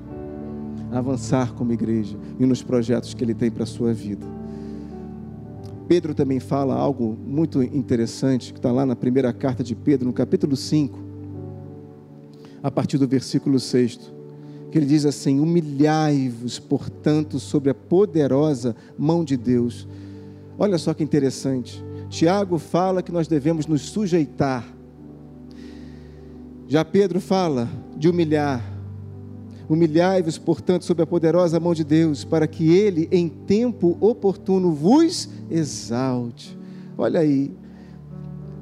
Avançar 0.91 1.53
como 1.53 1.73
igreja 1.73 2.19
e 2.41 2.45
nos 2.45 2.61
projetos 2.61 3.15
que 3.15 3.23
ele 3.23 3.35
tem 3.35 3.53
para 3.53 3.63
a 3.63 3.67
sua 3.67 3.95
vida. 3.95 4.27
Pedro 5.87 6.13
também 6.13 6.41
fala 6.41 6.75
algo 6.75 7.17
muito 7.25 7.63
interessante, 7.63 8.53
que 8.53 8.59
está 8.59 8.73
lá 8.73 8.85
na 8.85 8.97
primeira 8.97 9.33
carta 9.33 9.63
de 9.63 9.77
Pedro, 9.77 10.09
no 10.09 10.13
capítulo 10.13 10.57
5 10.57 11.04
a 12.65 12.71
partir 12.71 12.97
do 12.97 13.07
versículo 13.07 13.61
6, 13.61 14.11
que 14.73 14.79
ele 14.79 14.87
diz 14.87 15.05
assim: 15.05 15.39
Humilhai-vos, 15.39 16.59
portanto, 16.59 17.39
sobre 17.39 17.69
a 17.69 17.75
poderosa 17.75 18.75
mão 18.97 19.23
de 19.23 19.37
Deus. 19.37 19.87
Olha 20.59 20.79
só 20.79 20.95
que 20.95 21.05
interessante. 21.05 21.85
Tiago 22.09 22.59
fala 22.59 23.03
que 23.03 23.13
nós 23.13 23.29
devemos 23.29 23.67
nos 23.67 23.83
sujeitar. 23.83 24.67
Já 26.67 26.83
Pedro 26.87 27.21
fala 27.21 27.69
de 27.99 28.09
humilhar. 28.09 28.65
Humilhai-vos, 29.69 30.39
portanto, 30.39 30.87
sob 30.87 31.03
a 31.03 31.07
poderosa 31.07 31.61
mão 31.61 31.75
de 31.75 31.85
Deus, 31.85 32.25
para 32.25 32.47
que 32.47 32.73
ele, 32.73 33.09
em 33.13 33.29
tempo 33.29 33.99
oportuno, 34.01 34.73
vos 34.73 35.29
exalte. 35.51 36.57
Olha 36.97 37.21
aí, 37.21 37.53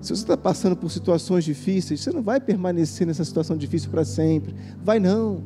se 0.02 0.08
você 0.08 0.22
está 0.22 0.36
passando 0.36 0.76
por 0.76 0.90
situações 0.90 1.44
difíceis, 1.44 2.00
você 2.00 2.10
não 2.10 2.22
vai 2.22 2.40
permanecer 2.40 3.06
nessa 3.06 3.24
situação 3.24 3.56
difícil 3.56 3.88
para 3.88 4.04
sempre. 4.04 4.54
Vai 4.84 4.98
não. 4.98 5.42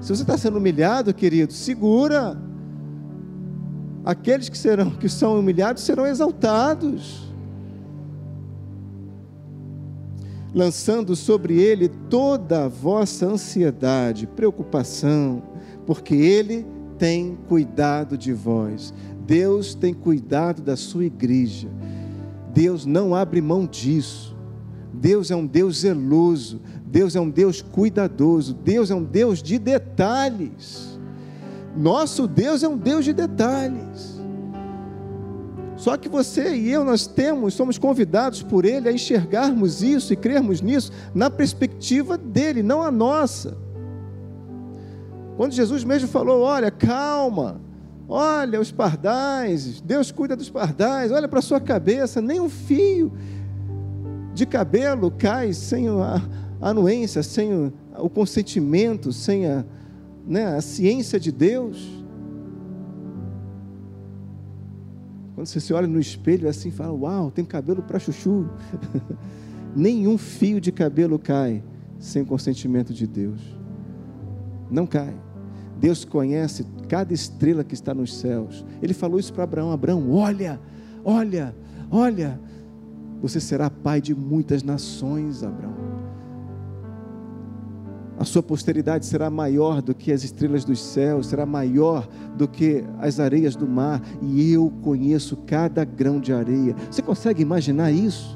Se 0.00 0.08
você 0.08 0.22
está 0.22 0.38
sendo 0.38 0.56
humilhado, 0.58 1.12
querido, 1.12 1.52
segura. 1.52 2.40
Aqueles 4.04 4.48
que 4.48 4.56
serão, 4.56 4.90
que 4.92 5.08
são 5.08 5.38
humilhados 5.38 5.82
serão 5.82 6.06
exaltados. 6.06 7.26
lançando 10.56 11.14
sobre 11.14 11.60
ele 11.60 11.90
toda 12.08 12.64
a 12.64 12.68
vossa 12.68 13.26
ansiedade, 13.26 14.26
preocupação, 14.26 15.42
porque 15.84 16.14
ele 16.14 16.66
tem 16.96 17.36
cuidado 17.46 18.16
de 18.16 18.32
vós. 18.32 18.94
Deus 19.26 19.74
tem 19.74 19.92
cuidado 19.92 20.62
da 20.62 20.74
sua 20.74 21.04
igreja. 21.04 21.68
Deus 22.56 22.86
não 22.86 23.14
abre 23.14 23.42
mão 23.42 23.66
disso. 23.66 24.34
Deus 24.90 25.30
é 25.30 25.36
um 25.36 25.46
Deus 25.46 25.80
zeloso, 25.80 26.58
Deus 26.86 27.14
é 27.14 27.20
um 27.20 27.28
Deus 27.28 27.60
cuidadoso, 27.60 28.54
Deus 28.54 28.90
é 28.90 28.94
um 28.94 29.04
Deus 29.04 29.42
de 29.42 29.58
detalhes. 29.58 30.98
Nosso 31.76 32.26
Deus 32.26 32.62
é 32.62 32.68
um 32.68 32.78
Deus 32.78 33.04
de 33.04 33.12
detalhes. 33.12 34.18
Só 35.76 35.98
que 35.98 36.08
você 36.08 36.54
e 36.54 36.70
eu, 36.70 36.82
nós 36.82 37.06
temos, 37.06 37.52
somos 37.52 37.76
convidados 37.76 38.42
por 38.42 38.64
Ele 38.64 38.88
a 38.88 38.92
enxergarmos 38.92 39.82
isso 39.82 40.14
e 40.14 40.16
crermos 40.16 40.62
nisso 40.62 40.90
na 41.14 41.28
perspectiva 41.28 42.16
dele, 42.16 42.62
não 42.62 42.82
a 42.82 42.90
nossa. 42.90 43.54
Quando 45.36 45.52
Jesus 45.52 45.84
mesmo 45.84 46.08
falou: 46.08 46.40
Olha, 46.40 46.70
calma, 46.70 47.60
olha 48.08 48.60
os 48.60 48.70
pardais, 48.70 49.80
Deus 49.80 50.10
cuida 50.10 50.36
dos 50.36 50.50
pardais, 50.50 51.10
olha 51.10 51.28
para 51.28 51.40
a 51.40 51.42
sua 51.42 51.60
cabeça, 51.60 52.20
nem 52.20 52.40
um 52.40 52.48
fio 52.48 53.12
de 54.34 54.44
cabelo 54.44 55.10
cai 55.10 55.52
sem 55.52 55.88
a 55.88 56.20
anuência, 56.60 57.22
sem 57.22 57.52
o, 57.52 57.72
o 57.98 58.08
consentimento, 58.10 59.12
sem 59.12 59.46
a, 59.46 59.64
né, 60.26 60.56
a 60.56 60.60
ciência 60.60 61.18
de 61.18 61.32
Deus. 61.32 62.04
Quando 65.34 65.46
você 65.46 65.60
se 65.60 65.72
olha 65.72 65.86
no 65.86 66.00
espelho 66.00 66.48
assim, 66.48 66.70
fala: 66.70 66.92
Uau, 66.92 67.30
tem 67.30 67.44
cabelo 67.44 67.82
para 67.82 67.98
chuchu. 67.98 68.48
Nenhum 69.76 70.16
fio 70.16 70.60
de 70.60 70.72
cabelo 70.72 71.18
cai 71.18 71.62
sem 71.98 72.22
o 72.22 72.26
consentimento 72.26 72.92
de 72.92 73.06
Deus. 73.06 73.40
Não 74.70 74.86
cai. 74.86 75.14
Deus 75.78 76.04
conhece 76.04 76.64
cada 76.88 77.12
estrela 77.12 77.62
que 77.62 77.74
está 77.74 77.94
nos 77.94 78.16
céus. 78.18 78.64
Ele 78.82 78.94
falou 78.94 79.18
isso 79.18 79.32
para 79.32 79.44
Abraão: 79.44 79.72
Abraão, 79.72 80.10
olha, 80.10 80.60
olha, 81.04 81.54
olha. 81.90 82.40
Você 83.20 83.40
será 83.40 83.70
pai 83.70 84.00
de 84.00 84.14
muitas 84.14 84.62
nações, 84.62 85.42
Abraão. 85.42 85.74
A 88.18 88.24
sua 88.24 88.42
posteridade 88.42 89.04
será 89.04 89.28
maior 89.28 89.82
do 89.82 89.94
que 89.94 90.10
as 90.10 90.24
estrelas 90.24 90.64
dos 90.64 90.82
céus, 90.82 91.26
será 91.26 91.44
maior 91.44 92.08
do 92.36 92.48
que 92.48 92.82
as 92.98 93.20
areias 93.20 93.54
do 93.54 93.66
mar, 93.66 94.00
e 94.22 94.52
eu 94.52 94.72
conheço 94.82 95.36
cada 95.46 95.84
grão 95.84 96.18
de 96.18 96.32
areia. 96.32 96.74
Você 96.90 97.02
consegue 97.02 97.42
imaginar 97.42 97.92
isso? 97.92 98.35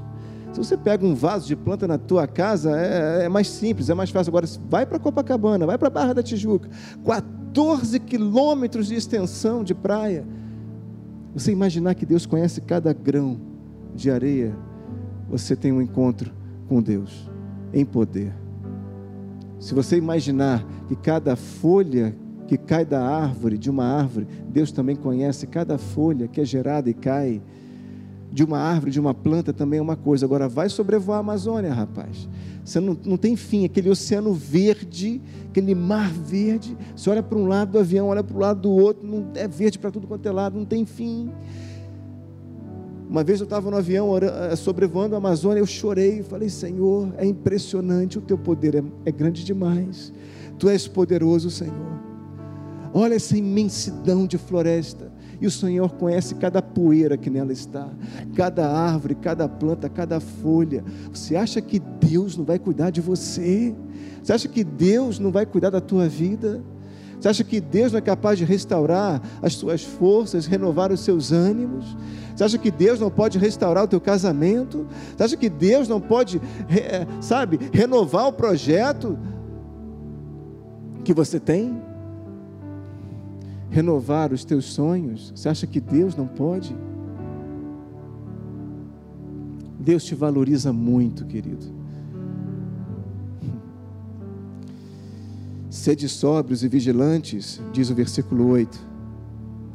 Se 0.53 0.59
você 0.59 0.77
pega 0.77 1.07
um 1.07 1.15
vaso 1.15 1.47
de 1.47 1.55
planta 1.55 1.87
na 1.87 1.97
tua 1.97 2.27
casa, 2.27 2.77
é, 2.77 3.25
é 3.25 3.29
mais 3.29 3.49
simples, 3.49 3.89
é 3.89 3.95
mais 3.95 4.11
fácil. 4.11 4.31
Agora, 4.31 4.47
vai 4.69 4.85
para 4.85 4.99
Copacabana, 4.99 5.67
vai 5.67 5.79
para 5.79 5.91
Barra 5.91 6.13
da 6.13 6.23
Tijuca, 6.23 6.69
14 7.05 8.01
quilômetros 8.01 8.89
de 8.89 8.95
extensão 8.95 9.63
de 9.63 9.75
praia. 9.75 10.27
Você 11.35 11.53
imaginar 11.53 11.95
que 11.95 12.05
Deus 12.05 12.27
conhece 12.27 12.61
cada 12.61 12.93
grão 12.93 13.41
de 13.95 14.11
areia, 14.11 14.57
você 15.29 15.55
tem 15.55 15.71
um 15.71 15.81
encontro 15.81 16.33
com 16.69 16.83
Deus 16.83 17.31
em 17.73 17.85
poder. 17.85 18.35
Se 19.61 19.75
você 19.75 19.97
imaginar 19.97 20.65
que 20.89 20.97
cada 20.97 21.37
folha 21.37 22.17
que 22.49 22.57
cai 22.57 22.85
da 22.85 23.01
árvore, 23.01 23.57
de 23.57 23.71
uma 23.71 23.85
árvore, 23.85 24.27
Deus 24.49 24.73
também 24.73 24.97
conhece 24.97 25.47
cada 25.47 25.79
folha 25.79 26.27
que 26.27 26.41
é 26.41 26.45
gerada 26.45 26.91
e 26.91 26.95
cai. 26.95 27.41
De 28.33 28.45
uma 28.45 28.59
árvore, 28.59 28.93
de 28.93 29.01
uma 29.01 29.13
planta 29.13 29.53
também 29.53 29.79
é 29.79 29.83
uma 29.83 29.97
coisa. 29.97 30.25
Agora, 30.25 30.49
vai 30.49 30.69
sobrevoar 30.69 31.19
a 31.19 31.21
Amazônia, 31.21 31.73
rapaz. 31.73 32.29
Você 32.65 32.79
não, 32.79 32.97
não 33.05 33.17
tem 33.17 33.35
fim, 33.35 33.65
aquele 33.65 33.91
oceano 33.91 34.33
verde, 34.33 35.21
aquele 35.49 35.75
mar 35.75 36.11
verde. 36.13 36.77
Você 36.95 37.11
olha 37.11 37.23
para 37.23 37.37
um 37.37 37.47
lado 37.47 37.73
do 37.73 37.79
avião, 37.79 38.09
olha 38.09 38.23
para 38.23 38.37
o 38.37 38.41
lado 38.41 38.61
do 38.61 38.71
outro, 38.71 39.07
não 39.07 39.29
é 39.35 39.49
verde 39.49 39.79
para 39.79 39.91
tudo 39.91 40.07
quanto 40.07 40.27
é 40.27 40.31
lado, 40.31 40.57
não 40.57 40.65
tem 40.65 40.85
fim. 40.85 41.31
Uma 43.09 43.25
vez 43.25 43.41
eu 43.41 43.45
estava 43.45 43.69
no 43.73 43.77
avião 43.77 44.17
eh, 44.19 44.55
sobrevoando 44.55 45.17
a 45.17 45.19
Amazônia, 45.19 45.59
eu 45.59 45.67
chorei 45.67 46.21
e 46.21 46.23
falei: 46.23 46.49
Senhor, 46.49 47.13
é 47.19 47.27
impressionante, 47.27 48.19
o 48.19 48.21
teu 48.21 48.39
poder 48.39 48.77
é, 48.77 48.85
é 49.05 49.11
grande 49.11 49.45
demais. 49.45 50.13
Tu 50.57 50.69
és 50.69 50.87
poderoso, 50.87 51.51
Senhor. 51.51 52.01
Olha 52.95 53.15
essa 53.15 53.37
imensidão 53.37 54.27
de 54.27 54.39
floresta. 54.39 55.11
E 55.41 55.47
o 55.47 55.51
Senhor 55.51 55.91
conhece 55.93 56.35
cada 56.35 56.61
poeira 56.61 57.17
que 57.17 57.31
nela 57.31 57.53
está, 57.53 57.89
cada 58.35 58.69
árvore, 58.69 59.15
cada 59.15 59.49
planta, 59.49 59.89
cada 59.89 60.21
folha. 60.21 60.85
Você 61.13 61.35
acha 61.35 61.61
que 61.63 61.79
Deus 61.79 62.37
não 62.37 62.45
vai 62.45 62.59
cuidar 62.59 62.91
de 62.91 63.01
você? 63.01 63.75
Você 64.23 64.33
acha 64.33 64.49
que 64.49 64.63
Deus 64.63 65.19
não 65.19 65.31
vai 65.31 65.47
cuidar 65.47 65.71
da 65.71 65.81
tua 65.81 66.07
vida? 66.09 66.63
Você 67.19 67.29
acha 67.29 67.45
que 67.45 67.61
Deus 67.61 67.93
não 67.93 67.99
é 67.99 68.03
capaz 68.03 68.39
de 68.39 68.45
restaurar 68.45 69.23
as 69.43 69.55
suas 69.55 69.83
forças, 69.83 70.47
renovar 70.47 70.93
os 70.93 71.01
seus 71.01 71.33
ânimos? 71.33 71.97
Você 72.35 72.45
acha 72.45 72.59
que 72.59 72.71
Deus 72.71 73.01
não 73.01 73.11
pode 73.11 73.39
restaurar 73.39 73.85
o 73.85 73.89
teu 73.89 74.01
casamento? 74.01 74.87
Você 75.17 75.23
acha 75.23 75.37
que 75.37 75.49
Deus 75.49 75.89
não 75.89 76.01
pode, 76.01 76.41
sabe, 77.21 77.59
renovar 77.73 78.29
o 78.29 78.33
projeto 78.33 79.19
que 81.03 81.13
você 81.15 81.41
tem? 81.41 81.81
Renovar 83.71 84.33
os 84.33 84.45
teus 84.45 84.67
sonhos? 84.67 85.33
Você 85.35 85.49
acha 85.49 85.67
que 85.67 85.81
Deus 85.81 86.17
não 86.17 86.27
pode? 86.27 86.75
Deus 89.79 90.05
te 90.05 90.15
valoriza 90.15 90.73
muito, 90.73 91.25
querido. 91.25 91.67
Sede 95.71 96.09
sóbrios 96.09 96.65
e 96.65 96.69
vigilantes, 96.69 97.61
diz 97.73 97.91
o 97.91 97.95
versículo 97.95 98.49
8. 98.49 98.91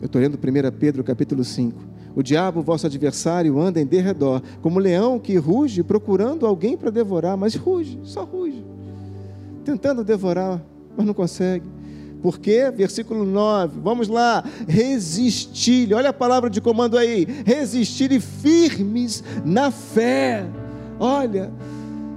Eu 0.01 0.07
estou 0.07 0.21
lendo 0.21 0.35
1 0.35 0.77
Pedro 0.77 1.03
capítulo 1.03 1.43
5. 1.43 1.95
O 2.15 2.21
diabo, 2.21 2.61
vosso 2.61 2.85
adversário, 2.85 3.59
anda 3.59 3.81
em 3.81 3.85
derredor, 3.85 4.41
como 4.61 4.79
leão 4.79 5.19
que 5.19 5.35
ruge, 5.37 5.83
procurando 5.83 6.45
alguém 6.45 6.77
para 6.77 6.89
devorar, 6.89 7.35
mas 7.35 7.55
ruge, 7.55 7.99
só 8.03 8.23
ruge. 8.23 8.63
Tentando 9.65 10.03
devorar, 10.03 10.63
mas 10.95 11.05
não 11.05 11.13
consegue. 11.13 11.74
Porque, 12.25 12.71
versículo 12.71 13.23
9, 13.23 13.79
vamos 13.83 14.07
lá, 14.07 14.43
resistir, 14.67 15.93
olha 15.93 16.09
a 16.09 16.13
palavra 16.13 16.49
de 16.49 16.59
comando 16.59 16.97
aí, 16.97 17.27
resistir 17.45 18.11
e 18.11 18.19
firmes 18.19 19.23
na 19.45 19.69
fé. 19.69 20.43
Olha, 20.99 21.53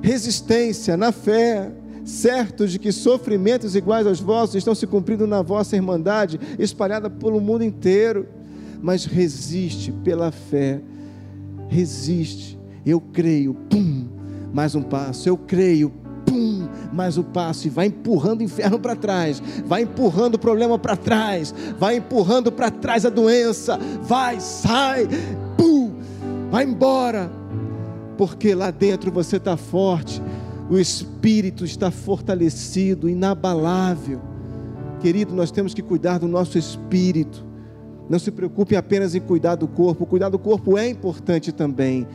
resistência 0.01 0.97
na 0.97 1.13
fé. 1.13 1.71
Certos 2.07 2.73
de 2.73 2.79
que 2.79 2.91
sofrimentos 2.91 3.77
iguais 3.77 4.07
aos 4.07 4.19
vossos 4.19 4.55
estão 4.55 4.75
se 4.75 4.87
cumprindo 4.87 5.27
na 5.27 5.43
vossa 5.43 5.77
irmandade, 5.77 6.41
espalhada 6.59 7.11
pelo 7.11 7.39
mundo 7.39 7.63
inteiro. 7.63 8.27
Mas 8.81 9.05
resiste 9.05 9.93
pela 9.93 10.33
fé, 10.33 10.81
resiste. 11.69 12.59
Eu 12.87 12.99
creio, 12.99 13.53
pum, 13.53 14.09
mais 14.55 14.75
um 14.75 14.81
passo. 14.81 15.29
Eu 15.29 15.37
creio, 15.37 15.93
mais 16.93 17.19
um 17.19 17.23
passo. 17.23 17.67
E 17.67 17.71
vai 17.71 17.87
empurrando 17.87 18.41
o 18.41 18.45
inferno 18.45 18.79
para 18.79 18.97
trás, 18.97 19.43
vai 19.65 19.83
empurrando 19.83 20.35
o 20.35 20.39
problema 20.39 20.79
para 20.79 20.97
trás, 20.97 21.55
vai 21.79 21.97
empurrando 21.97 22.51
para 22.51 22.71
trás 22.71 23.05
a 23.05 23.11
doença. 23.11 23.79
Vai, 24.03 24.41
sai, 24.41 25.09
pum, 25.57 25.95
vai 26.51 26.65
embora. 26.65 27.31
Porque 28.17 28.55
lá 28.55 28.71
dentro 28.71 29.13
você 29.13 29.37
está 29.37 29.57
forte 29.57 30.21
o 30.71 30.79
espírito 30.79 31.65
está 31.65 31.91
fortalecido, 31.91 33.09
inabalável. 33.09 34.21
Querido, 35.01 35.35
nós 35.35 35.51
temos 35.51 35.73
que 35.73 35.81
cuidar 35.81 36.19
do 36.19 36.29
nosso 36.29 36.59
espírito. 36.59 37.45
Não 38.09 38.19
se 38.19 38.31
preocupe 38.31 38.77
apenas 38.77 39.15
em 39.15 39.21
cuidar 39.21 39.55
do 39.55 39.67
corpo. 39.67 40.05
Cuidar 40.05 40.29
do 40.29 40.39
corpo 40.39 40.77
é 40.77 40.89
importante 40.89 41.53
também, 41.53 42.07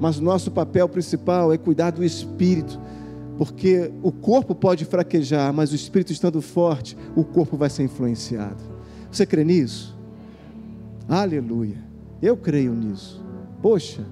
mas 0.00 0.18
o 0.18 0.22
nosso 0.22 0.50
papel 0.50 0.88
principal 0.88 1.52
é 1.52 1.58
cuidar 1.58 1.90
do 1.90 2.02
espírito, 2.02 2.80
porque 3.40 3.90
o 4.02 4.12
corpo 4.12 4.54
pode 4.54 4.84
fraquejar, 4.84 5.50
mas 5.50 5.72
o 5.72 5.74
espírito 5.74 6.12
estando 6.12 6.42
forte, 6.42 6.94
o 7.16 7.24
corpo 7.24 7.56
vai 7.56 7.70
ser 7.70 7.82
influenciado. 7.82 8.62
Você 9.10 9.24
crê 9.24 9.42
nisso? 9.42 9.96
Aleluia. 11.08 11.82
Eu 12.20 12.36
creio 12.36 12.74
nisso. 12.74 13.24
Poxa, 13.62 14.04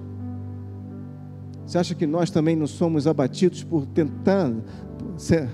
você 1.63 1.77
acha 1.77 1.93
que 1.93 2.07
nós 2.07 2.31
também 2.31 2.55
não 2.55 2.65
somos 2.65 3.05
abatidos 3.05 3.63
por 3.63 3.85
tentar 3.85 4.51
ser, 5.15 5.47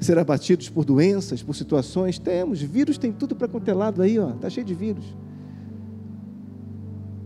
ser 0.00 0.18
abatidos 0.18 0.68
por 0.68 0.84
doenças, 0.84 1.40
por 1.40 1.54
situações? 1.54 2.18
Temos, 2.18 2.60
vírus 2.60 2.98
tem 2.98 3.12
tudo 3.12 3.36
para 3.36 3.46
quanto 3.46 3.68
é 3.70 4.02
aí, 4.02 4.18
ó, 4.18 4.32
tá 4.32 4.50
cheio 4.50 4.66
de 4.66 4.74
vírus. 4.74 5.04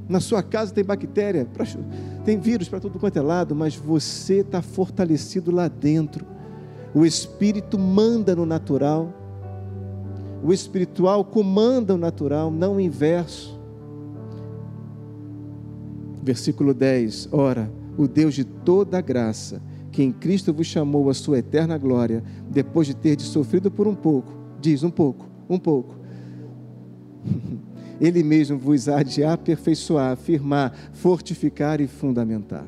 Na 0.08 0.20
sua 0.20 0.42
casa 0.42 0.72
tem 0.72 0.84
bactéria, 0.84 1.46
tem 2.24 2.38
vírus 2.38 2.68
para 2.68 2.80
tudo 2.80 2.98
quanto 2.98 3.16
é 3.18 3.22
lado, 3.22 3.54
mas 3.54 3.74
você 3.74 4.40
está 4.40 4.60
fortalecido 4.60 5.50
lá 5.50 5.66
dentro. 5.68 6.26
O 6.94 7.06
espírito 7.06 7.78
manda 7.78 8.36
no 8.36 8.44
natural, 8.44 9.12
o 10.42 10.52
espiritual 10.52 11.24
comanda 11.24 11.94
o 11.94 11.98
natural, 11.98 12.50
não 12.50 12.76
o 12.76 12.80
inverso. 12.80 13.58
Versículo 16.22 16.74
10: 16.74 17.30
Ora, 17.32 17.70
o 17.96 18.06
Deus 18.06 18.34
de 18.34 18.44
toda 18.44 19.00
graça, 19.00 19.62
que 19.90 20.02
em 20.02 20.12
Cristo 20.12 20.52
vos 20.52 20.66
chamou 20.66 21.08
a 21.08 21.14
sua 21.14 21.38
eterna 21.38 21.78
glória, 21.78 22.22
depois 22.50 22.86
de 22.86 22.94
ter 22.94 23.18
sofrido 23.20 23.70
por 23.70 23.88
um 23.88 23.94
pouco, 23.94 24.32
diz 24.60 24.82
um 24.82 24.90
pouco, 24.90 25.26
um 25.48 25.58
pouco. 25.58 25.96
Ele 28.00 28.22
mesmo 28.22 28.58
vos 28.58 28.88
há 28.88 29.02
de 29.02 29.22
aperfeiçoar, 29.22 30.12
afirmar, 30.12 30.74
fortificar 30.92 31.80
e 31.80 31.86
fundamentar. 31.86 32.66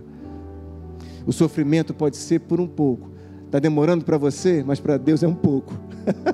O 1.26 1.32
sofrimento 1.32 1.92
pode 1.92 2.16
ser 2.16 2.40
por 2.40 2.60
um 2.60 2.68
pouco. 2.68 3.10
Está 3.46 3.58
demorando 3.58 4.04
para 4.04 4.16
você, 4.16 4.62
mas 4.64 4.78
para 4.78 4.96
Deus 4.96 5.22
é 5.22 5.28
um 5.28 5.34
pouco. 5.34 5.74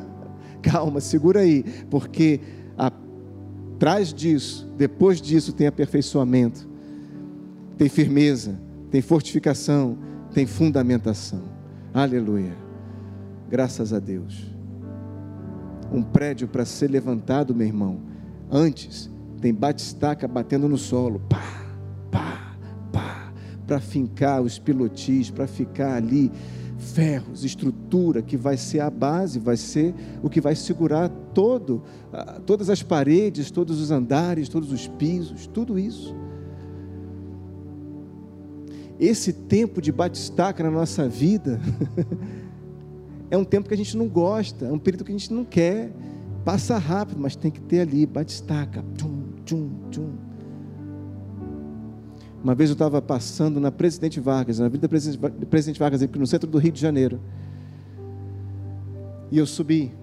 Calma, 0.61 1.01
segura 1.01 1.41
aí, 1.41 1.65
porque 1.91 2.41
atrás 2.77 4.13
disso, 4.13 4.71
depois 4.77 5.21
disso, 5.21 5.53
tem 5.53 5.67
aperfeiçoamento, 5.67 6.69
tem 7.77 7.89
firmeza, 7.89 8.61
tem 8.91 9.01
fortificação, 9.01 9.99
tem 10.33 10.47
fundamentação. 10.47 11.43
Aleluia. 11.93 12.55
Graças 13.51 13.93
a 13.93 13.99
Deus. 13.99 14.51
Um 15.93 16.03
prédio 16.03 16.49
para 16.49 16.65
ser 16.65 16.91
levantado, 16.91 17.55
meu 17.55 17.67
irmão, 17.67 18.01
antes 18.53 19.11
tem 19.41 19.53
batistaca 19.53 20.29
batendo 20.29 20.69
no 20.69 20.79
solo. 20.79 21.21
Pá, 21.29 21.67
pá, 22.11 22.57
pá, 22.93 23.33
para 23.67 23.81
fincar 23.81 24.41
os 24.41 24.59
pilotis, 24.59 25.31
para 25.31 25.49
ficar 25.49 25.97
ali 25.97 26.31
ferros, 26.79 27.45
estrutura 27.45 28.23
que 28.23 28.37
vai 28.37 28.57
ser 28.57 28.81
a 28.81 28.91
base, 28.91 29.39
vai 29.39 29.57
ser 29.57 29.95
o 30.23 30.29
que 30.29 30.41
vai 30.41 30.55
segurar 30.55 31.09
todo, 31.09 31.83
todas 32.45 32.69
as 32.69 32.83
paredes, 32.83 33.51
todos 33.51 33.81
os 33.81 33.91
andares, 33.91 34.49
todos 34.49 34.73
os 34.73 34.87
pisos, 34.87 35.47
tudo 35.47 35.79
isso. 35.79 36.15
Esse 38.99 39.33
tempo 39.33 39.81
de 39.81 39.91
batistaca 39.91 40.63
na 40.63 40.71
nossa 40.71 41.09
vida 41.09 41.61
é 43.31 43.37
um 43.37 43.45
tempo 43.45 43.69
que 43.69 43.75
a 43.75 43.77
gente 43.77 43.97
não 43.97 44.09
gosta, 44.09 44.67
é 44.67 44.73
um 44.73 44.79
período 44.79 45.05
que 45.05 45.11
a 45.11 45.19
gente 45.19 45.33
não 45.33 45.45
quer. 45.45 45.93
Passa 46.45 46.77
rápido, 46.77 47.21
mas 47.21 47.37
tem 47.37 47.51
que 47.51 47.61
ter 47.61 47.81
ali, 47.81 48.05
batistaca. 48.05 48.85
Tchum, 48.97 49.23
tchum, 49.45 49.71
tchum. 49.91 50.11
Uma 52.43 52.55
vez 52.55 52.71
eu 52.71 52.75
estava 52.75 53.01
passando 53.01 53.61
na 53.61 53.71
Presidente 53.71 54.19
Vargas, 54.19 54.59
na 54.59 54.69
vida 54.69 54.89
da 54.89 55.47
Presidente 55.47 55.79
Vargas, 55.79 56.01
no 56.01 56.27
centro 56.27 56.51
do 56.51 56.59
Rio 56.59 56.73
de 56.73 56.81
Janeiro. 56.81 57.21
E 59.31 59.39
eu 59.39 59.47
subi, 59.47 59.95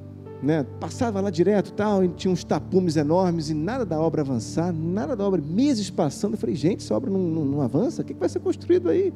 né? 0.42 0.66
Passava 0.80 1.20
lá 1.20 1.30
direto, 1.30 1.74
tal, 1.74 2.04
e 2.04 2.08
tinha 2.08 2.32
uns 2.32 2.46
tapumes 2.46 2.96
enormes 2.96 3.50
e 3.50 3.54
nada 3.54 3.86
da 3.86 4.00
obra 4.00 4.22
avançar, 4.22 4.72
nada 4.72 5.18
da 5.18 5.28
obra, 5.28 5.42
meses 5.42 5.90
passando. 5.90 6.36
Eu 6.36 6.38
falei, 6.38 6.56
gente, 6.56 6.86
essa 6.86 6.96
obra 6.96 7.12
não, 7.12 7.20
não, 7.20 7.44
não 7.44 7.62
avança, 7.62 8.02
o 8.02 8.06
que 8.06 8.14
vai 8.14 8.30
ser 8.30 8.40
construído 8.40 8.90
aí? 8.90 9.14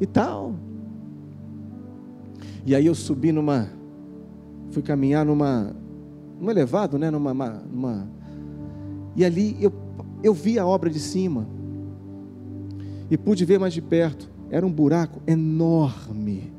E 0.00 0.06
tal. 0.06 0.54
E 2.64 2.74
aí 2.74 2.86
eu 2.86 2.94
subi 2.94 3.30
numa, 3.30 3.68
fui 4.70 4.82
caminhar 4.82 5.26
numa, 5.26 5.76
num 6.42 6.50
elevado, 6.50 6.98
né? 6.98 7.08
Numa, 7.08 7.32
numa, 7.32 8.08
e 9.14 9.24
ali 9.24 9.56
eu, 9.60 9.72
eu 10.24 10.34
vi 10.34 10.58
a 10.58 10.66
obra 10.66 10.90
de 10.90 10.98
cima 10.98 11.46
e 13.08 13.16
pude 13.16 13.44
ver 13.44 13.60
mais 13.60 13.72
de 13.72 13.80
perto. 13.80 14.28
Era 14.50 14.66
um 14.66 14.72
buraco 14.72 15.22
enorme, 15.24 16.52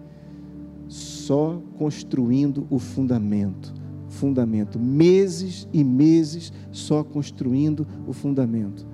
só 0.88 1.62
construindo 1.78 2.66
o 2.70 2.80
fundamento. 2.80 3.74
Fundamento, 4.08 4.80
meses 4.80 5.68
e 5.74 5.84
meses 5.84 6.54
só 6.72 7.04
construindo 7.04 7.86
o 8.08 8.14
fundamento. 8.14 8.88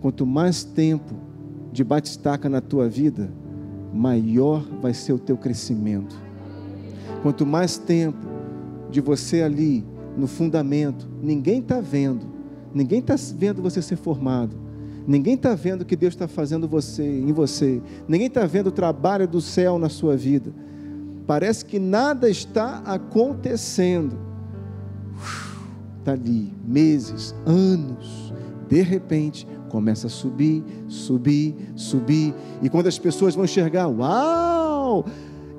Quanto 0.00 0.26
mais 0.26 0.64
tempo 0.64 1.14
de 1.72 1.84
batistaca 1.84 2.48
na 2.48 2.60
tua 2.60 2.88
vida, 2.88 3.30
maior 3.92 4.66
vai 4.82 4.92
ser 4.92 5.12
o 5.12 5.18
teu 5.18 5.36
crescimento. 5.36 6.16
Quanto 7.22 7.46
mais 7.46 7.78
tempo 7.78 8.26
de 8.90 9.00
você 9.00 9.42
ali 9.42 9.84
no 10.16 10.26
fundamento, 10.26 11.08
ninguém 11.22 11.60
está 11.60 11.80
vendo, 11.80 12.26
ninguém 12.74 13.00
está 13.00 13.14
vendo 13.36 13.62
você 13.62 13.82
ser 13.82 13.96
formado, 13.96 14.66
Ninguém 15.06 15.34
está 15.34 15.54
vendo 15.54 15.82
o 15.82 15.84
que 15.84 15.94
Deus 15.94 16.14
está 16.14 16.26
fazendo 16.26 16.66
você, 16.66 17.04
em 17.04 17.32
você. 17.32 17.80
Ninguém 18.08 18.26
está 18.26 18.44
vendo 18.44 18.68
o 18.68 18.72
trabalho 18.72 19.28
do 19.28 19.40
céu 19.40 19.78
na 19.78 19.88
sua 19.88 20.16
vida. 20.16 20.52
Parece 21.26 21.64
que 21.64 21.78
nada 21.78 22.28
está 22.28 22.78
acontecendo. 22.78 24.18
Está 25.98 26.12
ali, 26.12 26.52
meses, 26.66 27.34
anos. 27.46 28.32
De 28.68 28.82
repente, 28.82 29.46
começa 29.68 30.08
a 30.08 30.10
subir, 30.10 30.64
subir, 30.88 31.54
subir. 31.76 32.34
E 32.60 32.68
quando 32.68 32.88
as 32.88 32.98
pessoas 32.98 33.36
vão 33.36 33.44
enxergar, 33.44 33.86
uau! 33.86 35.04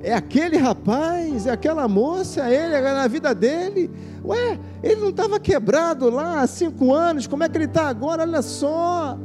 É 0.07 0.13
aquele 0.13 0.55
rapaz, 0.55 1.45
é 1.47 1.51
aquela 1.51 1.85
moça, 1.85 2.41
é 2.49 2.65
ele, 2.65 2.75
é 2.75 2.81
na 2.81 3.07
vida 3.07 3.35
dele. 3.35 3.91
Ué, 4.23 4.57
ele 4.81 5.01
não 5.01 5.09
estava 5.09 5.37
quebrado 5.37 6.09
lá 6.09 6.41
há 6.41 6.47
cinco 6.47 6.93
anos, 6.93 7.27
como 7.27 7.43
é 7.43 7.49
que 7.49 7.57
ele 7.57 7.65
está 7.65 7.89
agora? 7.89 8.21
Olha 8.21 8.41
só 8.41 9.19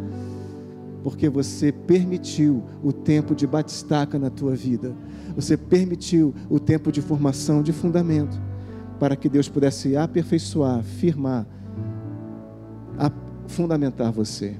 porque 1.04 1.28
você 1.28 1.72
permitiu 1.72 2.64
o 2.82 2.92
tempo 2.92 3.34
de 3.34 3.46
batistaca 3.46 4.18
na 4.18 4.30
tua 4.30 4.54
vida. 4.54 4.94
Você 5.34 5.56
permitiu 5.56 6.34
o 6.48 6.60
tempo 6.60 6.92
de 6.92 7.00
formação 7.00 7.62
de 7.62 7.72
fundamento 7.72 8.40
para 8.98 9.16
que 9.16 9.28
Deus 9.28 9.48
pudesse 9.48 9.96
aperfeiçoar, 9.96 10.82
firmar, 10.82 11.46
fundamentar 13.46 14.12
você. 14.12 14.56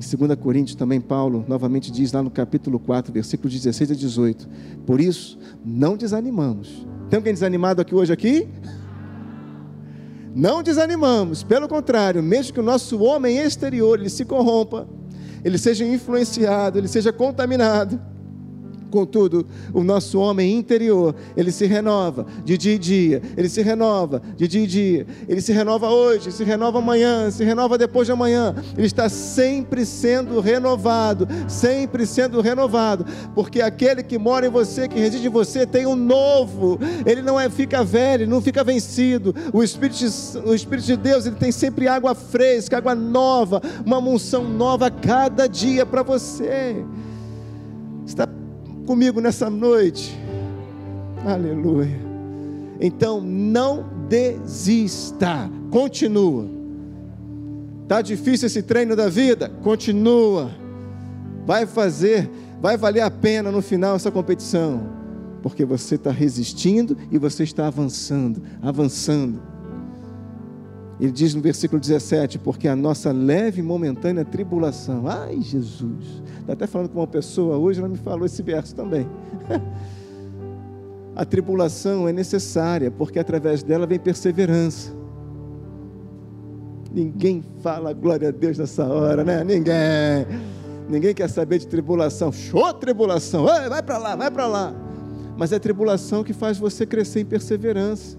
Em 0.00 0.16
2 0.16 0.34
Coríntios 0.40 0.74
também 0.74 0.98
Paulo 0.98 1.44
novamente 1.46 1.92
diz 1.92 2.10
lá 2.10 2.22
no 2.22 2.30
capítulo 2.30 2.80
4, 2.80 3.12
versículos 3.12 3.52
16 3.52 3.90
a 3.90 3.94
18: 3.94 4.48
Por 4.86 4.98
isso, 4.98 5.38
não 5.62 5.94
desanimamos. 5.94 6.86
Tem 7.10 7.18
alguém 7.18 7.34
desanimado 7.34 7.82
aqui 7.82 7.94
hoje 7.94 8.10
aqui? 8.10 8.48
Não 10.34 10.62
desanimamos, 10.62 11.42
pelo 11.42 11.68
contrário, 11.68 12.22
mesmo 12.22 12.54
que 12.54 12.60
o 12.60 12.62
nosso 12.62 12.98
homem 13.00 13.36
exterior 13.36 13.98
ele 14.00 14.08
se 14.08 14.24
corrompa, 14.24 14.88
ele 15.44 15.58
seja 15.58 15.84
influenciado, 15.84 16.78
ele 16.78 16.88
seja 16.88 17.12
contaminado, 17.12 18.00
Contudo, 18.90 19.46
o 19.72 19.82
nosso 19.82 20.18
homem 20.18 20.56
interior, 20.56 21.14
ele 21.36 21.52
se 21.52 21.66
renova 21.66 22.26
de 22.44 22.58
dia 22.58 22.74
em 22.74 22.78
dia, 22.78 23.22
ele 23.36 23.48
se 23.48 23.62
renova 23.62 24.20
de 24.36 24.48
dia 24.48 24.62
em 24.62 24.66
dia, 24.66 25.06
ele 25.28 25.40
se 25.40 25.52
renova 25.52 25.88
hoje, 25.88 26.32
se 26.32 26.42
renova 26.42 26.78
amanhã, 26.78 27.30
se 27.30 27.44
renova 27.44 27.78
depois 27.78 28.06
de 28.06 28.12
amanhã, 28.12 28.54
ele 28.76 28.86
está 28.86 29.08
sempre 29.08 29.86
sendo 29.86 30.40
renovado, 30.40 31.28
sempre 31.48 32.04
sendo 32.04 32.40
renovado, 32.40 33.06
porque 33.34 33.60
aquele 33.60 34.02
que 34.02 34.18
mora 34.18 34.46
em 34.46 34.50
você, 34.50 34.88
que 34.88 34.98
reside 34.98 35.26
em 35.26 35.30
você, 35.30 35.64
tem 35.66 35.86
um 35.86 35.96
novo, 35.96 36.78
ele 37.06 37.22
não 37.22 37.38
é, 37.38 37.48
fica 37.48 37.84
velho, 37.84 38.26
não 38.26 38.42
fica 38.42 38.64
vencido, 38.64 39.34
o 39.52 39.62
Espírito, 39.62 40.04
o 40.44 40.54
Espírito 40.54 40.86
de 40.86 40.96
Deus, 40.96 41.26
ele 41.26 41.36
tem 41.36 41.52
sempre 41.52 41.86
água 41.86 42.14
fresca, 42.14 42.76
água 42.76 42.94
nova, 42.94 43.62
uma 43.86 44.00
munção 44.00 44.42
nova 44.42 44.90
cada 44.90 45.46
dia 45.46 45.86
para 45.86 46.02
você. 46.02 46.84
Está 48.04 48.26
comigo 48.90 49.20
nessa 49.20 49.48
noite? 49.48 50.18
Aleluia. 51.24 51.96
Então 52.80 53.20
não 53.20 53.86
desista, 54.08 55.48
continua. 55.70 56.44
Tá 57.86 58.02
difícil 58.02 58.46
esse 58.48 58.64
treino 58.64 58.96
da 58.96 59.08
vida? 59.08 59.48
Continua. 59.62 60.50
Vai 61.46 61.66
fazer, 61.66 62.28
vai 62.60 62.76
valer 62.76 63.02
a 63.02 63.10
pena 63.12 63.52
no 63.52 63.62
final 63.62 63.94
essa 63.94 64.10
competição, 64.10 64.82
porque 65.40 65.64
você 65.64 65.94
está 65.94 66.10
resistindo 66.10 66.98
e 67.12 67.16
você 67.16 67.44
está 67.44 67.68
avançando, 67.68 68.42
avançando. 68.60 69.40
Ele 71.00 71.10
diz 71.10 71.34
no 71.34 71.40
versículo 71.40 71.80
17: 71.80 72.38
Porque 72.38 72.68
a 72.68 72.76
nossa 72.76 73.10
leve 73.10 73.60
e 73.60 73.62
momentânea 73.62 74.24
tribulação, 74.24 75.08
ai 75.08 75.40
Jesus, 75.40 76.22
está 76.40 76.52
até 76.52 76.66
falando 76.66 76.90
com 76.90 77.00
uma 77.00 77.06
pessoa 77.06 77.56
hoje, 77.56 77.78
ela 77.80 77.88
me 77.88 77.96
falou 77.96 78.26
esse 78.26 78.42
verso 78.42 78.74
também. 78.74 79.08
a 81.16 81.24
tribulação 81.24 82.06
é 82.06 82.12
necessária, 82.12 82.90
porque 82.90 83.18
através 83.18 83.62
dela 83.62 83.86
vem 83.86 83.98
perseverança. 83.98 84.92
Ninguém 86.92 87.42
fala 87.60 87.92
glória 87.92 88.28
a 88.28 88.32
Deus 88.32 88.58
nessa 88.58 88.84
hora, 88.84 89.24
né? 89.24 89.42
Ninguém. 89.42 90.26
Ninguém 90.88 91.14
quer 91.14 91.30
saber 91.30 91.58
de 91.58 91.68
tribulação. 91.68 92.32
Show 92.32 92.74
tribulação. 92.74 93.44
Vai 93.44 93.82
para 93.82 93.96
lá, 93.96 94.16
vai 94.16 94.30
para 94.30 94.46
lá. 94.46 94.74
Mas 95.38 95.52
é 95.52 95.56
a 95.56 95.60
tribulação 95.60 96.24
que 96.24 96.32
faz 96.32 96.58
você 96.58 96.84
crescer 96.84 97.20
em 97.20 97.24
perseverança. 97.24 98.18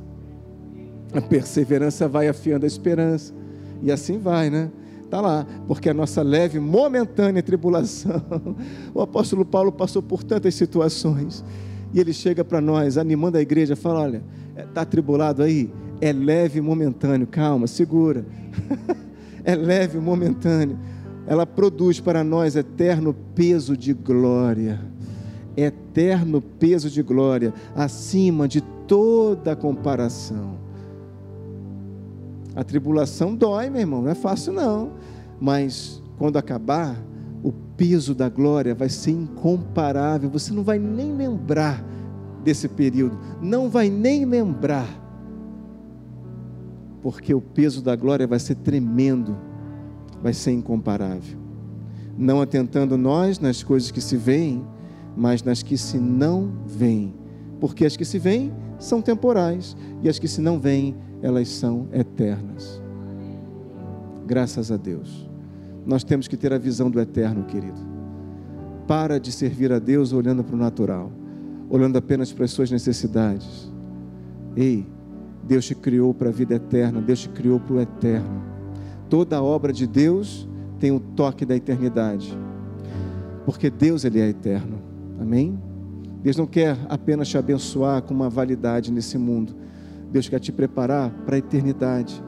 A 1.14 1.22
perseverança 1.22 2.08
vai 2.08 2.28
afiando 2.28 2.66
a 2.66 2.68
esperança. 2.68 3.34
E 3.82 3.92
assim 3.92 4.18
vai, 4.18 4.50
né? 4.50 4.70
Está 5.04 5.20
lá, 5.20 5.46
porque 5.68 5.90
a 5.90 5.94
nossa 5.94 6.22
leve, 6.22 6.60
momentânea 6.60 7.44
tribulação. 7.44 8.22
O 8.94 9.02
apóstolo 9.02 9.46
Paulo 9.46 9.72
passou 9.72 10.02
por 10.02 10.24
tantas 10.24 10.56
situações. 10.56 11.44
E 11.94 12.00
ele 12.00 12.14
chega 12.14 12.44
para 12.44 12.62
nós, 12.62 12.98
animando 12.98 13.38
a 13.38 13.42
igreja, 13.42 13.76
fala: 13.76 14.02
olha, 14.02 14.24
está 14.58 14.82
atribulado 14.82 15.44
aí? 15.44 15.72
É 16.00 16.14
leve 16.14 16.62
momentâneo, 16.62 17.28
calma, 17.28 17.68
segura. 17.68 18.26
é 19.44 19.56
leve 19.56 20.00
momentâneo. 20.00 20.80
Ela 21.28 21.46
produz 21.46 22.00
para 22.00 22.24
nós 22.24 22.56
eterno 22.56 23.14
peso 23.36 23.76
de 23.76 23.94
glória 23.94 24.80
eterno 25.56 26.42
peso 26.42 26.90
de 26.90 27.02
glória, 27.02 27.54
acima 27.76 28.48
de 28.48 28.62
toda 28.88 29.56
comparação. 29.56 30.58
A 32.56 32.64
tribulação 32.64 33.36
dói, 33.36 33.70
meu 33.70 33.82
irmão, 33.82 34.02
não 34.02 34.10
é 34.10 34.16
fácil 34.16 34.54
não, 34.54 34.94
mas 35.40 36.02
quando 36.18 36.38
acabar, 36.38 37.02
o 37.44 37.52
peso 37.52 38.14
da 38.14 38.30
glória 38.30 38.76
vai 38.76 38.90
ser 38.90 39.12
incomparável, 39.12 40.30
você 40.30 40.54
não 40.54 40.64
vai 40.64 40.78
nem 40.78 41.16
lembrar 41.16 41.84
desse 42.44 42.68
período, 42.68 43.18
não 43.42 43.70
vai 43.70 43.90
nem 43.90 44.26
lembrar, 44.26 44.88
porque 47.02 47.34
o 47.34 47.42
peso 47.42 47.82
da 47.82 47.96
glória 47.96 48.28
vai 48.28 48.40
ser 48.40 48.56
tremendo, 48.56 49.36
vai 50.22 50.34
ser 50.34 50.52
incomparável. 50.52 51.40
Não 52.18 52.42
atentando 52.42 52.98
nós 52.98 53.40
nas 53.40 53.64
coisas 53.64 53.90
que 53.90 54.02
se 54.02 54.18
veem, 54.18 54.64
mas 55.16 55.42
nas 55.42 55.64
que 55.64 55.78
se 55.78 55.98
não 55.98 56.52
veem, 56.66 57.16
porque 57.60 57.86
as 57.86 57.98
que 57.98 58.06
se 58.06 58.20
veem 58.20 58.54
são 58.78 59.02
temporais. 59.02 59.76
E 60.04 60.10
as 60.10 60.20
que 60.20 60.28
se 60.28 60.42
não 60.42 60.60
veem, 60.60 60.96
elas 61.22 61.48
são 61.50 61.88
eternas. 61.92 62.82
Graças 64.26 64.72
a 64.72 64.78
Deus. 64.78 65.30
Nós 65.86 66.04
temos 66.04 66.28
que 66.28 66.38
ter 66.38 66.54
a 66.54 66.58
visão 66.58 66.90
do 66.90 67.00
eterno, 67.00 67.44
querido. 67.44 67.80
Para 68.88 69.20
de 69.20 69.32
servir 69.32 69.72
a 69.72 69.80
Deus 69.80 70.14
olhando 70.14 70.44
para 70.44 70.56
o 70.56 70.60
natural, 70.60 71.12
olhando 71.70 71.98
apenas 71.98 72.32
para 72.32 72.46
as 72.46 72.52
suas 72.52 72.70
necessidades. 72.70 73.72
Ei, 74.56 74.86
Deus 75.44 75.66
te 75.66 75.76
criou 75.76 76.14
para 76.14 76.30
a 76.30 76.32
vida 76.32 76.56
eterna, 76.56 77.02
Deus 77.02 77.22
te 77.22 77.30
criou 77.30 77.60
para 77.60 77.76
o 77.76 77.82
eterno. 77.82 78.42
Toda 79.10 79.42
obra 79.42 79.74
de 79.74 79.88
Deus 79.88 80.48
tem 80.80 80.92
o 80.92 81.00
toque 81.00 81.46
da 81.46 81.56
eternidade, 81.56 82.38
porque 83.46 83.70
Deus 83.70 84.06
ele 84.06 84.20
é 84.20 84.30
eterno. 84.30 84.80
Amém? 85.20 85.60
Deus 86.24 86.38
não 86.38 86.46
quer 86.46 86.78
apenas 86.88 87.28
te 87.28 87.38
abençoar 87.38 88.02
com 88.04 88.14
uma 88.14 88.30
validade 88.30 88.92
nesse 88.92 89.18
mundo. 89.18 89.56
Deus 90.12 90.28
quer 90.28 90.40
te 90.40 90.52
preparar 90.52 91.10
para 91.26 91.36
a 91.36 91.40
eternidade. 91.40 92.22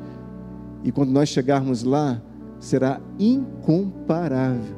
E 0.83 0.91
quando 0.91 1.11
nós 1.11 1.29
chegarmos 1.29 1.83
lá, 1.83 2.21
será 2.59 3.01
incomparável. 3.19 4.75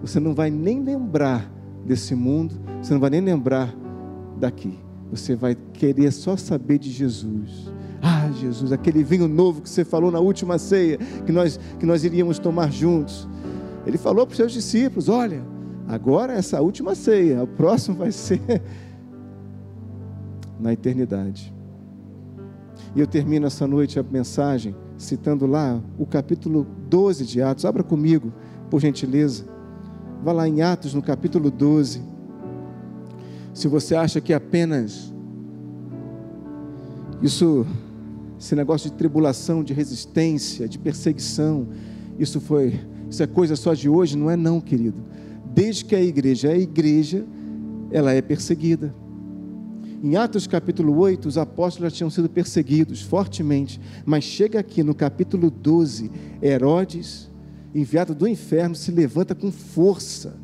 Você 0.00 0.18
não 0.18 0.34
vai 0.34 0.50
nem 0.50 0.82
lembrar 0.82 1.50
desse 1.84 2.14
mundo, 2.14 2.54
você 2.80 2.92
não 2.92 3.00
vai 3.00 3.10
nem 3.10 3.20
lembrar 3.20 3.74
daqui. 4.38 4.78
Você 5.10 5.34
vai 5.34 5.56
querer 5.72 6.10
só 6.10 6.36
saber 6.36 6.78
de 6.78 6.90
Jesus. 6.90 7.72
Ah, 8.00 8.30
Jesus, 8.30 8.72
aquele 8.72 9.02
vinho 9.02 9.26
novo 9.26 9.62
que 9.62 9.68
você 9.68 9.84
falou 9.84 10.10
na 10.10 10.20
última 10.20 10.58
ceia, 10.58 10.98
que 10.98 11.32
nós, 11.32 11.58
que 11.78 11.84
nós 11.84 12.04
iríamos 12.04 12.38
tomar 12.38 12.70
juntos. 12.70 13.28
Ele 13.86 13.98
falou 13.98 14.26
para 14.26 14.32
os 14.32 14.36
seus 14.36 14.52
discípulos: 14.52 15.08
Olha, 15.08 15.42
agora 15.86 16.34
essa 16.34 16.60
última 16.60 16.94
ceia, 16.94 17.42
o 17.42 17.46
próximo 17.46 17.96
vai 17.96 18.12
ser 18.12 18.40
na 20.60 20.72
eternidade. 20.72 21.57
E 22.94 23.00
eu 23.00 23.06
termino 23.06 23.46
essa 23.46 23.66
noite 23.66 23.98
a 23.98 24.02
mensagem 24.02 24.74
citando 24.96 25.46
lá 25.46 25.80
o 25.98 26.06
capítulo 26.06 26.66
12 26.88 27.24
de 27.24 27.42
Atos. 27.42 27.64
Abra 27.64 27.82
comigo, 27.82 28.32
por 28.70 28.80
gentileza. 28.80 29.44
Vá 30.22 30.32
lá 30.32 30.48
em 30.48 30.62
Atos, 30.62 30.94
no 30.94 31.02
capítulo 31.02 31.50
12. 31.50 32.02
Se 33.54 33.68
você 33.68 33.94
acha 33.94 34.20
que 34.20 34.32
apenas 34.32 35.12
isso, 37.22 37.66
esse 38.38 38.54
negócio 38.54 38.90
de 38.90 38.96
tribulação, 38.96 39.64
de 39.64 39.72
resistência, 39.72 40.68
de 40.68 40.78
perseguição, 40.78 41.68
isso 42.18 42.40
foi, 42.40 42.80
isso 43.10 43.22
é 43.22 43.26
coisa 43.26 43.56
só 43.56 43.74
de 43.74 43.88
hoje, 43.88 44.16
não 44.16 44.30
é 44.30 44.36
não, 44.36 44.60
querido. 44.60 45.02
Desde 45.52 45.84
que 45.84 45.94
a 45.96 46.02
igreja 46.02 46.48
é 46.48 46.52
a 46.52 46.58
igreja, 46.58 47.26
ela 47.90 48.12
é 48.12 48.22
perseguida. 48.22 48.94
Em 50.00 50.14
Atos 50.14 50.46
capítulo 50.46 50.96
8, 50.96 51.26
os 51.26 51.36
apóstolos 51.36 51.92
tinham 51.92 52.08
sido 52.08 52.28
perseguidos 52.28 53.02
fortemente, 53.02 53.80
mas 54.06 54.22
chega 54.22 54.60
aqui 54.60 54.84
no 54.84 54.94
capítulo 54.94 55.50
12, 55.50 56.08
Herodes, 56.40 57.28
enviado 57.74 58.14
do 58.14 58.28
inferno, 58.28 58.76
se 58.76 58.92
levanta 58.92 59.34
com 59.34 59.50
força. 59.50 60.36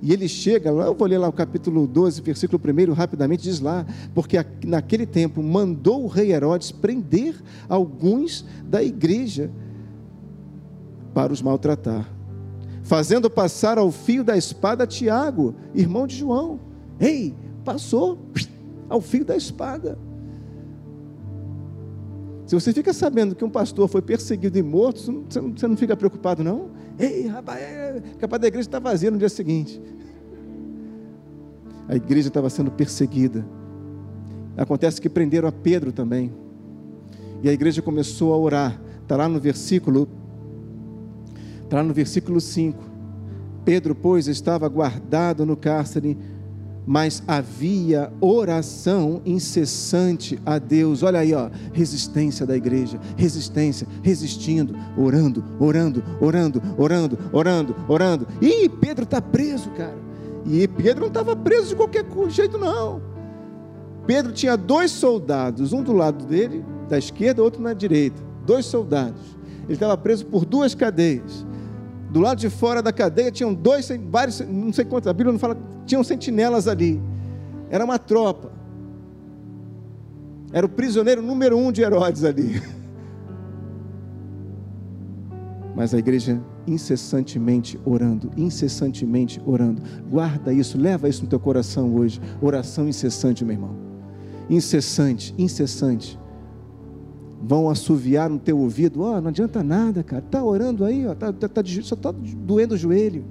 E 0.00 0.12
ele 0.12 0.28
chega, 0.28 0.70
eu 0.70 0.94
vou 0.94 1.08
ler 1.08 1.18
lá 1.18 1.28
o 1.28 1.32
capítulo 1.32 1.88
12, 1.88 2.22
versículo 2.22 2.62
1, 2.62 2.92
rapidamente, 2.92 3.42
diz 3.42 3.58
lá, 3.58 3.84
porque 4.14 4.36
naquele 4.64 5.06
tempo 5.06 5.42
mandou 5.42 6.04
o 6.04 6.06
rei 6.06 6.32
Herodes 6.32 6.70
prender 6.70 7.34
alguns 7.68 8.44
da 8.64 8.80
igreja 8.80 9.50
para 11.12 11.32
os 11.32 11.42
maltratar, 11.42 12.08
fazendo 12.84 13.28
passar 13.28 13.76
ao 13.76 13.90
fio 13.90 14.22
da 14.22 14.36
espada 14.36 14.86
Tiago, 14.86 15.52
irmão 15.74 16.06
de 16.06 16.16
João. 16.16 16.60
Ei, 17.00 17.34
passou 17.64 18.18
ao 18.88 19.00
fio 19.00 19.24
da 19.24 19.36
espada. 19.36 19.98
Se 22.46 22.54
você 22.54 22.72
fica 22.72 22.92
sabendo 22.92 23.34
que 23.34 23.44
um 23.44 23.50
pastor 23.50 23.88
foi 23.88 24.02
perseguido 24.02 24.58
e 24.58 24.62
morto, 24.62 25.24
você 25.28 25.66
não 25.66 25.76
fica 25.76 25.96
preocupado, 25.96 26.44
não? 26.44 26.70
Ei, 26.98 27.26
rapaz, 27.26 27.60
é, 27.60 28.02
capaz 28.18 28.40
da 28.40 28.48
igreja 28.48 28.68
está 28.68 28.78
vazia 28.78 29.10
no 29.10 29.16
dia 29.16 29.30
seguinte. 29.30 29.80
A 31.88 31.96
igreja 31.96 32.28
estava 32.28 32.50
sendo 32.50 32.70
perseguida. 32.70 33.44
Acontece 34.56 35.00
que 35.00 35.08
prenderam 35.08 35.48
a 35.48 35.52
Pedro 35.52 35.90
também. 35.90 36.32
E 37.42 37.48
a 37.48 37.52
igreja 37.52 37.82
começou 37.82 38.32
a 38.32 38.38
orar. 38.38 38.80
Está 39.02 39.16
lá 39.16 39.28
no 39.28 39.40
versículo. 39.40 40.08
Está 41.62 41.78
lá 41.78 41.82
no 41.82 41.92
versículo 41.92 42.40
5. 42.40 42.78
Pedro, 43.64 43.94
pois, 43.94 44.28
estava 44.28 44.68
guardado 44.68 45.44
no 45.46 45.56
cárcere 45.56 46.16
mas 46.86 47.22
havia 47.26 48.12
oração 48.20 49.22
incessante 49.24 50.38
a 50.44 50.58
Deus. 50.58 51.02
Olha 51.02 51.20
aí, 51.20 51.32
ó, 51.34 51.50
resistência 51.72 52.46
da 52.46 52.56
igreja, 52.56 53.00
resistência, 53.16 53.86
resistindo, 54.02 54.76
orando, 54.96 55.44
orando, 55.58 56.02
orando, 56.20 56.62
orando, 56.76 57.18
orando, 57.32 57.76
orando. 57.88 58.28
E 58.40 58.68
Pedro 58.68 59.04
está 59.04 59.20
preso, 59.20 59.70
cara. 59.70 59.96
E 60.46 60.68
Pedro 60.68 61.02
não 61.02 61.08
estava 61.08 61.34
preso 61.34 61.68
de 61.68 61.76
qualquer 61.76 62.04
jeito, 62.28 62.58
não. 62.58 63.00
Pedro 64.06 64.32
tinha 64.32 64.56
dois 64.56 64.90
soldados, 64.90 65.72
um 65.72 65.82
do 65.82 65.92
lado 65.92 66.26
dele, 66.26 66.64
da 66.88 66.98
esquerda, 66.98 67.42
outro 67.42 67.62
na 67.62 67.72
direita. 67.72 68.22
Dois 68.44 68.66
soldados. 68.66 69.20
Ele 69.64 69.72
estava 69.72 69.96
preso 69.96 70.26
por 70.26 70.44
duas 70.44 70.74
cadeias. 70.74 71.46
Do 72.14 72.20
lado 72.20 72.38
de 72.38 72.48
fora 72.48 72.80
da 72.80 72.92
cadeia 72.92 73.32
tinham 73.32 73.52
dois, 73.52 73.88
vários, 74.08 74.38
não 74.38 74.72
sei 74.72 74.84
quantos, 74.84 75.08
a 75.08 75.12
Bíblia 75.12 75.32
não 75.32 75.38
fala, 75.38 75.58
tinham 75.84 76.04
sentinelas 76.04 76.68
ali. 76.68 77.02
Era 77.68 77.84
uma 77.84 77.98
tropa. 77.98 78.52
Era 80.52 80.64
o 80.64 80.68
prisioneiro 80.68 81.20
número 81.20 81.58
um 81.58 81.72
de 81.72 81.82
Herodes 81.82 82.22
ali. 82.22 82.62
Mas 85.74 85.92
a 85.92 85.98
igreja 85.98 86.40
incessantemente 86.68 87.80
orando, 87.84 88.30
incessantemente 88.36 89.42
orando. 89.44 89.82
Guarda 90.08 90.52
isso, 90.52 90.78
leva 90.78 91.08
isso 91.08 91.24
no 91.24 91.28
teu 91.28 91.40
coração 91.40 91.96
hoje. 91.96 92.20
Oração 92.40 92.86
incessante, 92.86 93.44
meu 93.44 93.54
irmão. 93.54 93.76
Incessante, 94.48 95.34
incessante 95.36 96.16
vão 97.46 97.68
assoviar 97.68 98.30
no 98.30 98.38
teu 98.38 98.58
ouvido, 98.58 99.02
ó, 99.02 99.18
oh, 99.18 99.20
não 99.20 99.28
adianta 99.28 99.62
nada, 99.62 100.02
cara, 100.02 100.24
está 100.24 100.42
orando 100.42 100.82
aí, 100.82 101.06
ó, 101.06 101.14
tá, 101.14 101.30
tá, 101.30 101.46
tá, 101.46 101.62
só 101.82 101.94
está 101.94 102.10
doendo 102.10 102.74
o 102.74 102.76
joelho, 102.76 103.22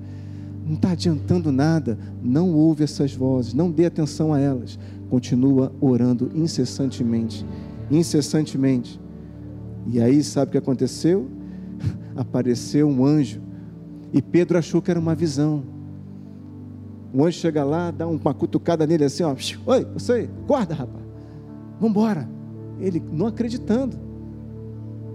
não 0.66 0.76
está 0.76 0.92
adiantando 0.92 1.52
nada, 1.52 1.98
não 2.22 2.54
ouve 2.54 2.84
essas 2.84 3.14
vozes, 3.14 3.56
não 3.56 3.72
dê 3.72 3.88
atenção 3.88 4.32
a 4.32 4.40
elas, 4.40 4.78
continua 5.10 5.74
orando 5.82 6.30
incessantemente, 6.36 7.44
incessantemente, 7.90 9.02
e 9.88 10.00
aí 10.00 10.24
sabe 10.24 10.50
o 10.50 10.52
que 10.52 10.58
aconteceu? 10.60 11.28
Apareceu 12.16 12.88
um 12.88 13.04
anjo, 13.04 13.42
e 14.14 14.22
Pedro 14.22 14.60
achou 14.60 14.80
que 14.80 14.92
era 14.92 15.00
uma 15.00 15.16
visão, 15.16 15.64
o 17.12 17.26
anjo 17.26 17.40
chega 17.40 17.64
lá, 17.64 17.90
dá 17.90 18.08
uma 18.08 18.34
cutucada 18.34 18.86
nele 18.86 19.06
assim, 19.06 19.24
ó, 19.24 19.36
oi, 19.66 19.86
você, 19.86 20.30
acorda 20.44 20.76
rapaz, 20.76 21.04
vamos 21.80 21.90
embora, 21.90 22.30
ele 22.80 23.02
não 23.12 23.26
acreditando. 23.26 24.03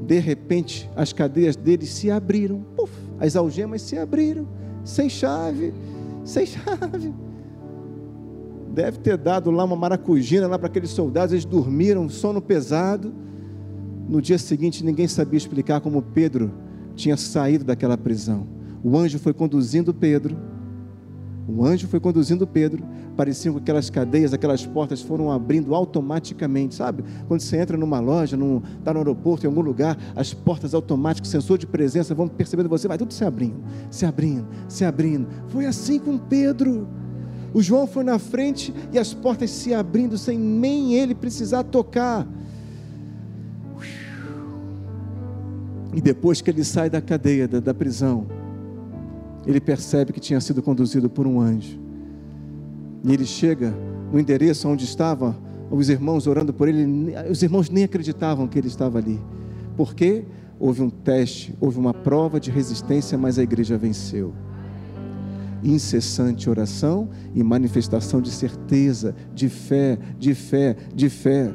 De 0.08 0.18
repente, 0.18 0.90
as 0.96 1.12
cadeias 1.12 1.54
dele 1.54 1.84
se 1.84 2.10
abriram, 2.10 2.64
Puf, 2.74 2.90
as 3.20 3.36
algemas 3.36 3.82
se 3.82 3.98
abriram, 3.98 4.48
sem 4.82 5.06
chave, 5.10 5.74
sem 6.24 6.46
chave. 6.46 7.12
Deve 8.72 9.00
ter 9.00 9.18
dado 9.18 9.50
lá 9.50 9.64
uma 9.64 9.76
maracujina 9.76 10.46
lá 10.46 10.58
para 10.58 10.68
aqueles 10.68 10.88
soldados, 10.88 11.32
eles 11.34 11.44
dormiram, 11.44 12.08
sono 12.08 12.40
pesado. 12.40 13.12
No 14.08 14.22
dia 14.22 14.38
seguinte, 14.38 14.82
ninguém 14.82 15.06
sabia 15.06 15.36
explicar 15.36 15.82
como 15.82 16.00
Pedro 16.00 16.52
tinha 16.94 17.18
saído 17.18 17.62
daquela 17.62 17.98
prisão. 17.98 18.46
O 18.82 18.96
anjo 18.96 19.18
foi 19.18 19.34
conduzindo 19.34 19.92
Pedro 19.92 20.38
o 21.48 21.64
anjo 21.64 21.88
foi 21.88 21.98
conduzindo 21.98 22.46
Pedro, 22.46 22.84
pareciam 23.16 23.54
que 23.54 23.60
aquelas 23.62 23.88
cadeias, 23.88 24.34
aquelas 24.34 24.66
portas 24.66 25.00
foram 25.00 25.32
abrindo 25.32 25.74
automaticamente, 25.74 26.74
sabe? 26.74 27.02
Quando 27.26 27.40
você 27.40 27.56
entra 27.56 27.78
numa 27.78 27.98
loja, 28.00 28.36
está 28.78 28.92
no 28.92 28.98
aeroporto, 28.98 29.46
em 29.46 29.48
algum 29.48 29.62
lugar, 29.62 29.96
as 30.14 30.34
portas 30.34 30.74
automáticas, 30.74 31.30
sensor 31.30 31.56
de 31.56 31.66
presença, 31.66 32.14
vão 32.14 32.28
percebendo 32.28 32.68
você, 32.68 32.86
vai 32.86 32.98
tudo 32.98 33.14
se 33.14 33.24
abrindo, 33.24 33.62
se 33.90 34.04
abrindo, 34.04 34.46
se 34.68 34.84
abrindo. 34.84 35.26
Foi 35.48 35.64
assim 35.64 35.98
com 35.98 36.18
Pedro. 36.18 36.86
O 37.54 37.62
João 37.62 37.86
foi 37.86 38.04
na 38.04 38.18
frente 38.18 38.74
e 38.92 38.98
as 38.98 39.14
portas 39.14 39.48
se 39.50 39.72
abrindo 39.72 40.18
sem 40.18 40.38
nem 40.38 40.96
ele 40.96 41.14
precisar 41.14 41.62
tocar. 41.64 42.28
E 45.94 46.00
depois 46.02 46.42
que 46.42 46.50
ele 46.50 46.62
sai 46.62 46.90
da 46.90 47.00
cadeia, 47.00 47.48
da, 47.48 47.58
da 47.58 47.72
prisão, 47.72 48.26
ele 49.46 49.60
percebe 49.60 50.12
que 50.12 50.20
tinha 50.20 50.40
sido 50.40 50.62
conduzido 50.62 51.08
por 51.08 51.26
um 51.26 51.40
anjo. 51.40 51.78
E 53.04 53.12
ele 53.12 53.24
chega 53.24 53.74
no 54.12 54.18
endereço 54.18 54.68
onde 54.68 54.84
estavam 54.84 55.34
os 55.70 55.88
irmãos 55.88 56.26
orando 56.26 56.52
por 56.52 56.68
ele, 56.68 57.14
os 57.30 57.42
irmãos 57.42 57.68
nem 57.68 57.84
acreditavam 57.84 58.46
que 58.48 58.58
ele 58.58 58.68
estava 58.68 58.98
ali. 58.98 59.20
Por 59.76 59.94
quê? 59.94 60.24
Houve 60.58 60.82
um 60.82 60.90
teste, 60.90 61.54
houve 61.60 61.78
uma 61.78 61.94
prova 61.94 62.40
de 62.40 62.50
resistência, 62.50 63.16
mas 63.16 63.38
a 63.38 63.42
igreja 63.42 63.76
venceu. 63.76 64.32
Incessante 65.62 66.48
oração 66.48 67.08
e 67.34 67.42
manifestação 67.42 68.20
de 68.20 68.30
certeza, 68.30 69.14
de 69.34 69.48
fé, 69.48 69.98
de 70.18 70.34
fé, 70.34 70.76
de 70.94 71.08
fé. 71.08 71.52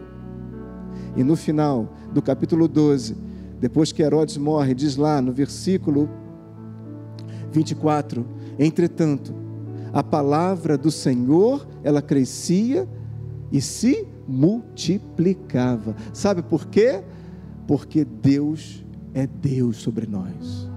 E 1.16 1.24
no 1.24 1.36
final 1.36 1.94
do 2.14 2.22
capítulo 2.22 2.68
12, 2.68 3.16
depois 3.60 3.92
que 3.92 4.02
Herodes 4.02 4.38
morre, 4.38 4.74
diz 4.74 4.96
lá 4.96 5.22
no 5.22 5.32
versículo 5.32 6.10
24: 7.54 8.26
Entretanto, 8.60 9.34
a 9.94 10.04
palavra 10.04 10.78
do 10.78 10.90
Senhor, 10.90 11.68
ela 11.84 12.02
crescia 12.02 12.88
e 13.52 13.62
se 13.62 14.08
multiplicava. 14.28 15.96
Sabe 16.12 16.42
por 16.42 16.66
quê? 16.66 17.04
Porque 17.68 18.04
Deus 18.04 18.84
é 19.14 19.28
Deus 19.28 19.78
sobre 19.78 20.08
nós. 20.08 20.68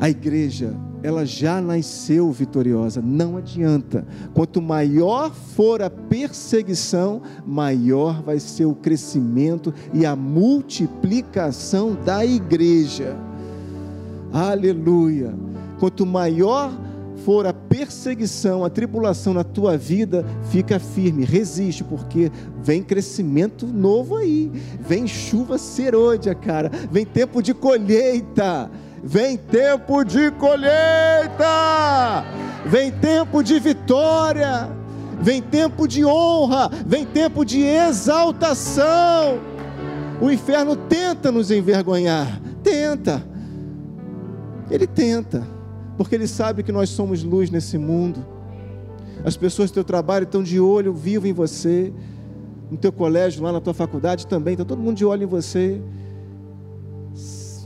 A 0.00 0.10
igreja, 0.10 0.76
ela 1.04 1.24
já 1.24 1.60
nasceu 1.60 2.32
vitoriosa, 2.32 3.00
não 3.00 3.36
adianta. 3.36 4.04
Quanto 4.34 4.60
maior 4.60 5.32
for 5.32 5.80
a 5.80 5.88
perseguição, 5.88 7.22
maior 7.46 8.22
vai 8.22 8.40
ser 8.40 8.64
o 8.64 8.74
crescimento 8.74 9.72
e 9.92 10.04
a 10.04 10.16
multiplicação 10.16 11.96
da 12.04 12.26
igreja. 12.26 13.16
Aleluia. 14.34 15.32
Quanto 15.78 16.04
maior 16.04 16.72
for 17.24 17.46
a 17.46 17.52
perseguição, 17.52 18.64
a 18.64 18.68
tribulação 18.68 19.32
na 19.32 19.44
tua 19.44 19.78
vida, 19.78 20.26
fica 20.50 20.80
firme, 20.80 21.24
resiste, 21.24 21.84
porque 21.84 22.32
vem 22.60 22.82
crescimento 22.82 23.64
novo 23.64 24.16
aí, 24.16 24.50
vem 24.80 25.06
chuva 25.06 25.56
serôdia, 25.56 26.34
cara, 26.34 26.68
vem 26.90 27.06
tempo 27.06 27.40
de 27.40 27.54
colheita, 27.54 28.68
vem 29.04 29.36
tempo 29.36 30.02
de 30.02 30.32
colheita, 30.32 32.24
vem 32.66 32.90
tempo 32.90 33.40
de 33.40 33.60
vitória, 33.60 34.68
vem 35.20 35.40
tempo 35.40 35.86
de 35.86 36.04
honra, 36.04 36.68
vem 36.84 37.06
tempo 37.06 37.44
de 37.44 37.62
exaltação. 37.62 39.38
O 40.20 40.28
inferno 40.28 40.74
tenta 40.74 41.30
nos 41.30 41.52
envergonhar, 41.52 42.40
tenta, 42.64 43.22
ele 44.70 44.86
tenta 44.86 45.46
porque 45.96 46.14
Ele 46.14 46.26
sabe 46.26 46.62
que 46.62 46.72
nós 46.72 46.90
somos 46.90 47.22
luz 47.22 47.50
nesse 47.50 47.78
mundo. 47.78 48.24
As 49.24 49.36
pessoas 49.36 49.70
do 49.70 49.74
teu 49.74 49.84
trabalho 49.84 50.24
estão 50.24 50.42
de 50.42 50.60
olho 50.60 50.92
vivo 50.92 51.26
em 51.26 51.32
você, 51.32 51.92
no 52.70 52.76
teu 52.76 52.92
colégio, 52.92 53.42
lá 53.42 53.52
na 53.52 53.60
tua 53.60 53.72
faculdade 53.72 54.26
também, 54.26 54.54
está 54.54 54.64
todo 54.64 54.80
mundo 54.80 54.96
de 54.96 55.04
olho 55.04 55.22
em 55.22 55.26
você. 55.26 55.80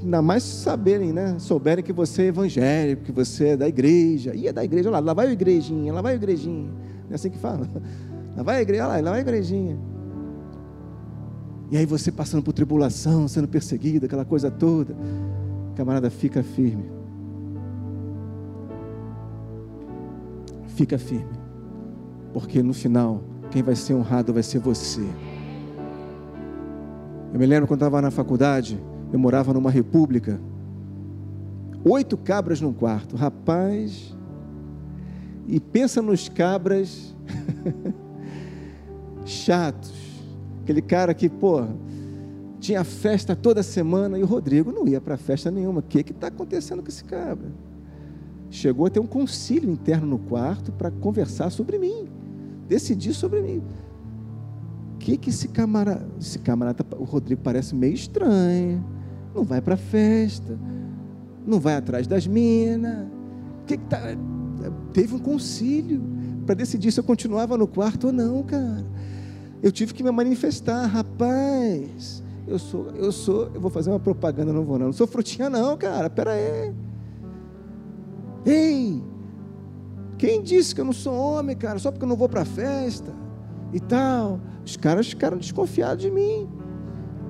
Ainda 0.03 0.23
mais 0.23 0.43
saberem, 0.43 1.13
né? 1.13 1.37
Souberem 1.39 1.83
que 1.83 1.93
você 1.93 2.23
é 2.23 2.27
evangélico, 2.27 3.03
que 3.03 3.13
você 3.13 3.49
é 3.49 3.57
da 3.57 3.67
igreja. 3.67 4.35
E 4.35 4.47
é 4.47 4.53
da 4.53 4.65
igreja, 4.65 4.91
lá, 4.91 5.01
lá 5.01 5.13
vai 5.13 5.27
a 5.27 5.33
igrejinha, 5.33 5.93
lá 5.93 6.01
vai 6.01 6.13
a 6.13 6.17
igrejinha. 6.17 6.71
Não 6.71 7.13
é 7.13 7.15
assim 7.15 7.31
que 7.31 7.39
fala? 7.39 7.69
Lá 8.37 8.45
vai 8.45 8.59
a 8.59 8.63
igreja, 8.63 8.87
lá, 8.87 9.01
lá 9.01 9.11
vai 9.11 9.19
a 9.19 9.23
igrejinha. 9.23 9.77
E 11.73 11.77
aí 11.77 11.85
você 11.85 12.13
passando 12.13 12.41
por 12.41 12.53
tribulação, 12.53 13.27
sendo 13.27 13.49
perseguido, 13.49 14.07
aquela 14.07 14.25
coisa 14.25 14.49
toda. 14.49 14.95
Camarada, 15.79 16.11
fica 16.11 16.43
firme. 16.43 16.91
Fica 20.67 20.99
firme, 20.99 21.39
porque 22.33 22.61
no 22.65 22.75
final, 22.75 23.23
quem 23.49 23.63
vai 23.63 23.77
ser 23.77 23.95
honrado 23.95 24.33
vai 24.33 24.43
ser 24.43 24.59
você. 24.59 25.07
Eu 27.33 27.39
me 27.39 27.47
lembro 27.47 27.69
quando 27.69 27.79
estava 27.79 28.03
na 28.03 28.11
faculdade, 28.11 28.83
eu 29.13 29.21
morava 29.21 29.55
numa 29.55 29.71
república, 29.71 30.41
oito 31.85 32.17
cabras 32.17 32.61
num 32.61 32.73
quarto, 32.73 33.15
rapaz, 33.15 34.17
e 35.47 35.61
pensa 35.61 36.03
nos 36.03 36.29
cabras 36.29 37.15
chatos, 39.25 39.95
aquele 40.65 40.83
cara 40.83 41.15
que, 41.15 41.29
pô, 41.29 41.65
tinha 42.61 42.83
festa 42.85 43.37
toda 43.37 43.63
semana 43.63 44.19
e 44.19 44.23
o 44.23 44.27
Rodrigo 44.27 44.73
não 44.73 44.87
ia 44.87 45.01
para 45.01 45.17
festa 45.17 45.51
nenhuma. 45.51 45.81
O 45.81 45.83
que 45.83 46.01
está 46.01 46.29
acontecendo 46.29 46.83
com 46.83 46.89
esse 46.89 47.05
cabra? 47.05 47.49
chegou 48.51 48.87
a 48.87 48.91
ter 48.91 49.01
um 49.01 49.07
concílio 49.07 49.71
interno 49.71 50.07
no 50.07 50.19
quarto 50.19 50.73
para 50.73 50.91
conversar 50.91 51.51
sobre 51.51 51.79
mim, 51.79 52.09
decidir 52.67 53.15
sobre 53.15 53.41
mim. 53.43 53.63
O 54.95 54.99
que 54.99 55.17
que 55.17 55.31
esse 55.31 55.49
camarada, 55.49 56.07
esse 56.21 56.39
camarada, 56.39 56.85
o 56.99 57.05
Rodrigo 57.05 57.41
parece 57.43 57.75
meio 57.75 57.95
estranho, 57.95 58.85
não 59.35 59.45
vai 59.45 59.61
para 59.61 59.77
festa, 59.77 60.59
não 61.47 61.61
vai 61.61 61.75
atrás 61.75 62.07
das 62.07 62.27
minas. 62.27 63.07
Que 63.67 63.77
que 63.77 63.85
tá? 63.85 64.01
Teve 64.93 65.15
um 65.15 65.19
concílio 65.19 66.03
para 66.47 66.55
decidir 66.55 66.91
se 66.91 66.99
eu 66.99 67.05
continuava 67.05 67.57
no 67.57 67.67
quarto 67.67 68.09
ou 68.09 68.13
não, 68.13 68.43
cara. 68.43 68.85
Eu 69.63 69.71
tive 69.71 69.93
que 69.93 70.03
me 70.03 70.11
manifestar, 70.11 70.87
rapaz. 70.87 72.23
Eu 72.49 72.59
sou, 72.59 72.87
eu 72.97 73.13
sou, 73.13 73.51
eu 73.55 73.61
vou 73.61 73.71
fazer 73.71 73.91
uma 73.91 74.01
propaganda, 74.01 74.53
não 74.53 74.65
vou 74.65 74.79
não. 74.79 74.87
Não 74.87 74.93
sou 74.93 75.07
frutinha 75.07 75.51
não, 75.51 75.77
cara. 75.77 76.09
Pera 76.09 76.33
aí. 76.33 76.75
Ei, 78.47 79.03
quem 80.17 80.43
disse 80.43 80.75
que 80.75 80.81
eu 80.81 80.85
não 80.85 80.93
sou 80.93 81.15
homem, 81.15 81.55
cara, 81.55 81.79
só 81.79 81.91
porque 81.91 82.05
eu 82.05 82.09
não 82.09 82.17
vou 82.17 82.29
para 82.29 82.45
festa 82.47 83.13
e 83.73 83.79
tal? 83.79 84.41
Os 84.65 84.77
caras 84.77 85.09
ficaram 85.09 85.37
desconfiados 85.37 86.03
de 86.03 86.11
mim. 86.11 86.49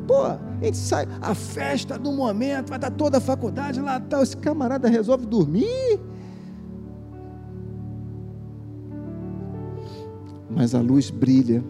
Pô, 0.06 0.22
a 0.22 0.38
gente 0.62 0.76
sai, 0.76 1.06
a 1.20 1.34
festa 1.34 1.98
do 1.98 2.12
momento, 2.12 2.70
vai 2.70 2.78
dar 2.78 2.90
toda 2.90 3.18
a 3.18 3.20
faculdade 3.20 3.80
lá 3.80 3.98
tal. 3.98 4.22
Esse 4.22 4.36
camarada 4.36 4.88
resolve 4.88 5.26
dormir. 5.26 6.00
Mas 10.48 10.74
a 10.74 10.80
luz 10.80 11.10
brilha. 11.10 11.62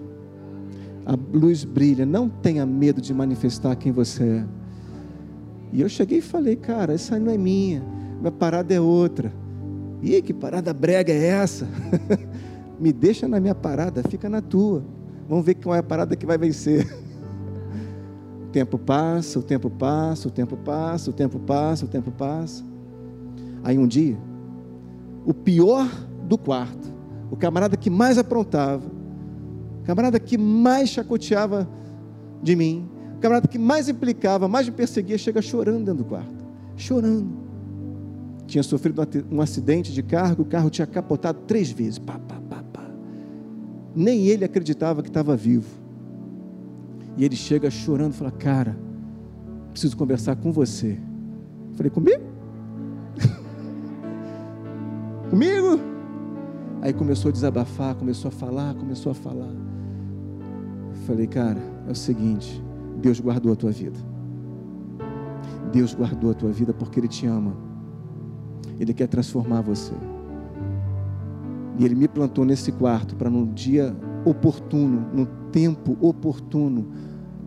A 1.08 1.18
luz 1.32 1.64
brilha. 1.64 2.06
Não 2.06 2.28
tenha 2.28 2.64
medo 2.64 3.00
de 3.00 3.12
manifestar 3.12 3.74
quem 3.74 3.90
você 3.90 4.22
é. 4.22 4.44
E 5.72 5.80
eu 5.80 5.88
cheguei 5.88 6.18
e 6.18 6.22
falei, 6.22 6.54
cara, 6.54 6.94
essa 6.94 7.18
não 7.18 7.32
é 7.32 7.36
minha 7.36 7.82
minha 8.20 8.32
parada 8.32 8.74
é 8.74 8.80
outra. 8.80 9.32
E 10.02 10.20
que 10.22 10.32
parada 10.32 10.72
brega 10.72 11.12
é 11.12 11.26
essa? 11.26 11.66
Me 12.78 12.92
deixa 12.92 13.26
na 13.26 13.40
minha 13.40 13.54
parada, 13.54 14.02
fica 14.08 14.28
na 14.28 14.40
tua. 14.40 14.84
Vamos 15.28 15.44
ver 15.44 15.54
qual 15.54 15.74
é 15.74 15.78
a 15.78 15.82
parada 15.82 16.16
que 16.16 16.26
vai 16.26 16.38
vencer. 16.38 16.86
O 18.40 18.50
tempo 18.50 18.78
passa, 18.78 19.38
o 19.38 19.42
tempo 19.42 19.68
passa, 19.68 20.26
o 20.26 20.30
tempo 20.30 20.56
passa, 20.56 21.10
o 21.10 21.12
tempo 21.12 21.38
passa, 21.38 21.84
o 21.84 21.88
tempo 21.88 22.10
passa. 22.10 22.64
Aí 23.62 23.76
um 23.76 23.86
dia, 23.86 24.16
o 25.26 25.34
pior 25.34 25.86
do 26.26 26.38
quarto, 26.38 26.90
o 27.30 27.36
camarada 27.36 27.76
que 27.76 27.90
mais 27.90 28.16
aprontava, 28.16 28.90
camarada 29.88 30.20
que 30.20 30.36
mais 30.36 30.90
chacoteava 30.90 31.66
de 32.42 32.54
mim, 32.54 32.86
o 33.16 33.20
camarada 33.20 33.48
que 33.48 33.58
mais 33.58 33.88
implicava, 33.88 34.46
mais 34.46 34.68
me 34.68 34.74
perseguia, 34.74 35.16
chega 35.16 35.40
chorando 35.40 35.78
dentro 35.78 35.94
do 35.94 36.04
quarto. 36.04 36.44
Chorando 36.76 37.26
tinha 38.46 38.62
sofrido 38.62 39.00
um 39.30 39.40
acidente 39.40 39.90
de 39.90 40.02
carro, 40.02 40.42
o 40.42 40.44
carro 40.44 40.68
tinha 40.68 40.86
capotado 40.86 41.38
três 41.46 41.70
vezes. 41.70 41.98
Pá, 41.98 42.18
pá, 42.18 42.38
pá, 42.50 42.62
pá. 42.70 42.84
Nem 43.96 44.26
ele 44.26 44.44
acreditava 44.44 45.02
que 45.02 45.08
estava 45.08 45.34
vivo. 45.34 45.70
E 47.16 47.24
ele 47.24 47.34
chega 47.34 47.70
chorando 47.70 48.12
e 48.12 48.16
fala: 48.16 48.30
Cara, 48.30 48.78
preciso 49.70 49.96
conversar 49.96 50.36
com 50.36 50.52
você. 50.52 50.98
Falei: 51.72 51.88
Comigo? 51.88 52.24
Comigo? 55.30 55.80
Aí 56.82 56.92
começou 56.92 57.30
a 57.30 57.32
desabafar, 57.32 57.94
começou 57.94 58.28
a 58.28 58.32
falar, 58.32 58.74
começou 58.74 59.12
a 59.12 59.14
falar. 59.14 59.67
Falei: 61.08 61.26
Cara, 61.26 61.58
é 61.88 61.90
o 61.90 61.94
seguinte: 61.94 62.62
Deus 63.00 63.18
guardou 63.18 63.50
a 63.50 63.56
tua 63.56 63.70
vida. 63.70 63.98
Deus 65.72 65.94
guardou 65.94 66.30
a 66.30 66.34
tua 66.34 66.52
vida 66.52 66.74
porque 66.74 67.00
Ele 67.00 67.08
te 67.08 67.26
ama. 67.26 67.56
Ele 68.78 68.92
quer 68.92 69.06
transformar 69.08 69.62
você. 69.62 69.94
E 71.78 71.84
Ele 71.84 71.94
me 71.94 72.06
plantou 72.06 72.44
nesse 72.44 72.70
quarto 72.72 73.16
para 73.16 73.30
num 73.30 73.46
dia 73.46 73.96
oportuno, 74.22 75.08
no 75.14 75.24
tempo 75.50 75.96
oportuno, 75.98 76.88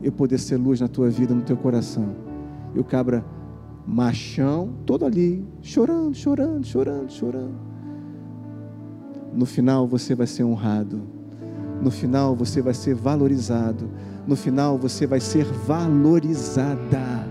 eu 0.01 0.11
poder 0.11 0.39
ser 0.39 0.57
luz 0.57 0.81
na 0.81 0.87
tua 0.87 1.11
vida, 1.11 1.35
no 1.35 1.43
teu 1.43 1.55
coração. 1.55 2.15
E 2.73 2.79
o 2.79 2.83
cabra 2.83 3.23
machão, 3.85 4.73
todo 4.87 5.05
ali, 5.05 5.45
chorando, 5.61 6.15
chorando, 6.15 6.65
chorando, 6.65 7.11
chorando. 7.11 7.55
no 9.33 9.45
final 9.45 9.87
você 9.87 10.15
vai 10.15 10.25
ser 10.25 10.43
honrado, 10.43 11.20
no 11.81 11.89
final 11.89 12.35
você 12.35 12.61
vai 12.61 12.73
ser 12.73 12.93
valorizado, 12.93 13.89
no 14.27 14.35
final 14.35 14.77
você 14.77 15.07
vai 15.07 15.19
ser 15.19 15.45
valorizada. 15.45 17.27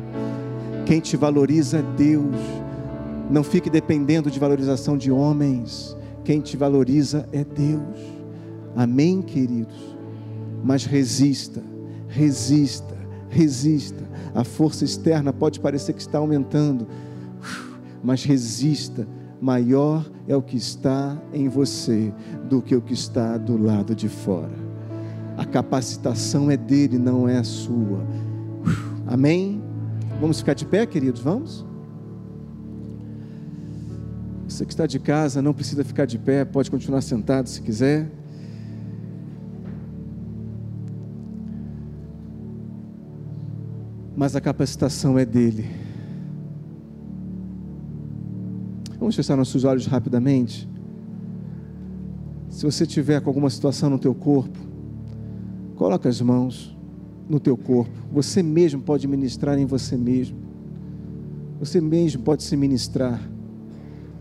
Quem 0.84 1.00
te 1.00 1.16
valoriza 1.16 1.78
é 1.78 1.82
Deus. 1.96 2.34
Não 3.30 3.44
fique 3.44 3.70
dependendo 3.70 4.28
de 4.28 4.40
valorização 4.40 4.98
de 4.98 5.10
homens. 5.10 5.96
Quem 6.24 6.40
te 6.40 6.56
valoriza 6.56 7.28
é 7.32 7.44
Deus. 7.44 7.96
Amém, 8.74 9.22
queridos? 9.22 9.96
Mas 10.64 10.84
resista, 10.84 11.62
resista, 12.08 12.96
resista. 13.28 14.02
A 14.34 14.42
força 14.42 14.84
externa 14.84 15.32
pode 15.32 15.60
parecer 15.60 15.92
que 15.92 16.00
está 16.00 16.18
aumentando, 16.18 16.88
mas 18.02 18.24
resista. 18.24 19.06
Maior 19.40 20.04
é 20.28 20.36
o 20.36 20.42
que 20.42 20.56
está 20.56 21.16
em 21.32 21.48
você 21.48 22.12
do 22.48 22.60
que 22.60 22.76
o 22.76 22.82
que 22.82 22.92
está 22.92 23.38
do 23.38 23.56
lado 23.56 23.94
de 23.94 24.08
fora. 24.08 24.52
A 25.36 25.44
capacitação 25.46 26.50
é 26.50 26.56
dele, 26.56 26.98
não 26.98 27.26
é 27.26 27.38
a 27.38 27.44
sua. 27.44 28.04
Amém? 29.06 29.62
Vamos 30.20 30.40
ficar 30.40 30.52
de 30.52 30.66
pé, 30.66 30.84
queridos? 30.84 31.22
Vamos? 31.22 31.64
Você 34.46 34.66
que 34.66 34.72
está 34.72 34.86
de 34.86 34.98
casa 34.98 35.40
não 35.40 35.54
precisa 35.54 35.82
ficar 35.82 36.04
de 36.04 36.18
pé, 36.18 36.44
pode 36.44 36.70
continuar 36.70 37.00
sentado 37.00 37.48
se 37.48 37.62
quiser. 37.62 38.10
Mas 44.14 44.36
a 44.36 44.40
capacitação 44.40 45.18
é 45.18 45.24
dele. 45.24 45.89
Vamos 49.10 49.16
fechar 49.16 49.36
nossos 49.36 49.64
olhos 49.64 49.86
rapidamente. 49.86 50.68
Se 52.48 52.64
você 52.64 52.86
tiver 52.86 53.20
com 53.20 53.28
alguma 53.28 53.50
situação 53.50 53.90
no 53.90 53.98
teu 53.98 54.14
corpo, 54.14 54.56
coloca 55.74 56.08
as 56.08 56.20
mãos 56.20 56.78
no 57.28 57.40
teu 57.40 57.56
corpo. 57.56 57.90
Você 58.12 58.40
mesmo 58.40 58.80
pode 58.80 59.08
ministrar 59.08 59.58
em 59.58 59.66
você 59.66 59.96
mesmo. 59.96 60.38
Você 61.58 61.80
mesmo 61.80 62.22
pode 62.22 62.44
se 62.44 62.56
ministrar. 62.56 63.20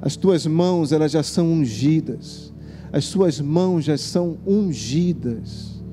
As 0.02 0.16
tuas 0.16 0.48
mãos, 0.48 0.92
elas 0.92 1.12
já 1.12 1.22
são 1.22 1.54
ungidas. 1.54 2.52
As 2.92 3.06
suas 3.06 3.40
mãos 3.40 3.86
já 3.86 3.96
são 3.96 4.40
ungidas. 4.44 5.84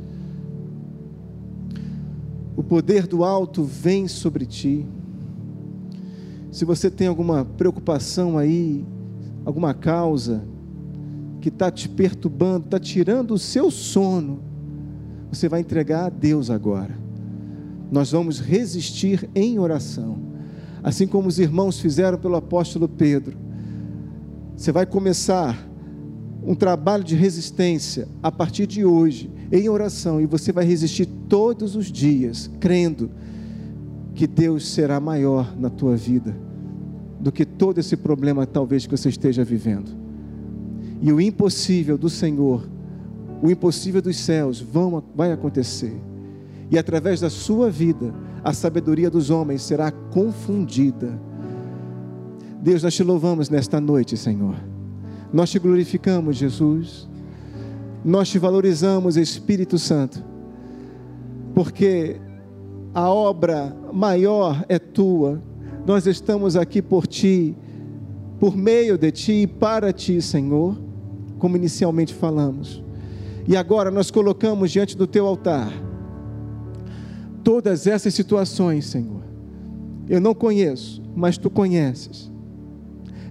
O 2.57 2.63
poder 2.63 3.07
do 3.07 3.25
alto 3.25 3.63
vem 3.63 4.09
sobre 4.09 4.47
ti. 4.47 4.87
Se 6.57 6.65
você 6.65 6.91
tem 6.91 7.07
alguma 7.07 7.45
preocupação 7.45 8.39
aí, 8.39 8.83
alguma 9.45 9.75
causa 9.75 10.43
que 11.39 11.51
está 11.51 11.71
te 11.71 11.87
perturbando, 11.87 12.65
está 12.65 12.81
tirando 12.81 13.33
o 13.33 13.39
seu 13.39 13.71
sono, 13.71 14.41
você 15.31 15.51
vai 15.51 15.61
entregar 15.61 16.07
a 16.07 16.09
Deus 16.09 16.49
agora. 16.49 16.99
Nós 17.93 18.11
vamos 18.11 18.41
resistir 18.41 19.29
em 19.35 19.59
oração, 19.59 20.17
assim 20.83 21.07
como 21.07 21.29
os 21.29 21.39
irmãos 21.39 21.79
fizeram 21.79 22.17
pelo 22.17 22.37
apóstolo 22.37 22.89
Pedro. 22.89 23.37
Você 24.57 24.73
vai 24.73 24.87
começar 24.87 25.69
um 26.43 26.55
trabalho 26.55 27.05
de 27.05 27.15
resistência 27.15 28.09
a 28.23 28.33
partir 28.33 28.67
de 28.67 28.83
hoje, 28.83 29.31
em 29.53 29.69
oração, 29.69 30.23
e 30.23 30.25
você 30.25 30.53
vai 30.53 30.65
resistir 30.65 31.05
todos 31.29 31.77
os 31.77 31.93
dias, 31.93 32.51
crendo 32.59 33.11
que 34.15 34.27
Deus 34.27 34.67
será 34.69 34.99
maior 34.99 35.55
na 35.55 35.69
tua 35.69 35.95
vida 35.95 36.46
do 37.27 37.33
que 37.33 37.45
todo 37.45 37.79
esse 37.79 37.97
problema 37.97 38.47
talvez 38.47 38.87
que 38.87 38.97
você 38.97 39.09
esteja 39.09 39.43
vivendo. 39.43 39.91
E 41.03 41.12
o 41.12 41.20
impossível 41.20 41.99
do 41.99 42.09
Senhor, 42.09 42.68
o 43.43 43.51
impossível 43.51 44.01
dos 44.01 44.16
céus 44.16 44.61
vão, 44.61 45.03
vai 45.14 45.33
acontecer 45.33 46.01
e 46.70 46.79
através 46.79 47.20
da 47.20 47.29
sua 47.29 47.68
vida, 47.68 48.14
a 48.45 48.53
sabedoria 48.53 49.11
dos 49.11 49.29
homens 49.29 49.62
será 49.62 49.91
confundida. 49.91 51.20
Deus, 52.62 52.85
nós 52.85 52.95
te 52.95 53.03
louvamos 53.03 53.49
nesta 53.49 53.81
noite, 53.81 54.16
Senhor. 54.16 54.55
Nós 55.33 55.51
te 55.51 55.59
glorificamos, 55.59 56.37
Jesus. 56.37 57.09
Nós 58.05 58.29
te 58.29 58.39
valorizamos, 58.39 59.16
Espírito 59.16 59.81
Santo, 59.81 60.24
porque 61.53 62.20
a 62.95 63.11
obra 63.11 63.77
maior 63.93 64.64
é 64.68 64.79
tua. 64.79 65.43
Nós 65.87 66.07
estamos 66.07 66.57
aqui 66.57 66.82
por 66.82 67.07
ti, 67.07 67.55
por 68.41 68.57
meio 68.57 68.99
de 68.99 69.12
ti 69.12 69.32
e 69.43 69.47
para 69.47 69.93
ti, 69.93 70.20
Senhor, 70.20 70.76
como 71.39 71.57
inicialmente 71.57 72.12
falamos. 72.12 72.82
E 73.47 73.57
agora 73.57 73.91
nós 73.91 74.11
colocamos 74.11 74.72
diante 74.72 74.97
do 74.97 75.07
teu 75.07 75.26
altar 75.26 75.72
todas 77.45 77.87
essas 77.87 78.12
situações, 78.12 78.87
Senhor. 78.87 79.22
Eu 80.09 80.20
não 80.20 80.34
conheço, 80.34 81.01
mas 81.14 81.39
tu 81.39 81.49
conheces. 81.49 82.28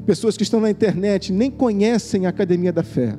Pessoas 0.05 0.37
que 0.37 0.43
estão 0.43 0.61
na 0.61 0.69
internet 0.69 1.33
nem 1.33 1.51
conhecem 1.51 2.25
a 2.25 2.29
Academia 2.29 2.71
da 2.71 2.83
Fé, 2.83 3.17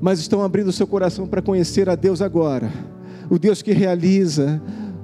mas 0.00 0.20
estão 0.20 0.40
abrindo 0.44 0.70
seu 0.70 0.86
coração 0.86 1.26
para 1.26 1.42
conhecer 1.42 1.88
a 1.88 1.96
Deus 1.96 2.22
agora, 2.22 2.70
o 3.28 3.36
Deus 3.36 3.60
que 3.60 3.72
realiza, 3.72 4.62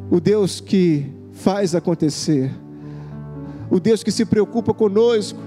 o 0.09 0.21
Deus 0.21 0.61
que 0.61 1.16
faz 1.37 1.75
acontecer, 1.75 2.51
o 3.71 3.79
Deus 3.79 4.03
que 4.03 4.11
se 4.11 4.25
preocupa 4.25 4.73
conosco, 4.73 5.39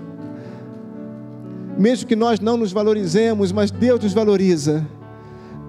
mesmo 1.78 2.08
que 2.08 2.16
nós 2.16 2.40
não 2.40 2.58
nos 2.58 2.72
valorizemos, 2.72 3.52
mas 3.52 3.72
Deus 3.72 4.02
nos 4.02 4.14
valoriza. 4.14 4.86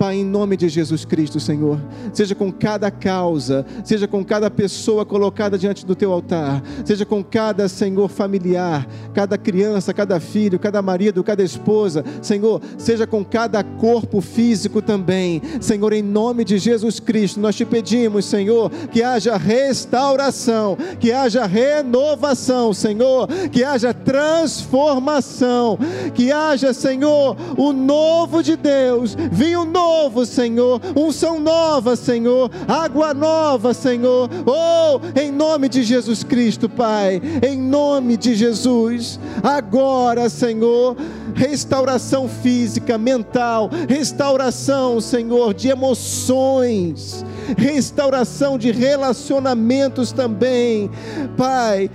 Pai, 0.01 0.17
em 0.17 0.25
nome 0.25 0.57
de 0.57 0.67
Jesus 0.67 1.05
Cristo, 1.05 1.39
Senhor, 1.39 1.79
seja 2.15 2.35
com 2.35 2.51
cada 2.51 2.91
causa, 2.91 3.67
seja 3.85 4.09
com 4.09 4.25
cada 4.25 4.51
pessoa 4.51 5.05
colocada 5.05 5.59
diante 5.59 5.85
do 5.85 5.95
teu 5.95 6.11
altar, 6.11 6.63
seja 6.87 7.05
com 7.05 7.23
cada, 7.23 7.69
Senhor, 7.69 8.09
familiar, 8.09 8.89
cada 9.13 9.37
criança, 9.37 9.93
cada 9.93 10.19
filho, 10.19 10.59
cada 10.59 10.81
marido, 10.81 11.23
cada 11.23 11.43
esposa, 11.43 12.03
Senhor, 12.23 12.63
seja 12.79 13.07
com 13.07 13.23
cada 13.23 13.63
corpo 13.63 14.23
físico 14.23 14.81
também, 14.81 15.43
Senhor, 15.61 15.93
em 15.93 16.03
nome 16.03 16.47
de 16.47 16.57
Jesus 16.57 16.99
Cristo, 16.99 17.39
nós 17.39 17.55
te 17.55 17.67
pedimos, 17.67 18.25
Senhor, 18.25 18.71
que 18.71 19.03
haja 19.03 19.37
restauração, 19.37 20.79
que 20.99 21.13
haja 21.13 21.45
renovação, 21.45 22.73
Senhor, 22.73 23.29
que 23.53 23.63
haja 23.63 23.93
transformação, 23.93 25.79
que 26.15 26.33
haja, 26.33 26.73
Senhor, 26.73 27.37
o 27.59 27.71
novo 27.71 28.43
de 28.43 28.57
Deus, 28.57 29.15
vinho 29.31 29.67
novo 29.67 29.90
novo, 29.91 30.25
Senhor, 30.25 30.81
unção 30.97 31.41
nova, 31.41 31.97
Senhor, 31.97 32.49
água 32.69 33.13
nova, 33.13 33.75
Senhor. 33.75 34.31
Oh, 34.47 35.01
em 35.19 35.33
nome 35.33 35.69
de 35.69 35.83
Jesus 35.83 36.23
Cristo, 36.23 36.69
Pai, 36.69 37.21
em 37.47 37.59
nome 37.59 38.17
de 38.17 38.37
Jesus. 38.37 39.19
Agora, 39.43 40.29
Senhor, 40.29 40.97
restauração 41.35 42.29
física, 42.29 42.97
mental, 42.97 43.69
restauração, 43.89 45.01
Senhor, 45.01 45.53
de 45.53 45.69
emoções, 45.69 47.25
restauração 47.59 48.57
de 48.57 48.71
relacionamentos 48.71 50.13
também. 50.13 50.89
Pai, 51.37 51.91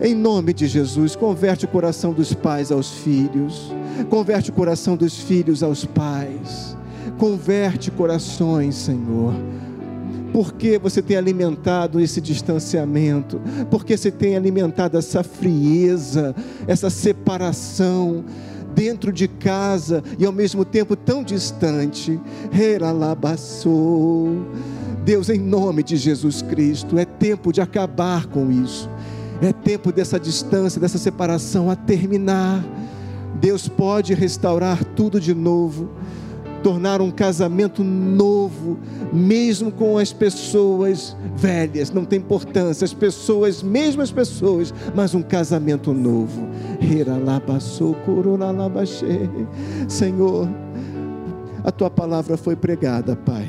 em 0.00 0.14
nome 0.14 0.54
de 0.54 0.66
Jesus, 0.66 1.14
converte 1.14 1.66
o 1.66 1.68
coração 1.68 2.14
dos 2.14 2.32
pais 2.32 2.72
aos 2.72 2.90
filhos, 2.90 3.70
converte 4.08 4.50
o 4.50 4.52
coração 4.52 4.96
dos 4.96 5.18
filhos 5.18 5.62
aos 5.62 5.84
pais, 5.84 6.76
converte 7.18 7.90
corações, 7.90 8.74
Senhor. 8.74 9.34
Porque 10.32 10.78
você 10.78 11.02
tem 11.02 11.16
alimentado 11.16 12.00
esse 12.00 12.20
distanciamento, 12.20 13.40
porque 13.68 13.96
você 13.96 14.12
tem 14.12 14.36
alimentado 14.36 14.96
essa 14.96 15.24
frieza, 15.24 16.34
essa 16.68 16.88
separação 16.88 18.24
dentro 18.74 19.12
de 19.12 19.26
casa 19.26 20.02
e 20.18 20.24
ao 20.24 20.32
mesmo 20.32 20.64
tempo 20.64 20.94
tão 20.94 21.24
distante. 21.24 22.20
Deus, 25.04 25.28
em 25.28 25.38
nome 25.38 25.82
de 25.82 25.96
Jesus 25.96 26.42
Cristo, 26.42 26.98
é 26.98 27.04
tempo 27.04 27.52
de 27.52 27.60
acabar 27.60 28.26
com 28.26 28.50
isso. 28.52 28.88
É 29.42 29.52
tempo 29.52 29.90
dessa 29.90 30.20
distância, 30.20 30.80
dessa 30.80 30.98
separação 30.98 31.70
a 31.70 31.76
terminar. 31.76 32.62
Deus 33.40 33.66
pode 33.66 34.12
restaurar 34.12 34.84
tudo 34.84 35.18
de 35.18 35.34
novo, 35.34 35.88
tornar 36.62 37.00
um 37.00 37.10
casamento 37.10 37.82
novo, 37.82 38.78
mesmo 39.10 39.72
com 39.72 39.96
as 39.96 40.12
pessoas 40.12 41.16
velhas, 41.36 41.90
não 41.90 42.04
tem 42.04 42.18
importância, 42.18 42.84
as 42.84 42.92
pessoas, 42.92 43.62
mesmo 43.62 44.02
as 44.02 44.12
pessoas, 44.12 44.74
mas 44.94 45.14
um 45.14 45.22
casamento 45.22 45.92
novo. 45.94 46.46
Senhor, 49.88 50.48
a 51.64 51.72
tua 51.72 51.90
palavra 51.90 52.36
foi 52.36 52.54
pregada, 52.54 53.16
Pai, 53.16 53.48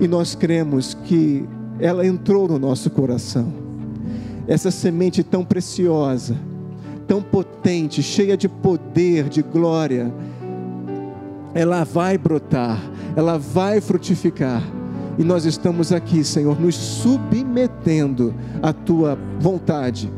e 0.00 0.08
nós 0.08 0.34
cremos 0.34 0.94
que 1.04 1.46
ela 1.78 2.06
entrou 2.06 2.48
no 2.48 2.58
nosso 2.58 2.88
coração. 2.88 3.52
Essa 4.46 4.70
semente 4.70 5.22
tão 5.22 5.44
preciosa, 5.44 6.34
tão 7.06 7.22
potente 7.22 7.51
potente, 7.62 8.02
cheia 8.02 8.36
de 8.36 8.48
poder, 8.48 9.28
de 9.28 9.40
glória, 9.40 10.12
ela 11.54 11.84
vai 11.84 12.18
brotar, 12.18 12.82
ela 13.14 13.38
vai 13.38 13.80
frutificar. 13.80 14.60
E 15.16 15.22
nós 15.22 15.44
estamos 15.44 15.92
aqui, 15.92 16.24
Senhor, 16.24 16.60
nos 16.60 16.74
submetendo 16.74 18.34
à 18.60 18.72
tua 18.72 19.16
vontade, 19.38 20.12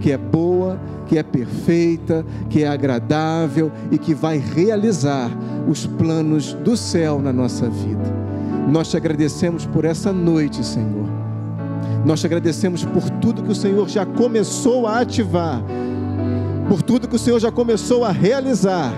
que 0.00 0.12
é 0.12 0.18
boa, 0.18 0.78
que 1.06 1.16
é 1.16 1.22
perfeita, 1.22 2.26
que 2.50 2.62
é 2.62 2.68
agradável 2.68 3.72
e 3.90 3.96
que 3.96 4.12
vai 4.12 4.36
realizar 4.36 5.30
os 5.66 5.86
planos 5.86 6.52
do 6.52 6.76
céu 6.76 7.22
na 7.22 7.32
nossa 7.32 7.70
vida. 7.70 8.22
Nós 8.68 8.90
te 8.90 8.98
agradecemos 8.98 9.64
por 9.64 9.86
essa 9.86 10.12
noite, 10.12 10.62
Senhor. 10.62 11.08
Nós 12.04 12.20
te 12.20 12.26
agradecemos 12.26 12.84
por 12.84 13.08
tudo 13.08 13.42
que 13.42 13.52
o 13.52 13.54
Senhor 13.54 13.88
já 13.88 14.04
começou 14.04 14.86
a 14.86 15.00
ativar, 15.00 15.62
por 16.68 16.82
tudo 16.82 17.08
que 17.08 17.16
o 17.16 17.18
Senhor 17.18 17.38
já 17.38 17.50
começou 17.50 18.04
a 18.04 18.10
realizar 18.10 18.92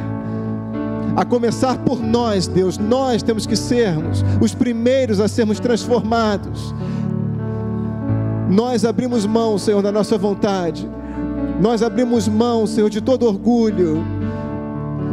a 1.17 1.25
começar 1.25 1.79
por 1.79 2.01
nós, 2.01 2.47
Deus. 2.47 2.77
Nós 2.77 3.23
temos 3.23 3.47
que 3.47 3.57
sermos 3.57 4.25
os 4.41 4.55
primeiros 4.55 5.21
a 5.21 5.29
sermos 5.29 5.61
transformados. 5.61 6.75
Nós 8.51 8.85
abrimos 8.85 9.25
mão, 9.25 9.57
Senhor, 9.59 9.83
da 9.83 9.93
nossa 9.93 10.19
vontade. 10.19 10.89
Nós 11.61 11.83
abrimos 11.83 12.27
mão, 12.27 12.67
Senhor, 12.67 12.91
de 12.91 13.01
todo 13.01 13.27
orgulho. 13.27 14.05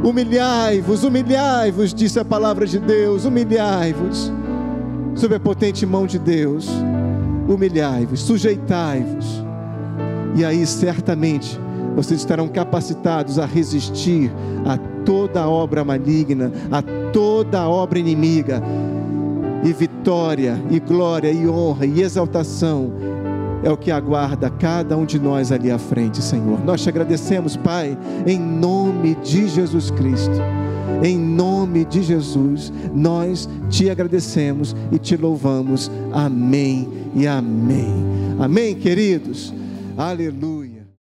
Humilhai-vos, 0.03 1.03
humilhai-vos, 1.03 1.93
disse 1.93 2.19
a 2.19 2.25
palavra 2.25 2.65
de 2.65 2.79
Deus. 2.79 3.25
Humilhai-vos, 3.25 4.31
sob 5.15 5.35
a 5.35 5.39
potente 5.39 5.85
mão 5.85 6.07
de 6.07 6.17
Deus. 6.17 6.67
Humilhai-vos, 7.47 8.21
sujeitai-vos. 8.21 9.43
E 10.35 10.43
aí, 10.43 10.65
certamente, 10.65 11.59
vocês 11.95 12.19
estarão 12.19 12.47
capacitados 12.47 13.39
a 13.39 13.45
resistir 13.45 14.31
a 14.65 14.77
toda 15.05 15.47
obra 15.47 15.83
maligna, 15.83 16.51
a 16.71 16.81
toda 17.11 17.67
obra 17.67 17.99
inimiga. 17.99 18.61
E 19.63 19.73
vitória, 19.73 20.59
e 20.71 20.79
glória, 20.79 21.31
e 21.31 21.47
honra, 21.47 21.85
e 21.85 22.01
exaltação 22.01 22.91
é 23.63 23.69
o 23.69 23.77
que 23.77 23.91
aguarda 23.91 24.49
cada 24.49 24.97
um 24.97 25.05
de 25.05 25.19
nós 25.19 25.51
ali 25.51 25.69
à 25.69 25.77
frente, 25.77 26.21
Senhor. 26.21 26.59
Nós 26.65 26.81
te 26.81 26.89
agradecemos, 26.89 27.55
Pai, 27.55 27.97
em 28.25 28.39
nome 28.39 29.15
de 29.15 29.47
Jesus 29.47 29.91
Cristo. 29.91 30.35
Em 31.03 31.17
nome 31.17 31.83
de 31.85 32.03
Jesus, 32.03 32.71
nós 32.93 33.49
te 33.69 33.89
agradecemos 33.89 34.75
e 34.91 34.99
te 34.99 35.17
louvamos. 35.17 35.89
Amém 36.11 36.87
e 37.15 37.25
amém. 37.27 37.91
Amém, 38.39 38.75
queridos. 38.75 39.53
Aleluia. 39.97 40.70